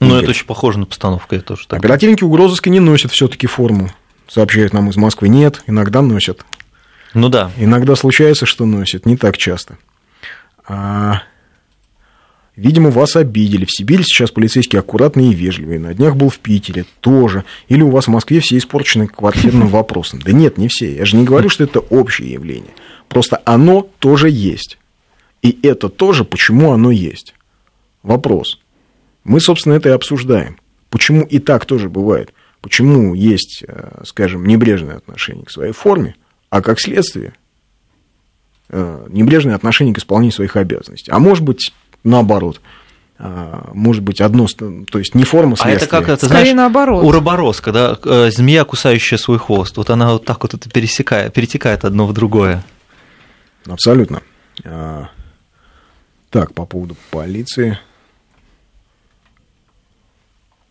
Ну, 0.00 0.16
это 0.16 0.30
очень 0.30 0.46
похоже 0.46 0.78
на 0.78 0.86
постановку, 0.86 1.34
я 1.34 1.40
тоже 1.40 1.66
так. 1.68 1.78
Оперативники 1.78 2.24
угрозыска 2.24 2.70
не 2.70 2.80
носят 2.80 3.12
все-таки 3.12 3.46
форму. 3.46 3.90
Сообщают 4.28 4.72
нам 4.72 4.88
из 4.88 4.96
Москвы. 4.96 5.28
Нет, 5.28 5.62
иногда 5.66 6.02
носят. 6.02 6.44
Ну 7.14 7.28
да. 7.28 7.50
Иногда 7.58 7.96
случается, 7.96 8.46
что 8.46 8.64
носят, 8.64 9.06
не 9.06 9.16
так 9.16 9.36
часто. 9.36 9.78
А... 10.66 11.22
Видимо, 12.56 12.90
вас 12.90 13.16
обидели. 13.16 13.64
В 13.64 13.70
Сибири 13.70 14.02
сейчас 14.02 14.30
полицейские 14.30 14.80
аккуратные 14.80 15.30
и 15.30 15.34
вежливые. 15.34 15.78
На 15.78 15.94
днях 15.94 16.16
был 16.16 16.28
в 16.28 16.38
Питере 16.38 16.84
тоже. 17.00 17.44
Или 17.68 17.82
у 17.82 17.90
вас 17.90 18.06
в 18.06 18.10
Москве 18.10 18.40
все 18.40 18.58
испорчены 18.58 19.06
квартирным 19.06 19.68
вопросом. 19.68 20.20
Да 20.22 20.32
нет, 20.32 20.58
не 20.58 20.68
все. 20.68 20.94
Я 20.94 21.06
же 21.06 21.16
не 21.16 21.24
говорю, 21.24 21.48
что 21.48 21.64
это 21.64 21.80
общее 21.80 22.32
явление. 22.32 22.72
Просто 23.08 23.40
оно 23.46 23.88
тоже 23.98 24.28
есть. 24.28 24.78
И 25.42 25.58
это 25.62 25.88
тоже, 25.88 26.24
почему 26.24 26.72
оно 26.72 26.90
есть. 26.90 27.34
Вопрос. 28.02 28.58
Мы, 29.24 29.40
собственно, 29.40 29.74
это 29.74 29.88
и 29.90 29.92
обсуждаем. 29.92 30.58
Почему 30.88 31.22
и 31.22 31.38
так 31.38 31.66
тоже 31.66 31.88
бывает? 31.88 32.32
Почему 32.60 33.14
есть, 33.14 33.64
э, 33.66 34.02
скажем, 34.04 34.44
небрежное 34.44 34.96
отношение 34.96 35.46
к 35.46 35.50
своей 35.50 35.72
форме, 35.72 36.14
а 36.50 36.60
как 36.60 36.80
следствие 36.80 37.32
э, 38.68 39.06
небрежное 39.08 39.54
отношение 39.54 39.94
к 39.94 39.98
исполнению 39.98 40.32
своих 40.32 40.56
обязанностей? 40.56 41.10
А 41.10 41.18
может 41.18 41.42
быть, 41.42 41.72
наоборот, 42.04 42.60
э, 43.18 43.62
может 43.72 44.02
быть, 44.02 44.20
одно, 44.20 44.46
то 44.46 44.98
есть 44.98 45.14
не 45.14 45.24
форма 45.24 45.56
следствия. 45.56 45.72
А 45.72 45.76
это 45.76 45.86
как, 45.86 46.08
это, 46.08 46.26
знаешь, 46.26 46.52
наоборот. 46.52 47.04
уроборос, 47.04 47.60
когда 47.60 47.96
змея, 48.30 48.64
кусающая 48.64 49.16
свой 49.16 49.38
хвост, 49.38 49.76
вот 49.76 49.88
она 49.88 50.12
вот 50.12 50.24
так 50.26 50.42
вот 50.42 50.52
это 50.52 50.68
пересекает, 50.68 51.32
перетекает 51.32 51.84
одно 51.84 52.06
в 52.06 52.12
другое. 52.12 52.62
Абсолютно. 53.66 54.22
Так, 54.62 56.54
по 56.54 56.64
поводу 56.64 56.96
полиции. 57.10 57.78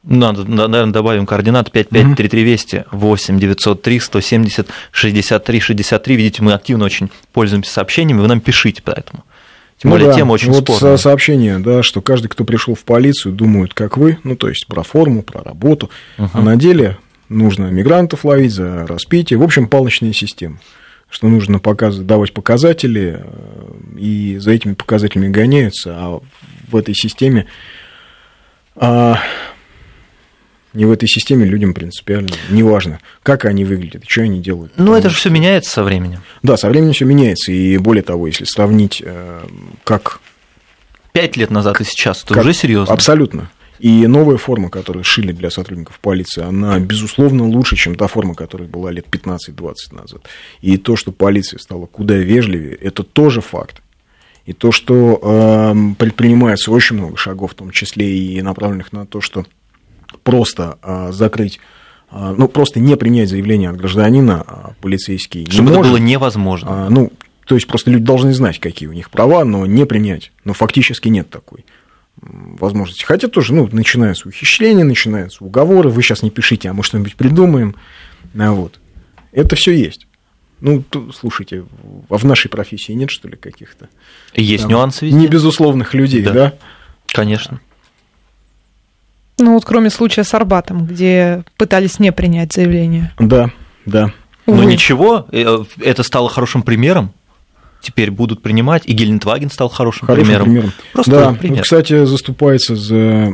Надо, 0.09 0.43
наверное, 0.43 0.91
добавим 0.91 1.27
координаты 1.27 1.69
553320 1.69 2.85
8 2.91 3.39
903 3.39 3.99
170 3.99 4.67
63 4.91 5.59
63. 5.59 6.15
Видите, 6.15 6.41
мы 6.41 6.53
активно 6.53 6.85
очень 6.85 7.11
пользуемся 7.31 7.71
сообщениями, 7.71 8.21
вы 8.21 8.27
нам 8.27 8.41
пишите 8.41 8.81
поэтому. 8.83 9.23
Тем 9.77 9.91
ну 9.91 9.97
более, 9.97 10.09
да, 10.09 10.15
тема 10.15 10.31
очень 10.31 10.51
вот 10.51 10.63
спорная. 10.63 10.97
сообщение, 10.97 11.59
да, 11.59 11.83
что 11.83 12.01
каждый, 12.01 12.27
кто 12.27 12.43
пришел 12.43 12.73
в 12.73 12.83
полицию, 12.83 13.33
думает, 13.33 13.75
как 13.75 13.97
вы, 13.97 14.17
ну, 14.23 14.35
то 14.35 14.49
есть 14.49 14.65
про 14.67 14.81
форму, 14.81 15.21
про 15.21 15.43
работу, 15.43 15.91
Угу. 16.17 16.29
а 16.33 16.41
на 16.41 16.55
деле 16.55 16.97
нужно 17.29 17.67
мигрантов 17.67 18.25
ловить 18.25 18.51
за 18.51 18.87
распитие. 18.87 19.37
В 19.37 19.43
общем, 19.43 19.67
палочная 19.67 20.11
система. 20.11 20.59
Что 21.07 21.27
нужно 21.27 21.59
показывать, 21.59 22.07
давать 22.07 22.33
показатели, 22.33 23.21
э, 23.23 23.97
и 23.97 24.37
за 24.39 24.51
этими 24.51 24.73
показателями 24.73 25.29
гоняются, 25.29 25.95
а 25.95 26.19
в 26.67 26.75
этой 26.75 26.95
системе 26.95 27.45
а, 28.75 29.19
не 30.73 30.85
в 30.85 30.91
этой 30.91 31.07
системе 31.07 31.45
людям 31.45 31.73
принципиально 31.73 32.29
неважно, 32.49 32.99
как 33.23 33.45
они 33.45 33.65
выглядят, 33.65 34.03
что 34.07 34.21
они 34.21 34.39
делают. 34.39 34.73
Ну, 34.77 34.93
это 34.93 35.09
же 35.09 35.15
что- 35.15 35.21
все 35.21 35.29
меняется 35.29 35.71
со 35.71 35.83
временем. 35.83 36.21
Да, 36.43 36.57
со 36.57 36.69
временем 36.69 36.93
все 36.93 37.05
меняется, 37.05 37.51
и 37.51 37.77
более 37.77 38.03
того, 38.03 38.27
если 38.27 38.45
сравнить, 38.45 39.01
э, 39.05 39.41
как 39.83 40.19
Пять 41.11 41.35
лет 41.37 41.49
назад 41.49 41.81
и 41.81 41.83
сейчас, 41.83 42.23
это 42.23 42.35
Как- 42.35 42.43
уже 42.43 42.53
серьезно. 42.53 42.93
Абсолютно. 42.93 43.49
И 43.79 44.05
новая 44.07 44.37
форма, 44.37 44.69
которую 44.69 45.03
шили 45.03 45.31
для 45.31 45.49
сотрудников 45.49 45.99
полиции, 45.99 46.43
она, 46.43 46.77
безусловно, 46.79 47.47
лучше, 47.47 47.75
чем 47.77 47.95
та 47.95 48.07
форма, 48.07 48.35
которая 48.35 48.67
была 48.67 48.91
лет 48.91 49.07
15-20 49.09 49.93
назад. 49.93 50.27
И 50.61 50.77
то, 50.77 50.95
что 50.95 51.11
полиция 51.11 51.59
стала 51.59 51.85
куда 51.87 52.15
вежливее, 52.15 52.75
это 52.75 53.03
тоже 53.03 53.41
факт. 53.41 53.81
И 54.45 54.53
то, 54.53 54.71
что 54.71 55.19
эм, 55.71 55.95
предпринимается 55.95 56.71
очень 56.71 56.97
много 56.97 57.17
шагов, 57.17 57.51
в 57.51 57.55
том 57.55 57.71
числе 57.71 58.17
и 58.17 58.41
направленных 58.41 58.91
на 58.91 59.05
то, 59.07 59.19
что 59.21 59.45
просто 60.23 60.77
э, 60.83 61.11
закрыть, 61.11 61.59
э, 62.11 62.35
ну, 62.37 62.47
просто 62.47 62.79
не 62.79 62.95
принять 62.97 63.29
заявление 63.29 63.69
от 63.69 63.77
гражданина, 63.77 64.43
а 64.45 64.73
полицейский 64.81 65.45
не 65.45 65.51
Чтобы 65.51 65.71
это 65.71 65.79
было 65.81 65.97
невозможно. 65.97 66.85
А, 66.85 66.89
ну, 66.89 67.11
то 67.45 67.55
есть 67.55 67.67
просто 67.67 67.89
люди 67.91 68.03
должны 68.03 68.33
знать, 68.33 68.59
какие 68.59 68.87
у 68.89 68.93
них 68.93 69.09
права, 69.09 69.43
но 69.45 69.65
не 69.65 69.85
принять. 69.85 70.31
Но 70.45 70.53
фактически 70.53 71.07
нет 71.07 71.29
такой 71.29 71.65
возможности. 72.21 73.05
Хотя 73.05 73.27
тоже, 73.27 73.53
ну, 73.53 73.67
начинаются 73.71 74.27
ухищрения, 74.27 74.83
начинаются 74.83 75.43
уговоры. 75.43 75.89
Вы 75.89 76.03
сейчас 76.03 76.21
не 76.21 76.29
пишите, 76.29 76.69
а 76.69 76.73
мы 76.73 76.83
что-нибудь 76.83 77.15
придумаем. 77.15 77.75
А 78.37 78.51
вот. 78.51 78.79
Это 79.31 79.55
все 79.55 79.71
есть. 79.71 80.05
Ну, 80.59 80.83
то- 80.83 81.11
слушайте, 81.13 81.63
а 82.09 82.17
в 82.17 82.25
нашей 82.25 82.49
профессии 82.49 82.91
нет, 82.91 83.09
что 83.09 83.29
ли, 83.29 83.37
каких-то 83.37 83.87
Есть 84.35 84.63
там 84.63 84.71
нюансы 84.71 85.05
везде. 85.05 85.17
не 85.17 85.27
безусловных 85.27 85.93
людей, 85.93 86.21
Да. 86.21 86.33
да? 86.33 86.53
Конечно. 87.07 87.61
Ну 89.39 89.53
вот 89.53 89.65
кроме 89.65 89.89
случая 89.89 90.23
с 90.23 90.33
Арбатом, 90.33 90.85
где 90.85 91.43
пытались 91.57 91.99
не 91.99 92.11
принять 92.11 92.53
заявление. 92.53 93.13
Да, 93.19 93.51
да. 93.85 94.11
Но 94.45 94.53
Увы. 94.53 94.65
ничего, 94.65 95.27
э, 95.31 95.63
это 95.81 96.03
стало 96.03 96.29
хорошим 96.29 96.63
примером. 96.63 97.13
Теперь 97.81 98.11
будут 98.11 98.41
принимать, 98.41 98.83
и 98.85 98.91
Гелендваген 98.91 99.49
стал 99.49 99.69
хорошим, 99.69 100.05
Хорошим 100.07 100.25
примером. 100.25 100.45
примером. 100.45 100.71
Просто 100.91 101.11
да, 101.11 101.31
пример. 101.33 101.63
кстати, 101.63 102.03
заступается 102.03 102.75
за 102.75 103.33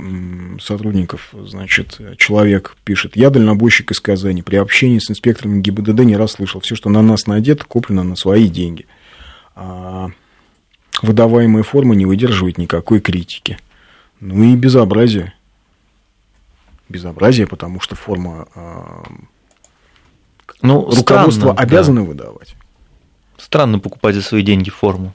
сотрудников, 0.61 1.29
значит, 1.33 1.99
человек 2.19 2.75
пишет, 2.83 3.15
я 3.15 3.31
дальнобойщик 3.31 3.89
из 3.89 3.99
Казани, 3.99 4.43
при 4.43 4.57
общении 4.57 4.99
с 4.99 5.09
инспектором 5.09 5.63
ГИБДД 5.63 6.01
не 6.01 6.15
раз 6.15 6.33
слышал, 6.33 6.61
все, 6.61 6.75
что 6.75 6.89
на 6.91 7.01
нас 7.01 7.25
надето, 7.25 7.65
куплено 7.65 8.03
на 8.03 8.15
свои 8.15 8.47
деньги. 8.47 8.85
А 9.55 10.09
выдаваемая 11.01 11.63
форма 11.63 11.95
не 11.95 12.05
выдерживает 12.05 12.59
никакой 12.59 12.99
критики. 12.99 13.57
Ну 14.19 14.43
и 14.43 14.55
безобразие. 14.55 15.33
Безобразие, 16.89 17.47
потому 17.47 17.79
что 17.79 17.95
форма 17.95 18.47
а, 18.55 19.03
Ну, 20.61 20.81
руководство 20.81 21.31
странно, 21.31 21.53
да. 21.55 21.61
обязано 21.63 22.03
выдавать. 22.03 22.55
Странно 23.37 23.79
покупать 23.79 24.15
за 24.15 24.21
свои 24.21 24.43
деньги 24.43 24.69
форму. 24.69 25.13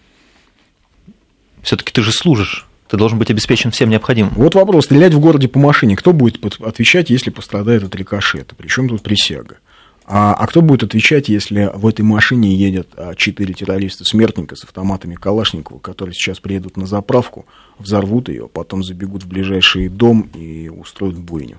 Все-таки 1.62 1.92
ты 1.92 2.02
же 2.02 2.12
служишь. 2.12 2.66
Ты 2.88 2.96
должен 2.96 3.18
быть 3.18 3.30
обеспечен 3.30 3.70
всем 3.70 3.88
необходимым. 3.88 4.32
Вот 4.34 4.56
вопрос, 4.56 4.86
стрелять 4.86 5.14
в 5.14 5.20
городе 5.20 5.46
по 5.46 5.60
машине, 5.60 5.94
кто 5.96 6.12
будет 6.12 6.60
отвечать, 6.60 7.08
если 7.08 7.30
пострадает 7.30 7.84
от 7.84 7.94
рикошета? 7.94 8.56
Причем 8.56 8.88
тут 8.88 9.02
присяга? 9.02 9.58
А, 10.06 10.34
а 10.34 10.46
кто 10.46 10.60
будет 10.60 10.82
отвечать, 10.82 11.28
если 11.28 11.70
в 11.72 11.86
этой 11.86 12.02
машине 12.02 12.54
едет 12.54 12.88
а, 12.96 13.14
четыре 13.14 13.54
террориста-смертника 13.54 14.56
с 14.56 14.64
автоматами 14.64 15.14
Калашникова, 15.14 15.78
которые 15.78 16.14
сейчас 16.14 16.40
приедут 16.40 16.76
на 16.76 16.86
заправку, 16.86 17.46
взорвут 17.78 18.28
ее, 18.28 18.48
потом 18.48 18.82
забегут 18.82 19.22
в 19.22 19.28
ближайший 19.28 19.88
дом 19.88 20.28
и 20.34 20.68
устроят 20.68 21.18
бойню? 21.18 21.58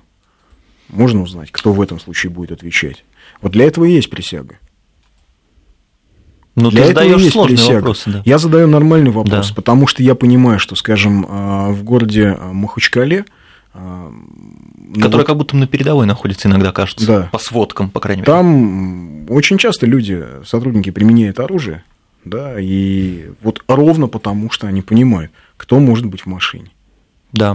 Можно 0.88 1.22
узнать, 1.22 1.50
кто 1.50 1.72
в 1.72 1.80
этом 1.80 1.98
случае 1.98 2.30
будет 2.30 2.52
отвечать? 2.52 3.04
Вот 3.40 3.52
для 3.52 3.64
этого 3.64 3.86
и 3.86 3.92
есть 3.92 4.10
присяга. 4.10 4.56
Ну, 6.54 6.70
Для 6.70 6.84
ты 6.84 6.90
этого 6.90 7.04
задаешь 7.04 7.20
есть 7.22 7.32
сложные 7.32 7.56
присяга. 7.56 7.74
вопросы, 7.76 8.10
да. 8.10 8.22
Я 8.26 8.36
задаю 8.38 8.66
нормальный 8.68 9.10
вопрос, 9.10 9.48
Да. 9.48 9.54
потому 9.54 9.86
что 9.86 10.02
я 10.02 10.14
понимаю, 10.14 10.58
что, 10.58 10.76
скажем, 10.76 11.26
а, 11.26 11.70
в 11.70 11.82
городе 11.82 12.36
а, 12.38 12.52
Махачкале, 12.52 13.24
а, 13.74 14.10
ну, 14.10 14.94
Который 14.94 15.22
вот 15.22 15.26
как 15.26 15.36
будто 15.36 15.56
на 15.56 15.66
передовой 15.66 16.06
находится 16.06 16.48
иногда, 16.48 16.72
кажется. 16.72 17.06
Да. 17.06 17.28
По 17.32 17.38
сводкам, 17.38 17.90
по 17.90 18.00
крайней 18.00 18.22
мере. 18.22 18.32
там 18.32 19.30
очень 19.30 19.58
часто 19.58 19.86
люди, 19.86 20.24
сотрудники 20.44 20.90
применяют 20.90 21.40
оружие, 21.40 21.84
да, 22.24 22.60
и 22.60 23.30
вот 23.40 23.62
ровно 23.68 24.08
потому, 24.08 24.50
что 24.50 24.66
они 24.66 24.82
понимают, 24.82 25.32
кто 25.56 25.78
может 25.78 26.06
быть 26.06 26.22
в 26.22 26.26
машине. 26.26 26.70
Да. 27.32 27.54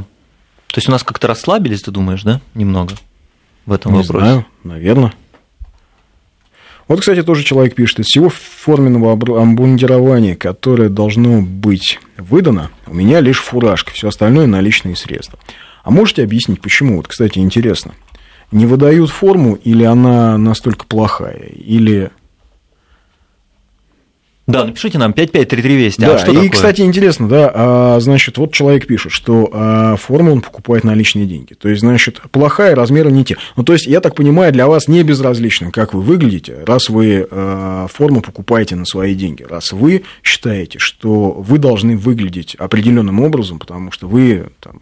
То 0.68 0.78
есть 0.78 0.90
у 0.90 0.92
нас 0.92 1.04
как-то 1.04 1.28
расслабились, 1.28 1.82
ты 1.82 1.92
думаешь, 1.92 2.24
да? 2.24 2.42
Немного 2.54 2.96
в 3.66 3.74
этом 3.74 3.94
Не 3.94 4.00
вопросе. 4.00 4.26
знаю, 4.26 4.46
наверное. 4.64 5.14
Вот, 6.88 7.02
кстати, 7.02 7.22
тоже 7.22 7.44
человек 7.44 7.76
пишет, 7.76 8.00
из 8.00 8.06
всего 8.06 8.30
форменного 8.30 9.12
обмундирования, 9.12 10.36
которое 10.36 10.88
должно 10.88 11.42
быть 11.42 12.00
выдано, 12.18 12.72
у 12.88 12.94
меня 12.94 13.20
лишь 13.20 13.40
фуражка, 13.40 13.92
все 13.92 14.08
остальное 14.08 14.48
наличные 14.48 14.96
средства. 14.96 15.38
А 15.88 15.90
можете 15.90 16.22
объяснить, 16.22 16.60
почему? 16.60 16.98
Вот, 16.98 17.08
кстати, 17.08 17.40
интересно. 17.40 17.94
Не 18.52 18.66
выдают 18.66 19.10
форму, 19.10 19.56
или 19.56 19.86
она 19.86 20.38
настолько 20.38 20.86
плохая, 20.86 21.48
или... 21.48 22.12
Да, 24.48 24.66
напишите 24.66 24.98
нам 24.98 25.14
553320. 25.14 26.00
Да, 26.00 26.16
а 26.16 26.18
что 26.18 26.32
и, 26.32 26.36
такое? 26.36 26.50
кстати, 26.50 26.82
интересно, 26.82 27.30
да, 27.30 27.52
а, 27.54 28.00
значит, 28.02 28.38
вот 28.38 28.52
человек 28.52 28.86
пишет, 28.86 29.14
что 29.14 29.50
а, 29.54 29.96
форму 29.96 30.34
он 30.34 30.42
покупает 30.42 30.84
на 30.84 30.94
личные 30.94 31.26
деньги. 31.26 31.54
То 31.54 31.70
есть, 31.70 31.80
значит, 31.80 32.20
плохая, 32.32 32.76
размеры 32.76 33.10
не 33.10 33.24
те. 33.24 33.38
Ну, 33.56 33.64
то 33.64 33.72
есть, 33.72 33.88
я 33.88 34.02
так 34.02 34.14
понимаю, 34.14 34.52
для 34.52 34.68
вас 34.68 34.90
не 34.90 35.04
безразлично, 35.04 35.72
как 35.72 35.94
вы 35.94 36.02
выглядите, 36.02 36.66
раз 36.66 36.90
вы 36.90 37.26
а, 37.32 37.88
форму 37.88 38.20
покупаете 38.20 38.76
на 38.76 38.84
свои 38.84 39.16
деньги, 39.16 39.44
раз 39.44 39.72
вы 39.72 40.04
считаете, 40.22 40.80
что 40.80 41.32
вы 41.32 41.58
должны 41.60 41.96
выглядеть 41.96 42.56
определенным 42.56 43.22
образом, 43.22 43.58
потому 43.58 43.94
что 43.94 44.10
вы 44.10 44.48
там, 44.60 44.82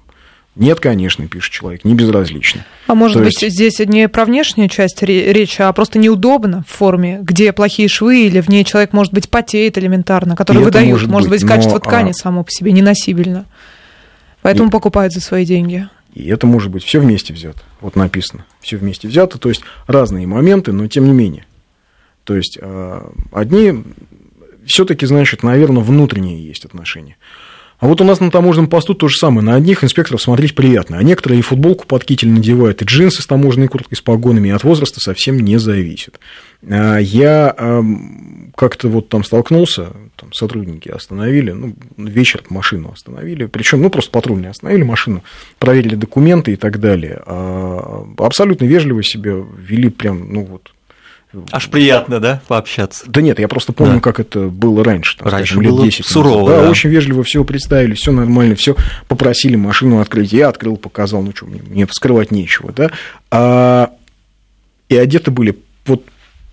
нет, 0.56 0.80
конечно, 0.80 1.28
пишет 1.28 1.52
человек, 1.54 1.84
не 1.84 1.94
безразлично. 1.96 2.66
А 2.88 2.96
может 2.96 3.18
То 3.18 3.24
быть, 3.24 3.42
есть- 3.42 3.56
здесь 3.56 3.80
не 3.80 4.08
про 4.08 4.26
внешнюю 4.26 4.70
часть 4.70 5.02
ре- 5.04 5.34
речи, 5.34 5.62
а 5.62 5.72
просто 5.74 6.00
неудобно 6.00 6.64
в 6.68 6.72
форме, 6.72 7.20
где 7.22 7.52
плохие 7.54 7.88
швы, 7.90 8.26
или 8.28 8.40
в 8.42 8.48
ней 8.50 8.64
человек, 8.64 8.94
может 8.94 9.14
быть, 9.14 9.30
потеет 9.30 9.78
элементарно, 9.78 10.36
который 10.36 10.62
И 10.62 10.66
выдают. 10.66 11.08
может 11.08 11.30
быть, 11.30 11.42
быть, 11.42 11.50
качество 11.50 11.74
но, 11.76 11.80
ткани 11.80 12.12
а, 12.12 12.14
само 12.14 12.44
по 12.44 12.52
себе 12.52 12.72
неносибельно. 12.72 13.46
Поэтому 14.42 14.70
И- 14.70 14.72
покупают 14.72 15.14
за 15.14 15.22
свои 15.22 15.46
деньги. 15.46 15.88
И 16.14 16.28
это 16.30 16.48
может 16.48 16.72
быть 16.72 16.84
все 16.86 17.00
вместе 17.02 17.34
взято. 17.34 17.60
Вот 17.82 17.98
написано, 17.98 18.46
все 18.62 18.78
вместе 18.78 19.08
взято, 19.10 19.38
то 19.38 19.50
есть 19.50 19.62
разные 19.88 20.26
моменты, 20.28 20.72
но 20.72 20.88
тем 20.88 21.06
не 21.06 21.12
менее. 21.12 21.46
То 22.24 22.36
есть 22.36 22.58
а, 22.62 23.12
одни 23.34 23.84
все-таки, 24.66 25.06
значит, 25.06 25.44
наверное, 25.44 25.84
внутренние 25.84 26.44
есть 26.48 26.64
отношения. 26.66 27.18
А 27.80 27.88
вот 27.88 28.00
у 28.00 28.04
нас 28.04 28.20
на 28.20 28.32
таможенном 28.32 28.70
посту 28.70 28.94
то 28.94 29.08
же 29.08 29.18
самое. 29.18 29.46
На 29.46 29.56
одних 29.56 29.84
инспекторов 29.84 30.22
смотреть 30.22 30.56
приятно, 30.56 30.98
а 30.98 31.04
некоторые 31.04 31.40
и 31.40 31.42
футболку 31.42 31.86
под 31.86 32.06
китель 32.06 32.30
надевают, 32.30 32.82
и 32.82 32.86
джинсы 32.86 33.22
с 33.22 33.28
таможенной 33.28 33.68
курткой 33.68 33.98
с 33.98 34.02
погонами, 34.02 34.48
и 34.48 34.52
от 34.52 34.64
возраста 34.64 35.02
совсем 35.02 35.40
не 35.40 35.58
зависит. 35.58 36.20
А, 36.68 36.98
я 36.98 37.84
как-то 38.56 38.88
вот 38.88 39.10
там 39.10 39.24
столкнулся, 39.24 39.90
там 40.16 40.32
сотрудники 40.32 40.88
остановили, 40.88 41.52
ну, 41.52 41.76
вечер 41.98 42.42
машину 42.50 42.92
остановили, 42.94 43.48
причем, 43.48 43.82
ну, 43.82 43.90
просто 43.90 44.12
патрульные 44.12 44.52
остановили 44.52 44.84
машину, 44.84 45.24
проверили 45.60 45.96
документы 45.96 46.54
и 46.54 46.56
так 46.56 46.80
далее. 46.80 47.22
А 47.26 48.06
абсолютно 48.18 48.66
вежливо 48.66 49.04
себя 49.04 49.34
вели 49.58 49.90
прям, 49.90 50.32
ну, 50.32 50.46
вот, 50.46 50.72
Аж 51.52 51.70
приятно, 51.70 52.20
да, 52.20 52.42
пообщаться? 52.48 53.04
Да 53.08 53.22
нет, 53.22 53.40
я 53.40 53.48
просто 53.48 53.74
помню, 53.74 53.96
да. 53.96 54.00
как 54.00 54.20
это 54.20 54.48
было 54.48 54.84
раньше. 54.84 55.18
Там, 55.18 55.28
раньше 55.28 55.54
скажем, 55.54 55.70
было 55.70 55.84
лет 55.84 55.92
10 55.92 56.06
сурово, 56.06 56.50
да, 56.50 56.62
да. 56.64 56.70
очень 56.70 56.90
вежливо 56.90 57.24
все 57.24 57.44
представили, 57.44 57.94
все 57.94 58.12
нормально, 58.12 58.56
все 58.56 58.76
попросили 59.08 59.56
машину 59.56 60.00
открыть. 60.00 60.32
Я 60.32 60.50
открыл, 60.50 60.78
показал, 60.78 61.22
ну 61.22 61.34
что, 61.36 61.46
мне, 61.46 61.62
мне 61.62 61.88
скрывать 61.92 62.32
нечего, 62.32 62.72
да. 62.72 62.92
А, 63.32 63.92
и 64.88 64.96
одеты 64.96 65.32
были 65.32 65.58
вот, 65.86 66.04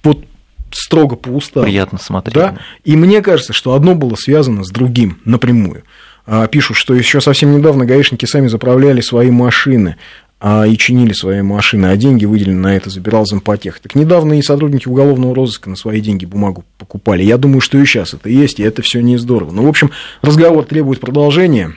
вот 0.02 0.24
строго 0.72 1.16
по 1.16 1.28
уставу. 1.28 1.66
Приятно 1.66 1.98
смотреть. 1.98 2.34
Да? 2.34 2.58
И 2.84 2.96
мне 2.96 3.20
кажется, 3.22 3.52
что 3.52 3.74
одно 3.74 3.94
было 3.94 4.14
связано 4.16 4.64
с 4.64 4.70
другим 4.70 5.20
напрямую. 5.24 5.84
А, 6.24 6.46
пишут, 6.46 6.76
что 6.76 6.94
еще 6.94 7.20
совсем 7.20 7.56
недавно 7.56 7.84
гаишники 7.84 8.26
сами 8.26 8.46
заправляли 8.46 9.00
свои 9.00 9.30
машины 9.30 9.96
а, 10.44 10.66
и 10.66 10.76
чинили 10.76 11.12
свои 11.12 11.40
машины, 11.40 11.86
а 11.86 11.96
деньги 11.96 12.24
выделены 12.24 12.58
на 12.58 12.76
это 12.76 12.90
забирал 12.90 13.24
зампотех. 13.24 13.78
Так 13.78 13.94
недавно 13.94 14.40
и 14.40 14.42
сотрудники 14.42 14.88
уголовного 14.88 15.36
розыска 15.36 15.70
на 15.70 15.76
свои 15.76 16.00
деньги 16.00 16.24
бумагу 16.24 16.64
покупали. 16.78 17.22
Я 17.22 17.38
думаю, 17.38 17.60
что 17.60 17.78
и 17.78 17.84
сейчас 17.86 18.12
это 18.12 18.28
есть, 18.28 18.58
и 18.58 18.64
это 18.64 18.82
все 18.82 19.00
не 19.02 19.18
здорово. 19.18 19.52
Ну, 19.52 19.64
в 19.64 19.68
общем, 19.68 19.92
разговор 20.20 20.64
требует 20.64 20.98
продолжения. 20.98 21.74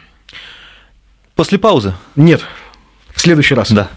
После 1.36 1.59
паузы? 1.59 1.93
Нет, 2.16 2.41
в 3.13 3.22
следующий 3.22 3.53
раз. 3.53 3.72
Да. 3.72 3.91